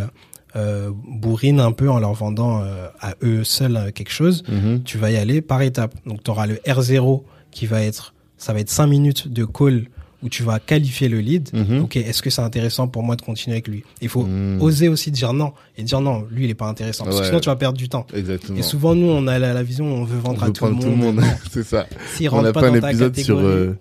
[0.55, 2.63] euh, bourrine un peu en leur vendant
[2.99, 4.43] à eux seuls quelque chose.
[4.49, 4.83] Mhm.
[4.83, 5.93] Tu vas y aller par étapes.
[6.07, 7.21] Donc tu auras le R0
[7.51, 9.87] qui va être, ça va être cinq minutes de call
[10.21, 11.49] où tu vas qualifier le lead.
[11.53, 11.81] Mhm.
[11.83, 13.83] Ok, est-ce que c'est intéressant pour moi de continuer avec lui?
[14.01, 14.61] Il faut Mhm.
[14.61, 17.39] oser aussi dire non et dire non, lui il est pas intéressant parce que sinon
[17.39, 18.05] tu vas perdre du temps.
[18.13, 18.57] Exactement.
[18.57, 20.65] Et souvent nous on a la, la vision, on veut on vendre veut à tout
[20.65, 21.15] le monde.
[21.15, 21.23] Non.
[21.51, 21.87] c'est ça.
[22.15, 23.77] S'il On a pas pas un épisode sur euh,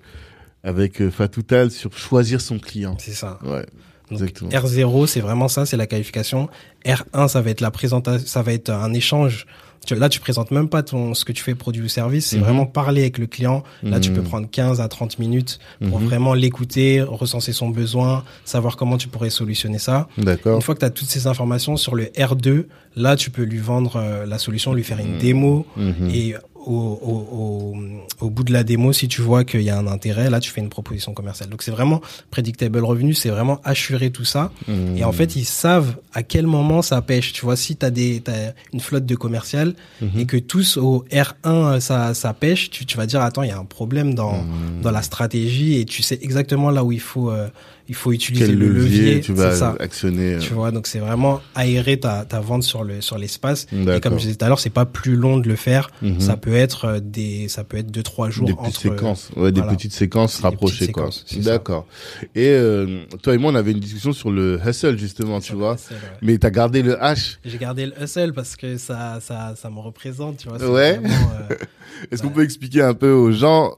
[0.63, 2.97] avec euh, Fatou Tal sur choisir son client.
[2.99, 3.39] c'est ça.
[3.45, 3.65] Ouais.
[4.11, 4.51] Donc, Exactement.
[4.51, 6.49] R0, c'est vraiment ça, c'est la qualification.
[6.87, 9.47] R1, ça va être la présentation, ça va être un échange.
[9.89, 12.37] Tu- Là, tu présentes même pas ton ce que tu fais produit ou service, c'est
[12.37, 12.43] Mhm.
[12.45, 13.63] vraiment parler avec le client.
[13.83, 14.17] Là, tu Mhm.
[14.17, 15.59] peux prendre 15 à 30 minutes
[15.89, 16.07] pour Mhm.
[16.07, 20.07] vraiment l'écouter, recenser son besoin, savoir comment tu pourrais solutionner ça.
[20.19, 20.57] D'accord.
[20.57, 22.67] Une fois que tu as toutes ces informations sur le R2,
[22.97, 25.19] là, tu peux lui vendre euh, la solution, lui faire une Mhm.
[25.19, 25.67] démo.
[25.77, 26.11] Mhm.
[26.13, 26.35] Et
[26.73, 27.75] au,
[28.21, 30.41] au, au, bout de la démo, si tu vois qu'il y a un intérêt, là,
[30.41, 31.49] tu fais une proposition commerciale.
[31.49, 32.01] Donc, c'est vraiment
[32.31, 34.53] predictable revenu, c'est vraiment assurer tout ça.
[34.97, 37.33] Et en fait, ils savent à quel moment ça pêche.
[37.33, 40.11] Tu vois, si tu as, t'as une flotte de commercial Mhm.
[40.21, 43.53] et que tous au R1, ça, ça pêche, tu, tu vas dire, attends, il y
[43.53, 44.45] a un problème dans,
[44.83, 47.49] dans la stratégie et tu sais exactement là où il faut, euh,
[47.89, 48.99] il faut utiliser Quel le levier.
[49.01, 49.75] levier tu vas ça.
[49.81, 53.67] actionner euh, Tu vois, donc c'est vraiment aérer ta, ta vente sur le sur l'espace.
[53.73, 55.91] Et comme je disais tout à l'heure, c'est pas plus long de le faire.
[56.03, 56.21] Mhm.
[56.21, 58.81] Ça peut être euh, des, ça peut être deux trois jours des petites entre.
[58.83, 59.75] séquences, ouais, des voilà.
[59.77, 61.11] petites séquences rapprochées petites quoi.
[61.43, 61.87] D'accord.
[62.35, 65.75] Et euh, toi et moi on avait une discussion sur le hustle justement, tu vois.
[65.77, 66.01] hustle, ouais.
[66.23, 67.39] Mais t'as gardé le H?
[67.45, 70.59] J'ai gardé le hustle parce que ça, ça, ça me représente, tu vois.
[70.59, 71.01] Ouais.
[71.03, 71.55] euh,
[72.13, 73.73] Est-ce qu'on peut expliquer un peu aux gens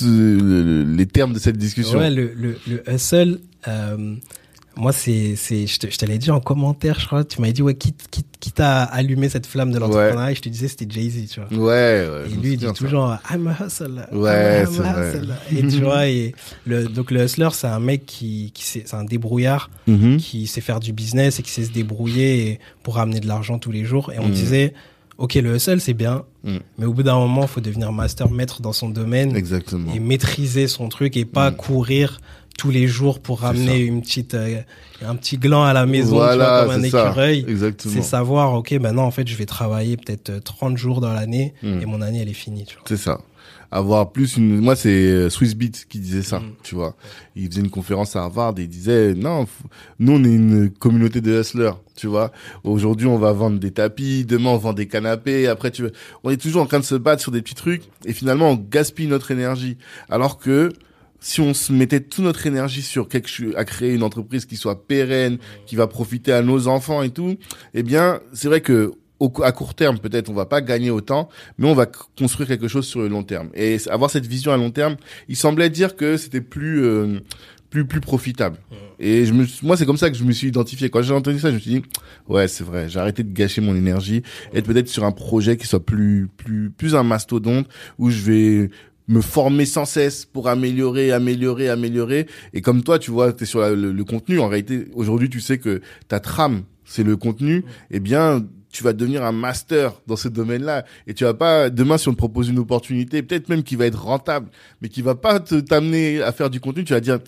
[0.00, 1.98] les termes de cette discussion?
[1.98, 3.38] Ouais, le, le, le hustle,
[3.68, 4.14] euh,
[4.74, 7.24] moi, c'est, c'est, je te, je te l'ai dit en commentaire, je crois.
[7.24, 10.32] Tu m'avais dit, ouais, qui, t- qui, t- qui t'a allumé cette flamme de l'entrepreneuriat?
[10.32, 11.48] Et je te disais, c'était Jay-Z, tu vois.
[11.52, 12.22] Ouais, ouais.
[12.32, 13.88] Et lui, il dit toujours, I'm a hustler.
[14.12, 15.14] Ouais, I'm c'est a vrai.
[15.18, 15.34] hustler.
[15.58, 16.34] Et tu vois, et
[16.64, 20.16] le, donc le hustler, c'est un mec qui, qui sait, c'est un débrouillard, Mhm.
[20.16, 23.72] qui sait faire du business et qui sait se débrouiller pour ramener de l'argent tous
[23.72, 24.10] les jours.
[24.12, 24.32] Et on Mhm.
[24.32, 24.72] disait,
[25.18, 26.60] ok, le hustle, c'est bien, Mhm.
[26.78, 29.92] mais au bout d'un moment, il faut devenir master maître dans son domaine Exactement.
[29.92, 31.56] et maîtriser son truc et pas Mhm.
[31.58, 32.20] courir
[32.58, 34.60] tous les jours pour ramener une petite, euh,
[35.04, 37.08] un petit gland à la maison, tu vois, comme un ça.
[37.08, 37.46] écureuil.
[37.78, 41.54] C'est savoir, ok, maintenant, en fait, je vais travailler peut-être euh, 30 jours dans l'année
[41.62, 41.80] Mhm.
[41.82, 42.66] et mon année, elle est finie.
[42.86, 43.20] C'est ça.
[43.74, 46.52] Avoir plus une, moi c'est euh, Swissbeat qui disait ça, Mhm.
[46.62, 46.94] tu vois.
[47.34, 49.46] Il faisait une conférence à Harvard et il disait, non,
[49.98, 52.32] nous on est une communauté de hustlers, tu vois.
[52.64, 55.84] Aujourd'hui on va vendre des tapis, demain on vend des canapés, après tu
[56.22, 58.56] on est toujours en train de se battre sur des petits trucs et finalement on
[58.56, 59.78] gaspille notre énergie.
[60.10, 60.70] Alors que,
[61.22, 64.56] si on se mettait toute notre énergie sur quelque chose, à créer une entreprise qui
[64.56, 67.36] soit pérenne, qui va profiter à nos enfants et tout,
[67.74, 71.28] eh bien, c'est vrai que au, à court terme, peut-être, on va pas gagner autant,
[71.56, 73.50] mais on va construire quelque chose sur le long terme.
[73.54, 74.96] Et avoir cette vision à long terme,
[75.28, 77.20] il semblait dire que c'était plus euh,
[77.70, 78.58] plus plus profitable.
[78.98, 80.90] Et je me, moi, c'est comme ça que je me suis identifié.
[80.90, 81.82] Quand j'ai entendu ça, je me suis dit,
[82.28, 84.22] ouais, c'est vrai, j'ai arrêté de gâcher mon énergie,
[84.54, 87.68] être peut-être sur un projet qui soit plus, plus, plus un mastodonte,
[87.98, 88.70] où je vais
[89.08, 92.26] me former sans cesse pour améliorer, améliorer, améliorer.
[92.52, 94.38] Et comme toi, tu vois, tu es sur le, le, contenu.
[94.38, 97.64] En réalité, aujourd'hui, tu sais que ta trame, c'est le contenu.
[97.90, 98.42] Eh bien,
[98.72, 102.12] tu vas devenir un master dans ce domaine-là et tu vas pas demain si on
[102.12, 104.48] te propose une opportunité peut-être même qui va être rentable
[104.80, 107.18] mais qui va pas te t'amener à faire du contenu tu vas dire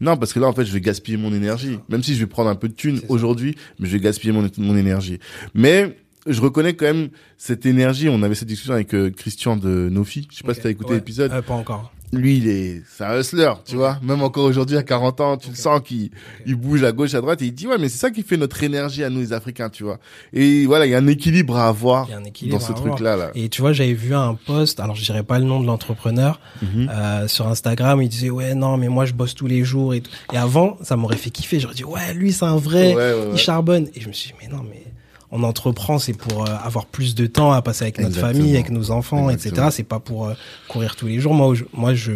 [0.00, 2.26] non parce que là en fait je vais gaspiller mon énergie même si je vais
[2.26, 5.18] prendre un peu de thunes aujourd'hui mais je vais gaspiller mon mon énergie
[5.54, 5.96] mais
[6.26, 8.08] je reconnais quand même cette énergie.
[8.08, 10.28] On avait cette discussion avec euh, Christian de Nofi.
[10.30, 11.32] Je sais pas si tu as écouté l'épisode.
[11.32, 11.92] Euh, pas encore.
[12.12, 13.98] Lui, il est, c'est un hustler, tu vois.
[14.02, 16.10] Même encore aujourd'hui, à 40 ans, tu le sens qu'il
[16.44, 18.36] il bouge à gauche, à droite, et il dit, ouais, mais c'est ça qui fait
[18.36, 19.98] notre énergie à nous, les Africains, tu vois.
[20.34, 22.06] Et voilà, il y a un équilibre à avoir
[22.50, 23.16] dans ce truc-là.
[23.16, 23.30] Là.
[23.34, 26.38] Et tu vois, j'avais vu un post, alors je dirais pas le nom de l'entrepreneur,
[26.60, 26.90] mhm.
[26.90, 30.02] euh, sur Instagram, il disait, ouais, non, mais moi, je bosse tous les jours et
[30.02, 30.10] tout.
[30.34, 31.60] Et avant, ça m'aurait fait kiffer.
[31.60, 32.94] J'aurais dit, ouais, lui, c'est un vrai,
[33.32, 33.88] il charbonne.
[33.94, 34.91] Et je me suis dit, mais non, mais
[35.32, 38.70] on entreprend, c'est pour euh, avoir plus de temps à passer avec notre famille, avec
[38.70, 39.68] nos enfants, etc.
[39.70, 40.34] C'est pas pour euh,
[40.68, 41.32] courir tous les jours.
[41.32, 42.12] Moi, je, moi, je,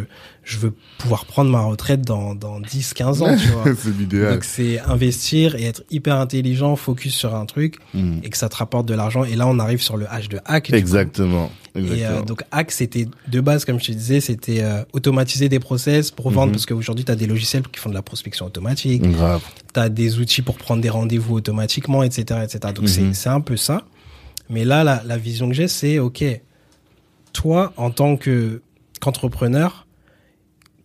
[0.47, 3.65] je veux pouvoir prendre ma retraite dans, dans 10, 15 ans, tu vois.
[3.77, 4.35] c'est l'idéal.
[4.35, 8.21] Donc, c'est investir et être hyper intelligent, focus sur un truc hmm.
[8.23, 9.25] et que ça te rapporte de l'argent.
[9.25, 10.73] Et là, on arrive sur le H de hack.
[10.73, 11.51] Exactement.
[11.75, 15.59] Et euh, donc Hack, c'était de base, comme je te disais, c'était euh, automatiser des
[15.59, 16.53] process pour vendre, mhm.
[16.53, 19.03] parce qu'aujourd'hui, tu as des logiciels qui font de la prospection automatique.
[19.03, 22.41] Tu as des outils pour prendre des rendez-vous automatiquement, etc.
[22.45, 22.73] etc.
[22.73, 23.13] Donc mhm.
[23.13, 23.83] c'est un peu ça.
[24.49, 26.25] Mais là, la, la vision que j'ai, c'est, OK,
[27.33, 28.63] toi, en tant que
[29.01, 29.86] qu'entrepreneur,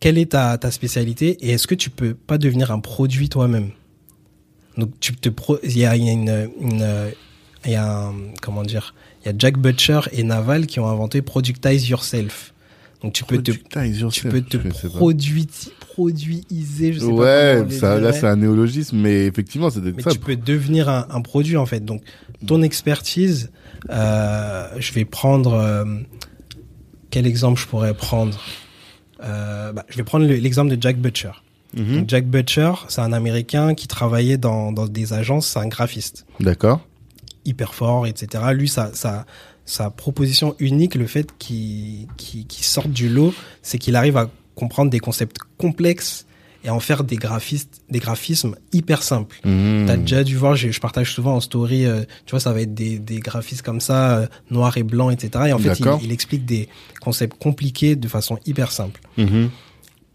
[0.02, 3.70] quelle est ta, ta spécialité et est-ce que tu peux pas devenir un produit toi-même?
[4.78, 5.30] Donc, tu te
[5.64, 7.12] il y a, une, une,
[7.66, 11.22] y a un, comment dire, il y a Jack Butcher et Naval qui ont inventé
[11.22, 12.54] Productize Yourself.
[13.04, 14.58] Donc tu peux te, tu peux te
[14.88, 15.48] produit,
[15.80, 20.12] produiser, je sais ouais, pas ça, là c'est un néologisme, mais effectivement c'est ça.
[20.12, 21.84] Tu peux devenir un, un, produit en fait.
[21.84, 22.04] Donc
[22.46, 23.52] ton expertise,
[23.90, 25.84] euh, je vais prendre euh,
[27.10, 28.40] quel exemple je pourrais prendre?
[29.22, 31.32] Euh, bah, je vais prendre l'exemple de Jack Butcher.
[31.76, 32.06] Mhm.
[32.08, 36.26] Jack Butcher, c'est un Américain qui travaillait dans, dans des agences, c'est un graphiste.
[36.40, 36.82] D'accord
[37.46, 38.44] hyper fort, etc.
[38.54, 44.30] Lui, sa, proposition unique, le fait qu'il qu sorte du lot, c'est qu'il arrive à
[44.56, 46.26] comprendre des concepts complexes
[46.64, 49.40] et en faire des graphistes, des graphismes hyper simples.
[49.44, 49.86] Mmh.
[49.88, 52.62] T'as déjà dû voir, je, je, partage souvent en story, euh, tu vois, ça va
[52.62, 55.46] être des, des graphismes comme ça, euh, noir et blanc, etc.
[55.48, 56.70] Et en fait, il, il, explique des
[57.02, 59.02] concepts compliqués de façon hyper simple.
[59.18, 59.48] Mmh.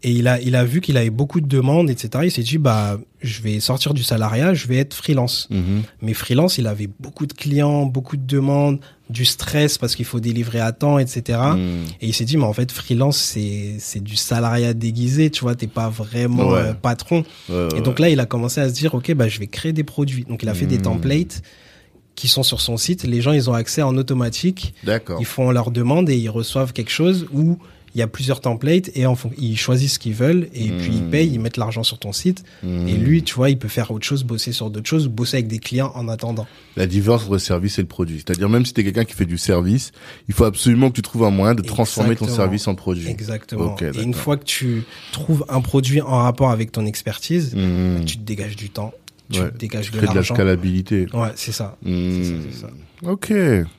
[0.03, 2.23] Et il a, il a vu qu'il avait beaucoup de demandes, etc.
[2.25, 5.47] Il s'est dit, bah, je vais sortir du salariat, je vais être freelance.
[5.49, 5.81] Mhm.
[6.03, 8.79] Mais freelance, il avait beaucoup de clients, beaucoup de demandes,
[9.09, 11.39] du stress parce qu'il faut délivrer à temps, etc.
[11.55, 11.85] Mhm.
[12.01, 15.55] Et il s'est dit, mais en fait, freelance, c'est, c'est du salariat déguisé, tu vois,
[15.55, 17.23] t'es pas vraiment euh, patron.
[17.49, 19.83] et donc là, il a commencé à se dire, OK, bah, je vais créer des
[19.83, 20.25] produits.
[20.25, 20.83] Donc il a fait des mhm.
[20.83, 21.41] templates
[22.13, 23.03] qui sont sur son site.
[23.03, 24.75] Les gens, ils ont accès en automatique.
[24.83, 25.17] D'accord.
[25.19, 27.57] Ils font leur demande et ils reçoivent quelque chose où
[27.95, 31.03] il y a plusieurs templates et en ils choisissent ce qu'ils veulent et puis ils
[31.03, 31.09] hmm.
[31.09, 32.43] payent, ils mettent l'argent sur ton site.
[32.63, 33.03] Et hmm.
[33.03, 35.59] lui, tu vois, il peut faire autre chose, bosser sur d'autres choses, bosser avec des
[35.59, 36.47] clients en attendant.
[36.75, 38.17] La divorce entre service et le produit.
[38.17, 39.91] C'est-à-dire même si tu es quelqu'un qui fait du service,
[40.27, 43.07] il faut absolument que tu trouves un moyen de transformer ton service en produit.
[43.07, 43.75] Exactement.
[43.81, 48.05] et une fois que tu trouves un produit en rapport avec ton expertise, hmm.
[48.05, 48.93] tu te dégages du temps
[49.31, 50.13] tu ouais, dégages de l'argent.
[50.13, 51.07] de la scalabilité.
[51.13, 51.77] Ouais, c'est ça.
[51.83, 52.69] C'est ça.
[53.05, 53.31] Ok,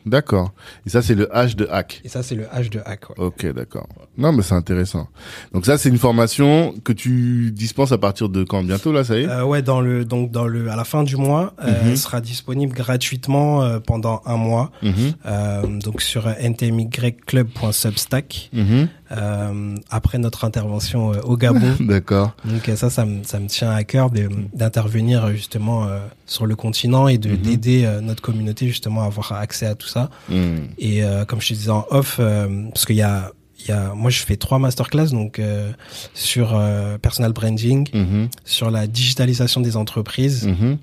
[0.07, 0.53] d'accord.
[0.87, 2.01] Et ça, c'est le H de hack.
[2.05, 3.11] Et ça, c'est le H de hack.
[3.11, 3.17] Ouais.
[3.19, 3.89] Ok, d'accord.
[4.17, 5.09] Non, mais c'est intéressant.
[5.53, 8.63] Donc ça, c'est une formation que tu dispenses à partir de quand?
[8.63, 9.29] Bientôt, là, ça y est?
[9.29, 11.77] Euh, Ouais, dans le donc dans le à la fin du mois, euh, mhm.
[11.91, 14.71] elle sera disponible gratuitement euh, pendant un mois.
[14.83, 14.93] Mhm.
[15.27, 18.51] euh, donc sur ntmyclub.substack.
[18.55, 21.77] Euh, après notre intervention euh, au Gabon.
[21.81, 22.33] d'accord.
[22.45, 24.11] Donc ça, ça me ça me tient à cœur
[24.53, 25.89] d'intervenir justement
[26.27, 30.11] sur le continent et de d'aider notre communauté justement à avoir accès à tout ça.
[30.29, 30.67] Hmm.
[30.79, 33.73] Et euh, comme je te disais en off, euh, parce qu'il y a il y
[33.73, 35.73] a, moi, je fais trois masterclass donc euh,
[36.15, 36.57] sur
[37.03, 38.29] personal branding, mhm.
[38.45, 40.79] sur la digitalisation des entreprises mhm.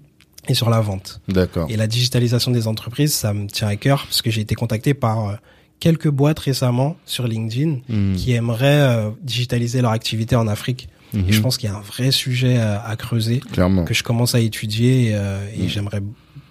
[0.49, 1.21] et sur la vente.
[1.29, 1.67] D'accord.
[1.69, 4.93] Et la digitalisation des entreprises, ça me tient à cœur parce que j'ai été contacté
[4.93, 5.37] par
[5.79, 8.15] quelques boîtes récemment sur LinkedIn hmm.
[8.15, 10.89] qui aimeraient digitaliser leur activité en Afrique.
[11.13, 11.43] Et je mhm.
[11.43, 13.85] pense qu'il y a un vrai sujet à, creuser Clairement.
[13.85, 16.01] que je commence à étudier et, et j'aimerais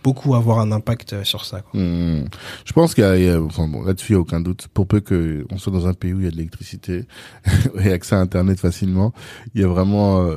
[0.05, 1.63] beaucoup avoir un impact euh, sur ça.
[1.63, 1.81] Quoi.
[1.81, 2.27] Hmm.
[2.65, 4.69] Je pense qu'il y a, enfin bon, là-dessus il n'y a aucun doute.
[4.73, 7.07] Pour peu que on soit dans un pays où il y a de l'électricité
[7.81, 9.13] et accès à Internet facilement,
[9.55, 10.37] il y a vraiment euh,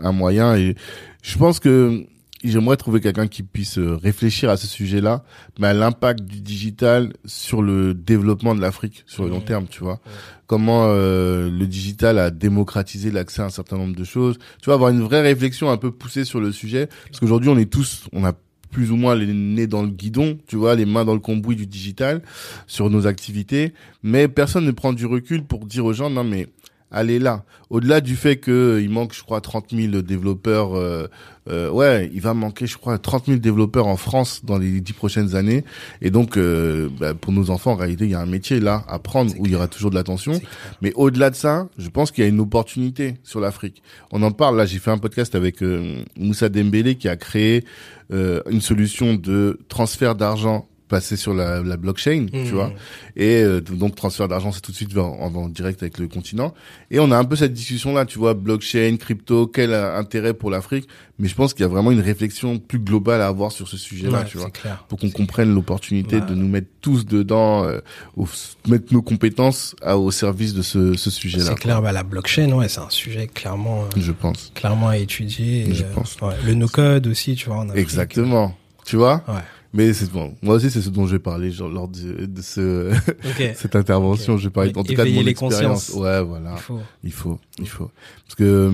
[0.00, 0.54] un moyen.
[0.56, 0.76] Et
[1.22, 2.06] je pense que
[2.50, 5.24] j'aimerais trouver quelqu'un qui puisse euh, réfléchir à ce sujet-là,
[5.58, 9.80] mais à l'impact du digital sur le développement de l'Afrique sur le long terme, tu
[9.80, 10.00] vois.
[10.46, 14.38] Comment euh, le digital a démocratisé l'accès à un certain nombre de choses.
[14.60, 17.58] Tu vois, avoir une vraie réflexion un peu poussée sur le sujet, parce qu'aujourd'hui, on
[17.58, 18.32] est tous, on a
[18.72, 21.54] plus ou moins les nez dans le guidon, tu vois, les mains dans le cambouis
[21.54, 22.22] du digital
[22.66, 26.48] sur nos activités, mais personne ne prend du recul pour dire aux gens non mais
[26.92, 27.44] allez là.
[27.70, 31.08] Au-delà du fait que euh, il manque, je crois, 30 000 développeurs, euh,
[31.48, 34.92] euh, ouais, il va manquer, je crois, 30 000 développeurs en France dans les dix
[34.92, 35.64] prochaines années.
[36.00, 38.84] Et donc, euh, bah, pour nos enfants, en réalité, il y a un métier là
[38.88, 40.40] à prendre où il y aura toujours de l'attention.
[40.82, 43.82] Mais au-delà de ça, je pense qu'il y a une opportunité sur l'Afrique.
[44.12, 44.66] On en parle là.
[44.66, 47.64] J'ai fait un podcast avec euh, Moussa Dembélé qui a créé
[48.12, 52.48] euh, une solution de transfert d'argent passer sur la, la blockchain, tu Mhm.
[52.50, 52.70] vois.
[53.16, 56.06] Et euh, donc transfert d'argent, c'est tout de suite en, en, en direct avec le
[56.06, 56.52] continent.
[56.90, 60.34] Et on a un peu cette discussion là, tu vois, blockchain, crypto, quel euh, intérêt
[60.34, 60.86] pour l'Afrique?
[61.18, 63.76] Mais je pense qu'il y a vraiment une réflexion plus globale à avoir sur ce
[63.78, 64.84] sujet-là, Ouais, tu vois, clair.
[64.88, 67.78] pour qu'on comprenne l'opportunité de nous mettre tous dedans, euh,
[68.16, 68.26] au-
[68.68, 71.44] mettre nos compétences à- au service de ce, ce sujet-là.
[71.46, 74.52] C'est clair, bah, la blockchain, ouais, c'est un sujet clairement, euh, Je pense.
[74.54, 75.70] clairement à étudier.
[75.70, 76.16] et, Je pense.
[76.20, 77.82] ouais, le no-code aussi, tu vois, en Afrique.
[77.82, 78.54] Exactement.
[78.84, 79.22] Tu vois?
[79.28, 79.34] Ouais.
[79.74, 80.34] Mais c'est bon.
[80.42, 83.52] Moi aussi, c'est ce dont je vais parler genre, lors de, de ce, Ok.
[83.56, 84.34] cette intervention.
[84.34, 84.40] Ok.
[84.40, 85.88] Je vais parler Mais en tout cas de mon les expérience.
[85.90, 86.54] Ouais, voilà.
[86.54, 86.80] Il faut.
[87.04, 87.90] Il faut, il faut.
[88.26, 88.66] Parce que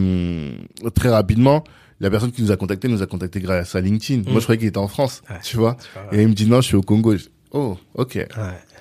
[0.82, 1.62] hum, très rapidement,
[2.00, 4.22] la personne qui nous a contacté nous a contacté grâce à LinkedIn.
[4.30, 5.36] Moi, je croyais qu'il était en France, Ouais.
[5.42, 5.76] tu vois.
[6.12, 7.16] Et il me dit non, je suis au Congo.
[7.16, 8.14] Je- Oh, ok.
[8.16, 8.26] Ouais.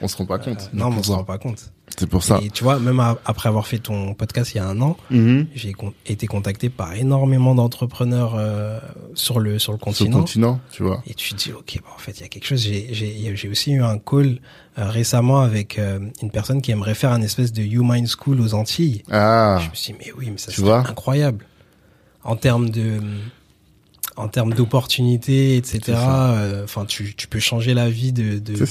[0.02, 0.60] On se rend pas compte.
[0.60, 1.72] Euh, du non, mais on se rend pas compte.
[2.00, 2.40] C'est pour ça.
[2.44, 5.48] Et tu vois, même après avoir fait ton podcast il y a un an, Mhm.
[5.56, 8.80] j'ai con- été contacté par énormément d'entrepreneurs euh,
[9.16, 10.20] sur le sur le Sur le continent.
[10.20, 11.02] continent, tu vois.
[11.08, 12.62] Et tu te dis, ok, bah, en fait, il y a quelque chose.
[12.62, 14.40] J'ai- J'ai j'ai aussi eu un call
[14.78, 18.54] euh, récemment avec euh, une personne qui aimerait faire un espèce de Human School aux
[18.54, 19.02] Antilles.
[19.10, 21.46] Ah, Je me suis dit, mais oui, mais ça serait incroyable.
[22.24, 23.00] En termes de,
[24.18, 25.82] en termes d'opportunités, etc.
[25.98, 28.66] Euh, Enfin, tu, tu peux changer la vie de, de, de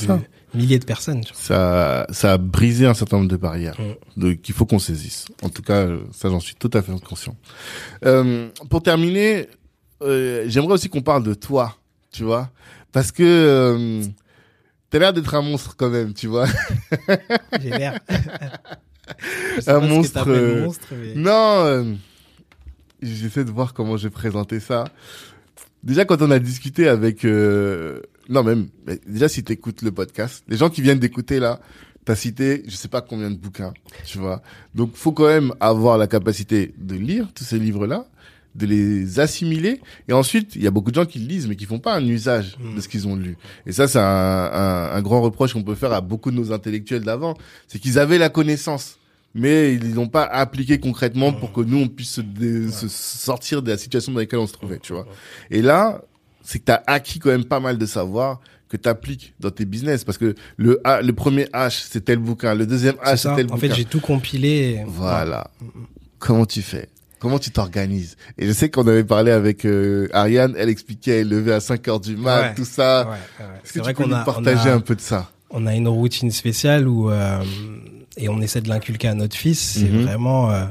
[0.54, 1.22] milliers de personnes.
[1.24, 1.42] tu vois.
[1.42, 3.76] ça, ça a brisé un certain nombre de barrières
[4.16, 5.26] de, qu'il faut qu'on saisisse.
[5.42, 7.36] En tout cas, ça, j'en suis tout à fait conscient.
[8.04, 9.48] Euh, pour terminer,
[10.02, 11.76] euh, j'aimerais aussi qu'on parle de toi,
[12.12, 12.50] tu vois,
[12.92, 14.02] parce que euh,
[14.90, 16.46] t'as l'air d'être un monstre quand même, tu vois.
[17.62, 17.98] J'ai l'air.
[19.68, 21.96] Un monstre, euh, monstre, mais- Non,
[23.00, 24.84] j'essaie de voir comment je vais présenter ça.
[25.86, 27.24] Déjà, quand on a discuté avec...
[27.24, 28.66] euh, non, même,
[29.06, 31.60] déjà, si t'écoutes le podcast, les gens qui viennent d'écouter là,
[32.04, 33.72] t'as cité, je sais pas combien de bouquins,
[34.04, 34.42] tu vois.
[34.74, 38.04] Donc, faut quand même avoir la capacité de lire tous ces livres-là,
[38.56, 39.80] de les assimiler.
[40.08, 41.94] Et ensuite, il y a beaucoup de gens qui le lisent, mais qui font pas
[41.94, 42.74] un usage Mm.
[42.74, 43.36] de ce qu'ils ont lu.
[43.66, 46.52] Et ça, c'est un, un, un grand reproche qu'on peut faire à beaucoup de nos
[46.52, 47.34] intellectuels d'avant.
[47.68, 48.98] C'est qu'ils avaient la connaissance,
[49.36, 53.62] mais ils l'ont pas appliqué concrètement pour que nous, on puisse se, dé- se sortir
[53.62, 55.06] de la situation dans laquelle on se trouvait, tu vois.
[55.50, 56.00] Et là,
[56.42, 59.50] c'est que tu as acquis quand même pas mal de savoir que tu appliques dans
[59.50, 60.02] tes business.
[60.04, 62.54] Parce que le, A, le premier H, c'est tel bouquin.
[62.54, 63.68] Le deuxième H, c'est tel En bouquin.
[63.68, 64.48] fait, j'ai tout compilé.
[64.80, 65.50] et- Voilà.
[66.18, 66.88] Comment tu fais?
[67.18, 68.16] Comment tu t'organises?
[68.38, 71.86] Et je sais qu'on avait parlé avec euh, Ariane, elle expliquait, elle levait à 5
[71.88, 72.54] heures du mat, Ouais.
[72.54, 73.04] tout ça.
[73.04, 73.16] Ouais, ouais.
[73.64, 75.30] Est-ce C'est que vrai tu peux qu'on nous a, partager a- un peu de ça?
[75.50, 77.38] on a une routine spéciale où euh,
[78.16, 79.58] et on essaie de l'inculquer à notre fils.
[79.60, 80.02] C'est Mhm.
[80.02, 80.64] vraiment euh,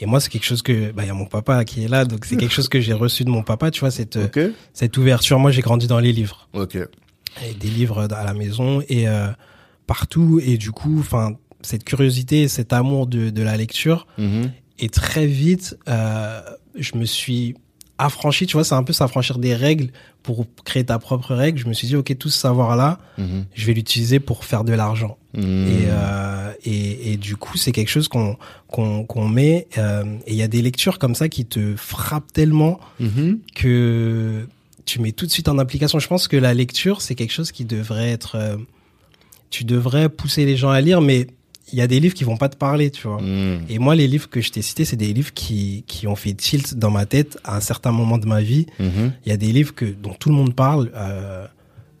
[0.00, 2.04] et moi c'est quelque chose que bah il y a mon papa qui est là
[2.04, 3.70] donc c'est quelque chose que j'ai reçu de mon papa.
[3.70, 4.18] Tu vois cette
[4.72, 5.38] cette ouverture.
[5.38, 6.76] Moi j'ai grandi dans les livres Ok.
[6.76, 9.28] et des livres à la maison et euh,
[9.86, 14.50] partout et du coup enfin cette curiosité, cet amour de de la lecture Mhm.
[14.78, 16.40] et très vite euh,
[16.76, 17.54] je me suis
[18.04, 18.46] affranchi.
[18.46, 19.90] Tu vois c'est un peu s'affranchir des règles
[20.22, 21.58] pour créer ta propre règle.
[21.58, 23.44] Je me suis dit ok tout ce savoir là Mhm.
[23.54, 25.16] je vais l'utiliser pour faire de l'argent.
[25.34, 25.42] Mhm.
[25.66, 28.36] Et, euh, et, et du coup, c'est quelque chose qu'on
[28.68, 29.66] qu'on qu'on met.
[29.78, 33.38] euh, et il y a des lectures comme ça qui te frappent tellement Mhm.
[33.54, 34.46] que
[34.84, 35.98] tu mets tout de suite en application.
[35.98, 38.34] Je pense que la lecture, c'est quelque chose qui devrait être...
[38.36, 38.56] euh,
[39.50, 41.26] tu devrais pousser les gens à lire, mais
[41.72, 43.20] il y a des livres qui vont pas te parler, tu vois.
[43.20, 43.62] Mhm.
[43.68, 46.34] Et moi, les livres que je t'ai cités, c'est des livres qui, qui ont fait
[46.34, 48.66] tilt dans ma tête à un certain moment de ma vie.
[48.78, 49.12] Mhm.
[49.24, 51.46] Il y a des livres que, dont tout le monde parle euh,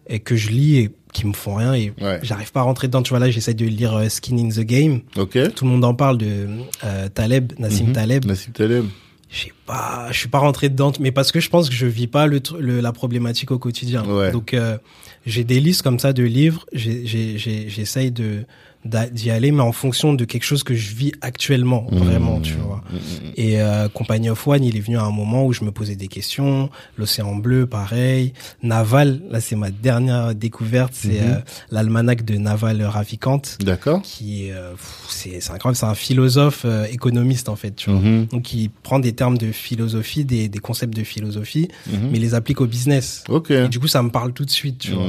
[0.06, 2.20] et que je lis et qui me font rien et Ouais.
[2.22, 3.02] j'arrive pas à rentrer dedans.
[3.02, 5.00] Tu vois, là, j'essaie de lire euh, Skin in the Game.
[5.16, 5.38] Ok.
[5.54, 6.46] Tout le monde en parle de
[6.84, 7.92] euh, Taleb, Nassim Mhm.
[7.92, 8.24] Taleb.
[8.24, 8.84] Nassim Taleb.
[9.30, 11.86] Je sais pas, je suis pas rentré dedans, mais parce que je pense que je
[11.86, 14.04] vis pas le, le- la problématique au quotidien.
[14.04, 14.30] Ouais.
[14.30, 14.76] Donc, euh,
[15.24, 16.66] j'ai des listes comme ça de livres.
[16.74, 18.44] J'essaye de,
[18.84, 21.96] d'y aller, mais en fonction de quelque chose que je vis actuellement, Mmh.
[21.98, 22.82] vraiment, tu vois.
[22.90, 23.30] Mmh, mmh.
[23.36, 25.94] Et euh, Company of One, il est venu à un moment où je me posais
[25.96, 26.68] des questions.
[26.96, 28.32] L'océan bleu, pareil.
[28.62, 31.38] Naval, là c'est ma dernière découverte, c'est euh,
[31.70, 34.02] l'almanach de Naval Ravikant, D'accord.
[34.02, 34.72] qui euh,
[35.08, 38.00] c'est incroyable, c'est un philosophe euh, économiste en fait, tu vois.
[38.30, 41.68] Donc il prend des termes de philosophie, des, des concepts de philosophie,
[42.10, 43.24] mais les applique au business.
[43.28, 43.50] Ok.
[43.50, 45.06] Et du coup, ça me parle tout de suite, tu vois.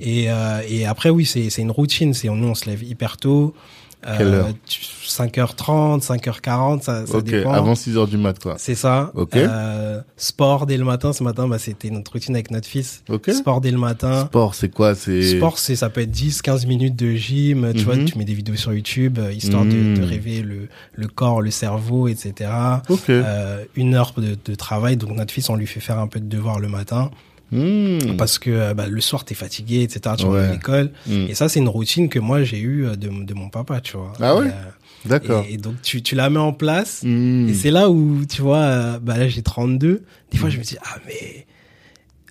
[0.00, 2.14] Et, euh, et après, oui, c'est c'est une routine.
[2.14, 2.82] C'est nous, on se lève
[3.18, 3.54] tôt.
[4.06, 7.52] Euh, Quelle heure tu- 5h30, 5h40, ça, ça dépend.
[7.52, 8.54] avant 6 heures du mat, quoi.
[8.56, 9.10] C'est ça.
[9.14, 9.34] Ok.
[9.34, 11.12] Euh, sport dès le matin.
[11.12, 13.02] Ce matin, bah, c'était notre routine avec notre fils.
[13.08, 13.28] Ok.
[13.30, 14.26] Sport dès le matin.
[14.26, 14.94] Sport, c'est quoi?
[14.94, 17.72] C'est Sport, c'est ça peut être 10, 15 minutes de gym.
[17.74, 18.04] Tu vois, Mhm.
[18.04, 19.94] tu mets des vidéos sur YouTube, euh, histoire Mhm.
[19.96, 22.50] de, de rêver le, le corps, le cerveau, etc.
[22.88, 23.10] Ok.
[23.10, 24.96] Euh, une heure de, de travail.
[24.96, 27.10] Donc notre fils, on lui fait faire un peu de devoir le matin
[27.50, 28.16] Mmh.
[28.18, 30.14] parce que euh, bah, le soir t'es fatigué, etc.
[30.18, 30.32] Tu Ouais.
[30.42, 30.90] vas à l'école.
[31.06, 31.26] Mmh.
[31.28, 33.96] Et ça, c'est une routine que moi j'ai eue euh, de, de mon papa, tu
[33.96, 34.12] vois.
[34.20, 35.44] Ah ouais euh, D'accord.
[35.48, 37.02] et, et donc tu, tu la mets en place.
[37.04, 37.48] Mmh.
[37.48, 40.02] Et c'est là où, tu vois, bah là j'ai 32.
[40.30, 41.46] Des fois je me dis, ah mais...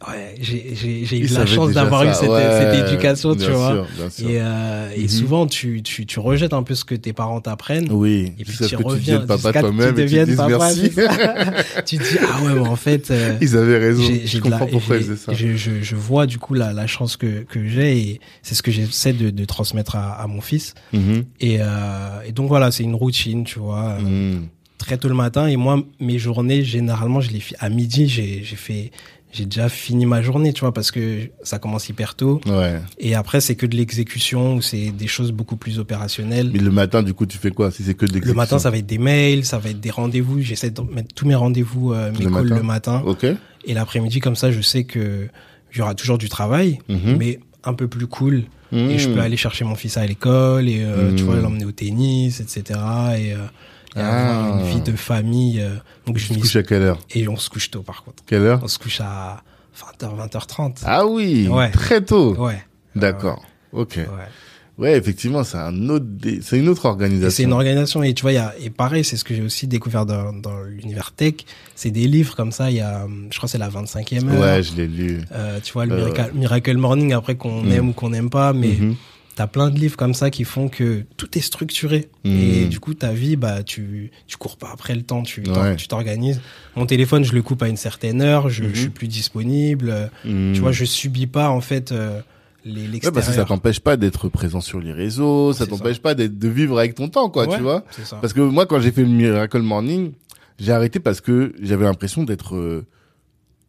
[0.08, 3.72] Ouais, j'ai eu la chance d'avoir eu cette, Ouais, cette éducation, tu vois.
[3.72, 4.30] sûr, bien sûr.
[4.30, 5.08] Et, euh, et Mhm.
[5.08, 7.92] souvent tu, tu, tu rejettes un peu ce que tes parents t'apprennent.
[7.92, 10.92] Oui, Et puis tu ce que tu reviens papa toi-même tu dises papa, merci.
[11.88, 13.10] tu te dis, ah ouais, mais en fait...
[13.10, 14.04] euh, Ils avaient raison.
[14.04, 15.34] j'ai- Je j'ai de la- comprends pourquoi ils faisaient ça.
[15.34, 18.62] Je, je, je vois du coup la, la chance que, que j'ai et c'est ce
[18.62, 20.76] que j'essaie de, de transmettre à, à mon fils.
[20.94, 21.24] Mhm.
[21.40, 24.48] Et, euh, et donc voilà, c'est une routine, tu vois, euh, Mmh.
[24.78, 25.48] très tôt le matin.
[25.48, 28.08] Et moi, mes journées, généralement, je les fais à midi.
[28.08, 28.92] J'ai j'ai fait,
[29.38, 32.42] j'ai déjà fini ma journée, tu vois, parce que ça commence hyper tôt.
[32.48, 32.80] Ouais.
[32.98, 36.50] Et après, c'est que de l'exécution ou c'est des choses beaucoup plus opérationnelles.
[36.54, 37.72] Mais le matin, du coup, tu fais quoi?
[37.72, 39.80] Si c'est que de Le l'exécution matin, ça va être des mails, ça va être
[39.80, 40.42] des rendez-vous.
[40.42, 42.56] J'essaie de mettre tous mes rendez-vous, euh, mes Le calls matin.
[42.56, 43.04] le matin.
[43.06, 43.26] Ok.
[43.66, 45.28] Et l'après-midi, comme ça, je sais que
[45.74, 47.18] il y aura toujours du travail, Mhm.
[47.18, 48.44] mais un peu plus cool.
[48.74, 51.30] Et je peux aller chercher mon fils à l'école et euh, tu Mhm.
[51.30, 52.80] vois l'emmener au tennis, etc.
[53.18, 53.38] Et, euh,
[53.98, 54.40] et Ah.
[54.46, 55.60] avoir une vie de famille.
[55.62, 55.76] euh,
[56.06, 58.24] donc je te m'y couches à quelle heure et on se couche tôt par contre.
[58.26, 59.44] Quelle heure On se couche à
[59.76, 60.82] 20h, 20h30.
[60.86, 61.70] Ah oui, Ouais.
[61.72, 62.36] très tôt.
[62.36, 62.64] Ouais.
[62.96, 63.44] D'accord.
[63.74, 63.94] Ok.
[63.98, 64.06] Ouais.
[64.80, 67.32] Ouais, effectivement, c'est un autre, dé- c'est une autre organisation.
[67.36, 69.42] c'est une organisation et tu vois, il y a, et pareil, c'est ce que j'ai
[69.42, 71.34] aussi découvert dans, dans l'univers tech.
[71.74, 72.70] C'est des livres comme ça.
[72.70, 74.40] Il y a, je crois, que c'est la 25e heure.
[74.40, 75.22] Ouais, je l'ai lu.
[75.32, 77.72] Euh, tu vois, le Euh, Miracle, Miracle Morning, après qu'on Mm.
[77.72, 78.96] aime ou qu'on n'aime pas, mais Mhm.
[79.38, 82.10] T'as plein de livres comme ça qui font que tout est structuré.
[82.26, 85.76] Et du coup, ta vie, bah, tu, tu cours pas après le temps, tu, Ouais.
[85.88, 86.42] t'organises.
[86.76, 90.10] Mon téléphone, je le coupe à une certaine heure, je, je suis plus disponible.
[90.26, 90.54] Mhm.
[90.56, 92.20] Tu vois, je subis pas, en fait, euh,
[92.66, 93.14] les, Ouais, l'extérieur.
[93.14, 96.48] parce que ça t'empêche pas d'être présent sur les réseaux, ça t'empêche pas d'être, de
[96.50, 97.84] vivre avec ton temps, quoi, Ouais, tu vois.
[97.92, 98.18] C'est ça.
[98.20, 100.14] Parce que moi, quand j'ai fait le Miracle Morning,
[100.60, 102.86] j'ai arrêté parce que j'avais l'impression d'être euh,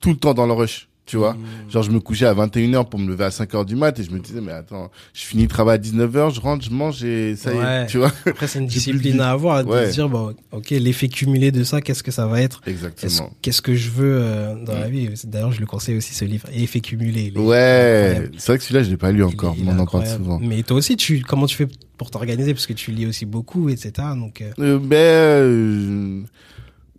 [0.01, 1.33] tout le temps dans le rush, tu vois.
[1.33, 1.71] Mm.
[1.71, 4.11] Genre, je me couchais à 21h pour me lever à 5h du mat et je
[4.11, 7.35] me disais, mais attends, je finis le travail à 19h, je rentre, je mange et
[7.35, 8.13] ça y est, tu vois.
[8.27, 9.89] Après, c'est une plus discipline à avoir, de Ouais.
[9.89, 12.61] se dire, bon, ok, l'effet cumulé de ça, qu'est-ce que ça va être?
[12.67, 13.31] Exactement.
[13.43, 14.81] Qu'est-ce que je veux euh, dans Mm.
[14.81, 15.09] la vie?
[15.25, 17.33] D'ailleurs, je le conseille aussi, ce livre, Effet cumulé.
[17.37, 20.39] Ouais, c'est vrai que celui-là, je l'ai pas lu encore, il on en parle souvent.
[20.43, 21.67] Mais toi aussi, tu, comment tu fais
[21.97, 22.53] pour t'organiser?
[22.55, 23.93] Parce que tu lis aussi beaucoup, etc.
[24.15, 26.23] Donc, euh, Euh, ben, euh,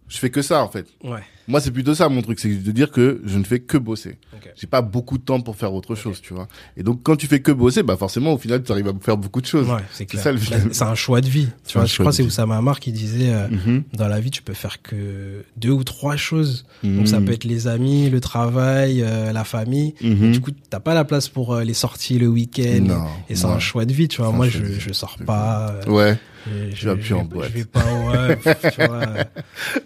[0.07, 0.87] je fais que ça, en fait.
[1.03, 1.19] ouais.
[1.49, 4.17] Moi, c'est plutôt ça mon truc, c'est de dire que je ne fais que bosser.
[4.35, 4.49] Ok.
[4.55, 6.47] J'ai pas beaucoup de temps pour faire autre chose, tu vois.
[6.77, 9.17] Et donc, quand tu fais que bosser, bah forcément, au final, tu arrives à faire
[9.17, 9.67] beaucoup de choses.
[9.67, 10.21] Ouais, c'est clair.
[10.23, 11.47] ça, le- Bah, C'est un choix de vie.
[11.67, 12.23] Tu vois, je crois c'est.
[12.23, 13.83] Oussama Amar qui disait euh, Mhm.
[13.93, 16.65] dans la vie, tu peux faire que deux ou trois choses.
[16.83, 16.97] Mhm.
[16.97, 19.95] Donc ça peut être les amis, le travail, euh, la famille.
[20.03, 20.25] Mhm.
[20.25, 22.81] Et du coup, t'as pas la place pour euh, les sorties le week-end.
[22.83, 24.31] Non, Et c'est un choix de vie, tu vois.
[24.31, 25.75] Moi, je, je sors pas.
[25.87, 26.17] euh, Ouais,
[26.47, 27.49] je, Tu vas plus en boîte.
[27.53, 29.05] Je vais pas, pff, tu vois.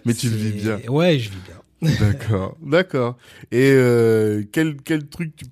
[0.04, 0.78] mais tu le c'est- vis bien.
[0.88, 1.90] Ouais, je vis bien.
[2.00, 3.16] D'accord, d'accord.
[3.52, 5.44] Et euh, quel quel truc tu...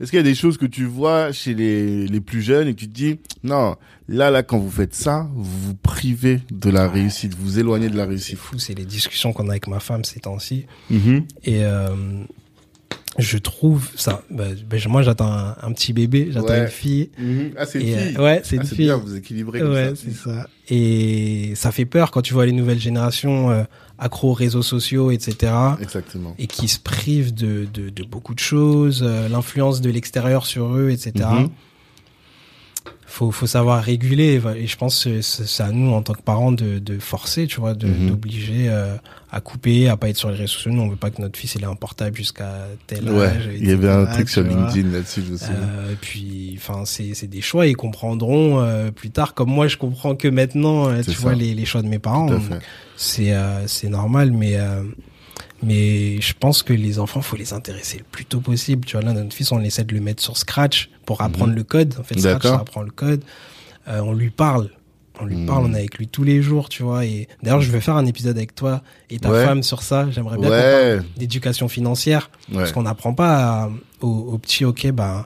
[0.00, 2.74] Est-ce qu'il y a des choses que tu vois chez les, les plus jeunes et
[2.74, 3.76] que tu te dis non
[4.08, 7.88] là là quand vous faites ça vous vous privez de la réussite vous vous éloignez
[7.90, 8.38] de la C'est réussite.
[8.38, 10.66] fou, c'est les discussions qu'on a avec ma femme ces temps-ci.
[10.90, 11.24] Mhm.
[11.44, 11.88] Et euh,
[13.18, 14.22] je trouve ça.
[14.30, 16.62] bah, bah, moi, j'attends un, un petit bébé, j'attends Ouais.
[16.62, 17.10] une fille.
[17.18, 17.50] Mhm.
[17.56, 18.16] Ah c'est une Et, fille.
[18.18, 18.84] euh, ouais, c'est Ah, une c'est fille.
[18.86, 20.02] bien vous équilibrez comme Ouais, ça.
[20.04, 20.46] c'est ça.
[20.70, 23.64] Et ça fait peur quand tu vois les nouvelles générations euh,
[23.98, 25.52] accro aux réseaux sociaux, etc.
[25.80, 26.34] Exactement.
[26.38, 30.74] Et qui se privent de, de, de beaucoup de choses, euh, l'influence de l'extérieur sur
[30.76, 31.26] eux, etc.
[33.06, 34.40] Faut, faut savoir réguler.
[34.56, 37.60] Et je pense que c'est à nous, en tant que parents, de, de forcer, tu
[37.60, 38.08] vois, de- Mhm.
[38.08, 38.96] d'obliger euh,
[39.30, 40.72] à couper, à pas être sur les réseaux sociaux.
[40.72, 43.48] Nous, on veut pas que notre fils il ait un portable jusqu'à tel Ouais, âge.
[43.56, 44.42] il y avait un truc sur.
[44.42, 45.54] LinkedIn là-dessus je me souviens.
[45.56, 47.66] Euh, et puis, enfin, c'est c'est des choix.
[47.68, 50.92] Ils comprendront euh, plus tard, comme moi, je comprends que maintenant.
[51.02, 51.18] tu ça.
[51.20, 52.28] vois les, les choix de mes parents.
[52.96, 53.32] C'est
[53.66, 54.56] c'est normal, mais
[55.64, 58.84] mais je pense que les enfants, faut les intéresser le plus tôt possible.
[58.86, 61.62] Tu vois là, notre fils, on essaie de le mettre sur Scratch pour apprendre le
[61.64, 61.94] code.
[61.98, 62.50] En fait, Scratch, Mhm.
[62.50, 63.22] Ça apprend le code.
[63.88, 64.70] euh, on lui parle.
[65.20, 65.46] On lui Mm.
[65.46, 67.04] parle, on est avec lui tous les jours, tu vois.
[67.04, 69.44] Et d'ailleurs, je vais faire un épisode avec toi et ta Ouais.
[69.44, 70.08] femme sur ça.
[70.10, 70.96] J'aimerais bien qu'on Ouais.
[70.96, 72.30] parle d'éducation financière.
[72.50, 72.56] Ouais.
[72.58, 73.70] Parce qu'on n'apprend pas à-
[74.00, 75.24] aux, aux petits, ok, ben,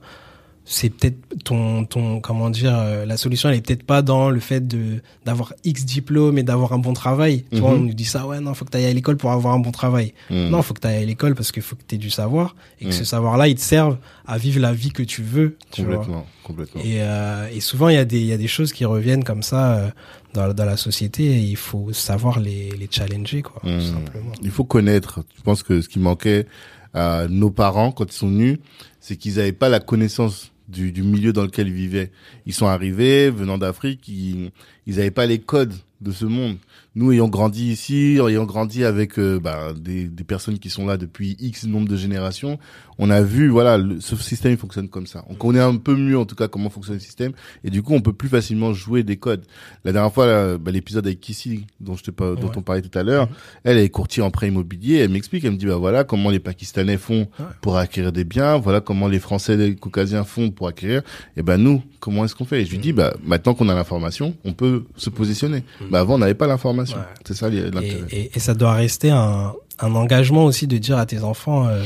[0.71, 4.39] c'est peut-être ton, ton, comment dire, euh, la solution, elle est peut-être pas dans le
[4.39, 7.45] fait de, d'avoir X diplômes et d'avoir un bon travail.
[7.51, 7.77] Tu vois, Mhm.
[7.77, 9.61] on nous dit ça, ouais, non, faut que tu ailles à l'école pour avoir un
[9.61, 10.13] bon travail.
[10.29, 10.49] Mm.
[10.51, 12.55] Non, faut que tu ailles à l'école parce qu'il faut que tu aies du savoir
[12.81, 12.93] et que Mhm.
[12.93, 13.97] ce savoir-là, il te serve
[14.27, 15.57] à vivre la vie que tu veux.
[15.73, 15.95] Tu vois.
[15.97, 16.83] Complètement, complètement.
[16.85, 19.25] Et, euh, et souvent, il y, a des- il y a des choses qui reviennent
[19.25, 19.89] comme ça euh,
[20.35, 23.79] dans, dans la société et il faut savoir les, les challenger, quoi, Mhm.
[23.79, 24.33] tout simplement.
[24.43, 25.25] Il faut connaître.
[25.39, 26.47] Je pense que ce qui manquait
[26.93, 28.59] à nos parents quand ils sont venus,
[29.01, 32.11] c'est qu'ils n'avaient pas la connaissance du, du milieu dans lequel ils vivaient.
[32.47, 34.53] Ils sont arrivés, venant d'Afrique, ils
[34.87, 36.57] n'avaient pas les codes de ce monde.
[36.95, 40.97] Nous, ayant grandi ici, ayant grandi avec euh, bah, des, des personnes qui sont là
[40.97, 42.59] depuis X nombre de générations,
[42.99, 45.25] on a vu, voilà, le- ce système il fonctionne comme ça.
[45.29, 47.33] On connaît un peu mieux, en tout cas, comment fonctionne le système,
[47.65, 49.45] et du coup, on peut plus facilement jouer des codes.
[49.85, 52.55] La dernière fois, bah, l'épisode avec Kissy, dont je par- dont Ouais.
[52.57, 53.29] on parlait tout à l'heure,
[53.65, 54.97] elle est courtier en prêt immobilier.
[54.99, 57.45] Elle m'explique, elle me dit, bah voilà comment les Pakistanais font Ouais.
[57.61, 61.03] pour acquérir des biens, voilà comment les Français, les Caucasiens font pour acquérir.
[61.37, 62.63] Et ben nous, comment est-ce qu'on fait?
[62.63, 65.63] Et je lui dis, bah maintenant qu'on a l'information, on peut se positionner.
[65.91, 66.97] Bah avant, on n'avait pas l'information.
[66.99, 67.05] Ouais.
[67.25, 68.03] C'est ça l'intérêt.
[68.11, 71.69] Et, et, et ça doit rester un, un engagement aussi de dire à tes enfants,
[71.69, 71.83] euh,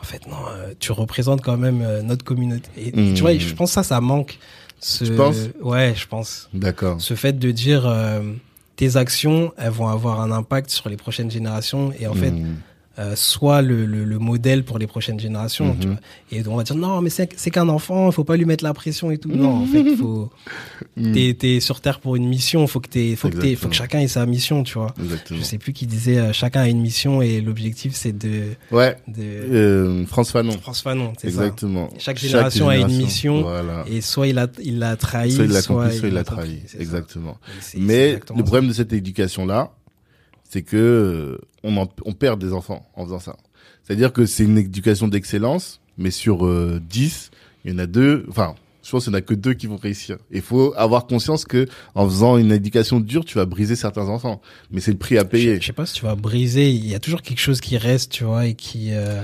[0.00, 2.68] en fait, non, euh, tu représentes quand même euh, notre communauté.
[2.76, 3.14] Et Mmh.
[3.14, 4.38] tu vois, je pense que ça, ça manque.
[4.78, 5.36] Ce, Tu penses?
[5.62, 6.48] Ouais, je pense.
[6.52, 7.00] D'accord.
[7.00, 8.20] Ce fait de dire, euh,
[8.76, 11.92] tes actions, elles vont avoir un impact sur les prochaines générations.
[11.98, 12.44] Et en fait, euh,
[13.14, 15.76] soit le, le, le modèle pour les prochaines générations.
[15.78, 15.92] tu Mhm.
[15.94, 16.00] vois.
[16.32, 18.64] Et on va dire non, mais c'est c'est qu'un enfant, il faut pas lui mettre
[18.64, 19.28] la pression et tout.
[19.30, 20.30] Non, en fait, faut.
[20.96, 21.12] Mhm.
[21.12, 22.66] T'es t'es sur terre pour une mission.
[22.66, 24.94] Faut que t'aies- faut que faut que chacun ait sa mission, tu vois.
[25.02, 25.38] Exactement.
[25.40, 28.96] Je sais plus qui disait euh, chacun a une mission et l'objectif c'est de Ouais.
[29.06, 30.52] de Euh, France Fanon.
[30.52, 31.44] France Fanon, c'est ça.
[31.44, 31.90] Exactement.
[31.98, 33.42] Chaque génération a une mission.
[33.42, 33.84] Voilà.
[33.90, 36.60] Et soit il a il l'a trahi, Soit il l'a soit il l'a trahi.
[36.78, 37.36] Exactement.
[37.76, 38.46] Mais exactement le ça.
[38.50, 39.72] problème de cette éducation-là,
[40.48, 43.36] c'est que on, en- on perd des enfants en faisant ça.
[43.84, 47.30] C'est-à-dire que c'est une éducation d'excellence, mais sur euh, 10,
[47.64, 49.66] il y en a deux, enfin, je pense qu'il n'y en a que deux qui
[49.66, 50.16] vont réussir.
[50.30, 54.40] Il faut avoir conscience que en faisant une éducation dure, tu vas briser certains enfants.
[54.70, 55.60] Mais c'est le prix à Je, payer.
[55.60, 56.70] je sais pas si tu vas briser.
[56.70, 58.88] Il y a toujours quelque chose qui reste, tu vois, et qui.
[58.92, 59.22] euh,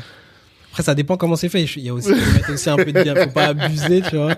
[0.73, 1.63] Après, ça dépend comment c'est fait.
[1.77, 2.11] Il y a aussi,
[2.53, 3.15] aussi un peu de bien.
[3.15, 4.35] Faut pas abuser, tu vois.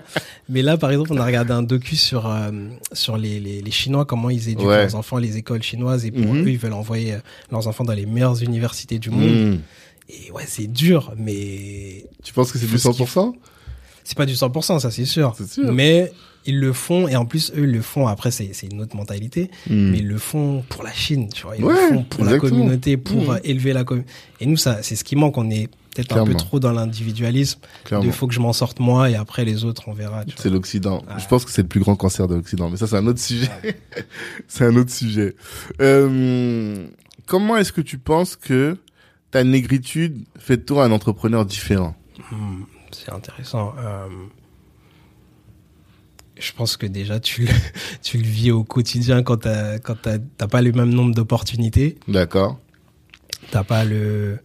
[0.49, 2.51] Mais là, par exemple, on a regardé un docu sur euh,
[2.91, 4.81] sur les, les les Chinois, comment ils éduquent Ouais.
[4.83, 6.43] leurs enfants, les écoles chinoises, et pour Mhm.
[6.45, 7.17] eux, ils veulent envoyer euh,
[7.51, 9.29] leurs enfants dans les meilleures universités du monde.
[9.55, 9.59] Mmh.
[10.09, 13.33] Et ouais, c'est dur, mais Tu penses que c'est du Faut ce qu'il 100%
[14.03, 15.33] c'est pas du 100%, ça c'est sûr.
[15.37, 15.71] C'est sûr.
[15.73, 16.11] Mais
[16.45, 18.95] ils le font, et en plus, eux, ils le font, après, c'est c'est une autre
[18.95, 19.73] mentalité, Mmh.
[19.91, 21.55] mais ils le font pour la Chine, tu vois.
[21.57, 24.11] Ils Ouais, le font pour la communauté, pour euh, élever la communauté.
[24.41, 25.37] Et nous, ça, c'est ce qui manque.
[25.39, 27.59] On est peut-être un peu trop dans l'individualisme.
[28.03, 30.25] Il faut que je m'en sorte moi, et après, les autres, on verra.
[30.25, 31.03] Tu C'est l'Occident.
[31.17, 32.69] Je pense que c'est le plus grand cancer de l'Occident.
[32.69, 33.49] Mais ça, c'est un autre sujet.
[34.47, 35.35] c'est un autre sujet.
[35.81, 36.87] Euh,
[37.25, 38.77] comment est-ce que tu penses que
[39.31, 41.95] ta négritude fait de toi un entrepreneur différent?
[42.31, 43.73] Hmm, c'est intéressant.
[43.79, 44.07] Euh,
[46.37, 47.53] je pense que déjà, tu le,
[48.01, 51.97] tu le vis au quotidien quand t'as t'as pas le même nombre d'opportunités.
[52.07, 52.59] D'accord.
[53.51, 54.39] t'as pas le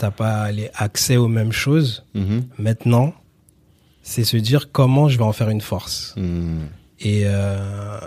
[0.00, 2.38] t'as pas les accès aux mêmes choses Mhm.
[2.66, 3.08] maintenant
[4.02, 6.66] c'est se dire comment je vais en faire une force Mhm.
[7.10, 7.98] et euh,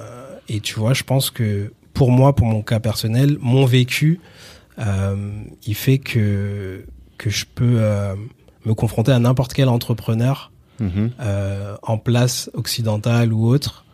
[0.53, 4.19] et tu vois je pense que pour moi pour mon cas personnel mon vécu
[4.79, 5.15] euh,
[5.69, 6.83] il fait que
[7.21, 8.15] que je peux euh,
[8.65, 10.35] me confronter à n'importe quel entrepreneur
[10.79, 11.11] Mhm.
[11.93, 13.85] en place occidentale ou autre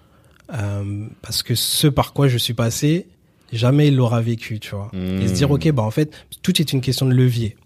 [1.22, 3.08] parce que ce par quoi je suis passé
[3.52, 4.90] jamais il l'aura vécu tu vois
[5.22, 6.10] et se dire ok bah en fait
[6.42, 7.58] tout est une question de levier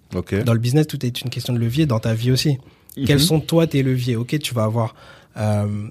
[0.46, 1.86] Dans le business, tout est une question de levier.
[1.86, 2.58] Dans ta vie aussi.
[3.06, 3.26] Quels Mhm.
[3.26, 4.16] sont toi tes leviers?
[4.16, 4.94] Ok, tu vas avoir,
[5.38, 5.88] euh,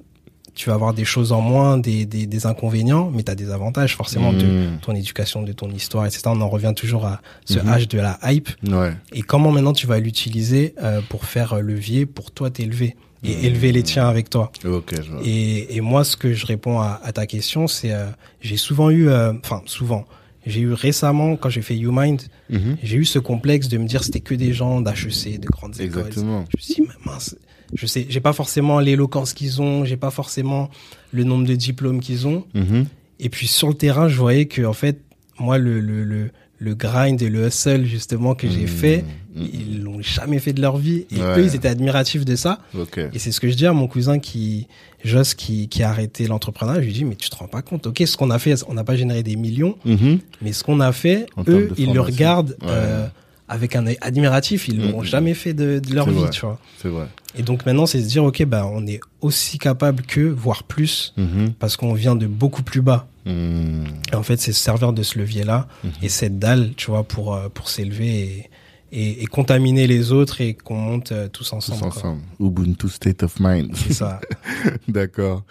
[0.54, 3.50] tu vas avoir des choses en moins, des, des, des inconvénients, mais tu as des
[3.50, 4.78] avantages forcément de Mhm.
[4.82, 6.22] ton éducation, de ton histoire, etc.
[6.26, 7.68] On en revient toujours à ce Mhm.
[7.68, 8.50] âge de la hype.
[8.68, 8.92] Ouais.
[9.12, 12.94] Et comment maintenant tu vas l'utiliser euh, pour faire euh, levier, pour toi t'élever
[13.24, 13.44] et Mhm.
[13.46, 14.52] élever les tiens avec toi?
[14.64, 15.20] Ok, je vois.
[15.24, 18.06] Et, et moi, ce que je réponds à, à ta question, c'est euh,
[18.40, 20.04] j'ai souvent eu, enfin souvent,
[20.46, 22.20] j'ai eu récemment quand j'ai fait YouMind,
[22.50, 22.76] Mhm.
[22.82, 26.06] j'ai eu ce complexe de me dire c'était que des gens d'HEC, de grandes écoles.
[26.06, 26.44] Exactement.
[26.50, 27.36] Je me suis dit, mince,
[27.74, 30.68] je sais, j'ai pas forcément l'éloquence qu'ils ont, j'ai pas forcément
[31.12, 32.44] le nombre de diplômes qu'ils ont.
[32.54, 32.86] Mhm.
[33.20, 35.00] Et puis sur le terrain, je voyais que en fait,
[35.38, 38.66] moi, le, le, le, le grind et le hustle justement que j'ai Mhm.
[38.68, 39.48] fait, Mhm.
[39.52, 41.06] ils l'ont jamais fait de leur vie.
[41.10, 41.38] Et Ouais.
[41.40, 42.58] eux, ils étaient admiratifs de ça.
[42.78, 42.98] Ok.
[43.12, 44.66] Et c'est ce que je dis à mon cousin qui,
[45.04, 46.80] Joss, qui, qui a arrêté l'entrepreneuriat.
[46.80, 47.86] Je lui dis, mais tu te rends pas compte.
[47.86, 50.18] Ok, ce qu'on a fait, on n'a pas généré des millions, Mhm.
[50.42, 52.68] mais ce qu'on a fait, En eux, ils le regardent Ouais.
[52.68, 53.06] euh,
[53.48, 55.04] avec un œil admiratif, ils l'ont Mhm.
[55.04, 56.30] jamais fait de, de leur vie, vrai.
[56.30, 56.58] tu vois.
[56.80, 57.06] C'est vrai.
[57.36, 61.12] Et donc maintenant, c'est se dire, ok, bah, on est aussi capable que, voire plus,
[61.16, 61.52] Mhm.
[61.58, 63.08] parce qu'on vient de beaucoup plus bas.
[63.26, 63.84] Mhm.
[64.12, 65.90] Et en fait, c'est se servir de ce levier-là Mhm.
[66.02, 68.48] et cette dalle, tu vois, pour, euh, pour s'élever
[68.92, 71.80] et, et, contaminer les autres et qu'on monte euh, tous Tous ensemble.
[71.80, 71.88] quoi.
[71.88, 72.20] ensemble.
[72.38, 73.72] Ubuntu state of mind.
[73.74, 74.20] C'est ça.
[74.88, 75.44] D'accord.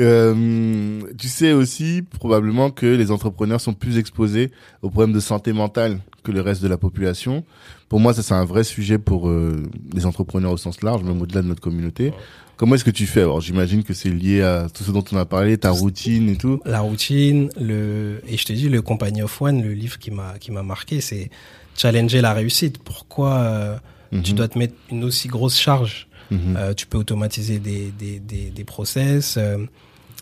[0.00, 4.50] Euh, tu sais aussi probablement que les entrepreneurs sont plus exposés
[4.82, 7.44] aux problèmes de santé mentale que le reste de la population.
[7.88, 9.62] Pour moi, ça c'est un vrai sujet pour euh,
[9.94, 12.12] les entrepreneurs au sens large, même au-delà de notre communauté.
[12.56, 13.20] Comment est-ce que tu fais?
[13.20, 16.36] Alors, j'imagine que c'est lié à tout ce dont on a parlé, ta routine et
[16.36, 16.60] tout.
[16.64, 20.36] La routine, le, et je te dis, le Company of One, le livre qui m'a,
[20.40, 21.30] qui m'a marqué, c'est
[21.78, 22.78] challenger la réussite.
[22.78, 23.76] Pourquoi euh,
[24.22, 24.36] tu Mhm.
[24.36, 26.08] dois te mettre une aussi grosse charge?
[26.30, 26.56] Mhm.
[26.58, 29.36] Euh, Tu peux automatiser des, des, des, des process.
[29.38, 29.58] euh,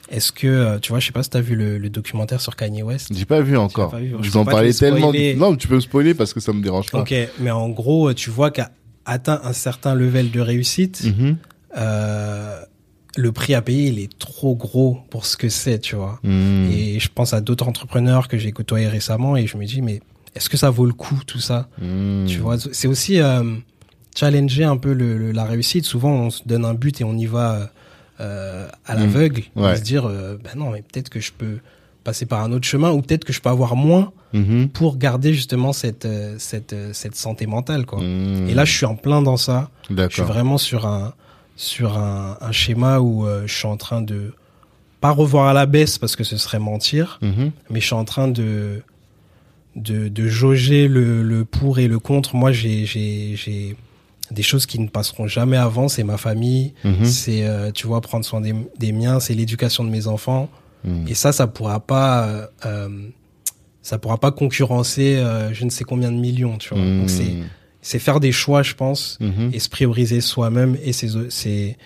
[0.09, 2.55] est-ce que, tu vois, je sais pas si tu as vu le, le documentaire sur
[2.55, 3.09] Kanye West?
[3.13, 3.91] J'ai pas vu encore.
[3.91, 5.13] pas vu, je Vous en te le tellement.
[5.37, 7.01] Non, tu peux me spoiler parce que ça me dérange pas.
[7.01, 8.71] Ok, mais en gros, tu vois qu'à
[9.05, 11.37] atteint un certain level de réussite, Mhm.
[11.77, 12.61] euh,
[13.17, 16.21] le prix à payer, il est trop gros pour ce que c'est, tu vois.
[16.25, 20.01] Et je pense à d'autres entrepreneurs que j'ai côtoyés récemment et je me dis, mais
[20.37, 21.69] est-ce que ça vaut le coup, tout ça?
[21.81, 22.27] Mhm.
[22.29, 23.43] Tu vois, c'est aussi euh,
[24.15, 25.85] challenger un peu le, le- la réussite.
[25.85, 27.71] Souvent, on se donne un but et on y va
[28.21, 29.43] euh, à l'aveugle.
[29.55, 29.63] Mmh.
[29.63, 29.77] Ouais.
[29.77, 31.59] Se dire, euh, ben non, mais peut-être que je peux
[32.05, 34.69] passer par un autre chemin ou peut-être que je peux avoir moins Mhm.
[34.69, 36.07] pour garder justement cette,
[36.39, 38.01] cette, cette santé mentale, quoi.
[38.03, 38.49] Mhm.
[38.51, 39.71] Et là, je suis en plein dans ça.
[39.89, 41.15] Je suis vraiment sur un,
[41.57, 44.35] sur un, un schéma où je suis en train de
[45.01, 47.51] pas revoir à la baisse parce que ce serait mentir, Mhm.
[47.71, 48.83] mais je suis en train de
[49.77, 52.35] de, de jauger le, le pour et le contre.
[52.35, 53.77] Moi, j'ai
[54.33, 55.89] des choses qui ne passeront jamais avant.
[55.89, 57.05] C'est ma famille, Mhm.
[57.05, 60.49] c'est euh, tu vois prendre soin des, des miens, c'est l'éducation de mes enfants.
[60.85, 61.07] Mhm.
[61.09, 62.89] Et ça, ça pourra pas euh, euh,
[63.83, 66.59] ça pourra pas concurrencer euh, je ne sais combien de millions.
[66.59, 66.83] Tu vois.
[66.83, 67.45] Donc c'est Mhm.
[67.83, 69.17] c'est faire des choix, je pense,
[69.53, 71.77] et se prioriser soi-même et ses, ses,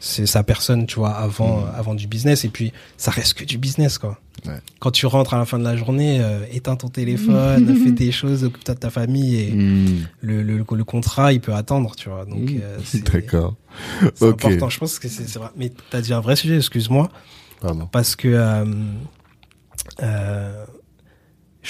[0.00, 2.44] c'est sa personne, tu vois, avant, avant du business.
[2.44, 4.18] Et puis, ça reste que du business, quoi.
[4.46, 4.54] Ouais.
[4.78, 8.10] Quand tu rentres à la fin de la journée, euh, éteins ton téléphone, fais tes
[8.10, 10.06] choses, occupe-toi de ta famille et Mhm.
[10.22, 12.24] le, le, le contrat, il peut attendre, tu vois.
[12.24, 13.54] Donc, euh, c'est D'accord.
[14.14, 14.70] c'est important.
[14.70, 15.50] Je pense que c'est c'est vrai.
[15.56, 17.10] Mais t'as dit un vrai sujet, excuse-moi,
[17.60, 17.86] Pardon.
[17.92, 18.64] parce que euh,
[20.02, 20.64] euh,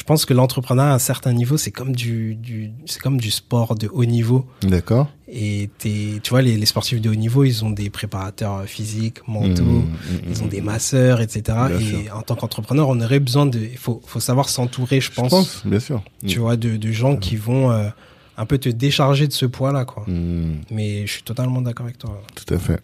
[0.00, 3.30] je pense que l'entrepreneuriat à un certain niveau, c'est comme du, du c'est comme du
[3.30, 4.46] sport de haut niveau.
[4.62, 5.10] D'accord.
[5.28, 9.62] Et tu vois, les, les sportifs de haut niveau, ils ont des préparateurs physiques, mentaux,
[9.62, 9.90] Mhm.
[10.30, 11.42] ils ont des masseurs, etc.
[11.68, 12.16] Bien et sûr.
[12.16, 15.28] en tant qu'entrepreneur, on aurait besoin de, il faut, faut savoir s'entourer, je Je pense,
[15.30, 16.02] pense, bien sûr.
[16.26, 17.90] tu vois, de, de gens qui vont euh,
[18.38, 20.06] un peu te décharger de ce poids-là, quoi.
[20.70, 22.22] Mais je suis totalement d'accord avec toi.
[22.34, 22.80] Tout à fait.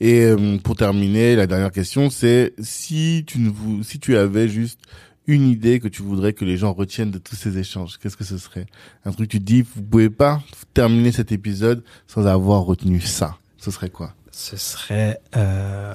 [0.00, 4.48] Et euh, pour terminer, la dernière question, c'est si tu ne vou- si tu avais
[4.48, 4.80] juste
[5.26, 8.24] une idée que tu voudrais que les gens retiennent de tous ces échanges, qu'est-ce que
[8.24, 8.66] ce serait?
[9.04, 10.42] Un truc tu te dis, vous pouvez pas
[10.74, 13.36] terminer cet épisode sans avoir retenu ça.
[13.58, 14.14] Ce serait quoi?
[14.30, 15.94] Ce serait, euh,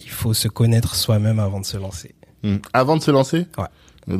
[0.00, 2.14] il faut se connaître soi-même avant de se lancer.
[2.42, 2.56] Hmm.
[2.72, 3.46] Avant de se lancer?
[3.58, 3.66] Ouais.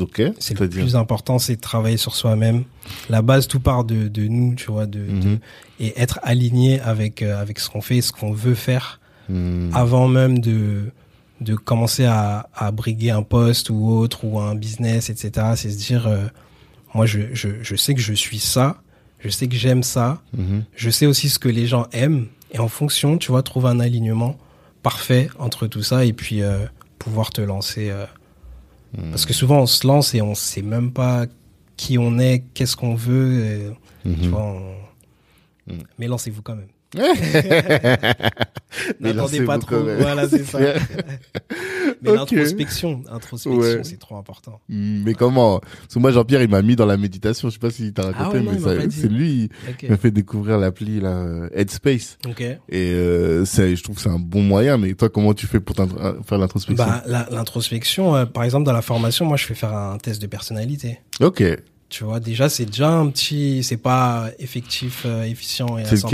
[0.00, 0.20] Ok.
[0.40, 2.64] C'est le plus important, c'est de travailler sur soi-même.
[3.08, 5.20] La base, tout part de, de nous, tu vois, de, Mhm.
[5.20, 5.38] de-
[5.78, 9.70] et être aligné avec avec avec ce qu'on fait, ce qu'on veut faire, Hmm.
[9.74, 10.90] avant même de
[11.40, 15.52] de commencer à, à briguer un poste ou autre ou un business, etc.
[15.56, 16.26] C'est se dire, euh,
[16.94, 18.80] moi, je, je je sais que je suis ça,
[19.18, 20.64] je sais que j'aime ça, Mhm.
[20.74, 23.80] je sais aussi ce que les gens aiment, et en fonction, tu vois, trouver un
[23.80, 24.36] alignement
[24.82, 26.64] parfait entre tout ça et puis euh,
[26.98, 27.90] pouvoir te lancer.
[27.90, 28.06] euh,
[28.96, 29.10] Hmm.
[29.10, 31.26] parce que souvent, on se lance et on sait même pas
[31.76, 33.44] qui on est, qu'est-ce qu'on veut.
[33.44, 34.16] et, Mhm.
[34.22, 34.76] Tu vois, on-
[35.98, 36.68] mais lancez-vous quand même.
[39.00, 39.76] N'attendez pas trop.
[39.98, 40.58] Voilà, c'est ça.
[42.02, 43.80] mais l'introspection, introspection, Ouais.
[43.84, 44.60] c'est trop important.
[44.68, 45.60] Hmm, Mais comment?
[45.60, 47.48] Parce que moi, Jean-Pierre, il m'a mis dans la méditation.
[47.48, 48.40] Je sais pas s'il t'a raconté, Ah ouais,
[48.78, 49.48] mais c'est lui
[49.78, 52.18] qui m'a fait découvrir l'appli là, Headspace.
[52.68, 54.76] Et euh, je trouve que c'est un bon moyen.
[54.78, 56.84] Mais toi, comment tu fais pour euh, faire l'introspection?
[56.84, 60.26] Bah, l'introspection, euh, par exemple, dans la formation, moi, je fais faire un test de
[60.26, 61.00] personnalité.
[61.20, 61.42] Ok.
[61.88, 65.96] Tu vois, déjà, c'est déjà un petit, c'est pas effectif, euh, efficient et à C'est
[65.96, 66.06] 100%.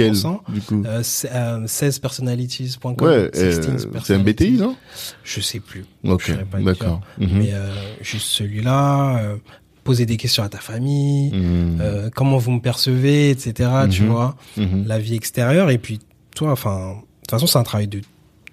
[0.48, 2.94] lequel, du coup Euh, euh, 16personalities.com.
[3.08, 4.18] Ouais, 16 euh, c'est un.
[4.18, 4.76] BTI, non?
[5.24, 5.84] Je sais plus.
[6.04, 6.30] Ok,
[6.62, 7.00] d'accord.
[7.18, 7.28] Mhm.
[7.38, 7.70] Mais euh,
[8.02, 9.36] juste celui-là,
[9.84, 12.10] poser des questions à ta famille, Mhm.
[12.14, 13.70] comment vous me percevez, etc.
[13.90, 14.08] Tu Mhm.
[14.10, 14.84] vois, Mhm.
[14.86, 15.70] la vie extérieure.
[15.70, 16.00] Et puis,
[16.36, 18.00] toi, enfin, de toute façon, c'est un travail de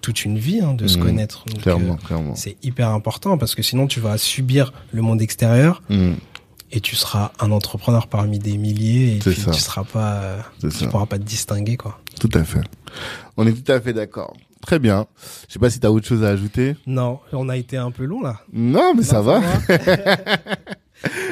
[0.00, 1.44] toute une vie, hein, de se connaître.
[1.46, 2.34] Donc, Clairement, clairement.
[2.34, 5.82] c'est hyper important parce que sinon, tu vas subir le monde extérieur.
[6.72, 9.50] Et tu seras un entrepreneur parmi des milliers et puis ça.
[9.50, 10.86] tu seras pas, C'est tu ça.
[10.88, 12.00] pourras pas te distinguer, quoi.
[12.20, 12.60] Tout à fait.
[13.36, 14.36] On est tout à fait d'accord.
[14.62, 15.06] Très bien.
[15.48, 16.76] Je sais pas si tu as autre chose à ajouter.
[16.86, 18.40] Non, on a été un peu long là.
[18.52, 19.40] Non, mais ça va.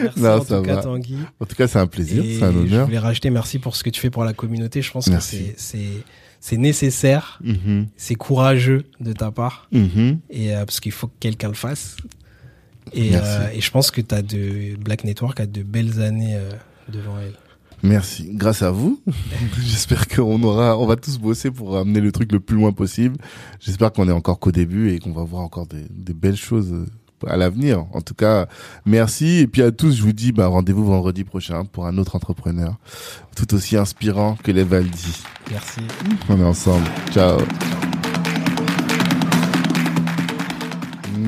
[0.03, 0.77] Merci Non, en ça tout cas.
[0.83, 1.19] Tanguy.
[1.41, 2.87] En tout cas, c'est un plaisir, c'est un Je honneur.
[2.87, 4.81] voulais rajouter merci pour ce que tu fais pour la communauté.
[4.81, 5.53] Je pense Merci.
[5.53, 5.61] que
[6.41, 10.21] c'est nécessaire, Mhm, c'est courageux de ta part mhm.
[10.31, 11.97] et euh, parce qu'il faut que quelqu'un le fasse.
[12.93, 16.51] Et, euh, et je pense que t'as de Black Network a de belles années euh,
[16.89, 17.35] devant elle.
[17.83, 18.29] Merci.
[18.33, 19.01] Grâce à vous,
[19.59, 23.17] j'espère qu'on aura, on va tous bosser pour amener le truc le plus loin possible.
[23.61, 26.73] J'espère qu'on est encore qu'au début et qu'on va voir encore des, des belles choses
[26.73, 26.87] euh,
[27.27, 27.87] à l'avenir.
[27.93, 28.49] En tout cas,
[28.85, 29.39] merci.
[29.39, 32.77] Et puis à tous, je vous dis, bah, rendez-vous vendredi prochain pour un autre entrepreneur
[33.37, 35.23] tout aussi inspirant que les Valdi.
[35.51, 35.81] Merci.
[36.29, 36.87] On est ensemble.
[37.13, 37.39] Ciao.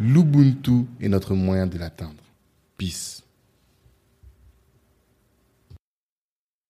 [0.00, 2.22] l'Ubuntu est notre moyen de l'atteindre.
[2.76, 3.15] Peace.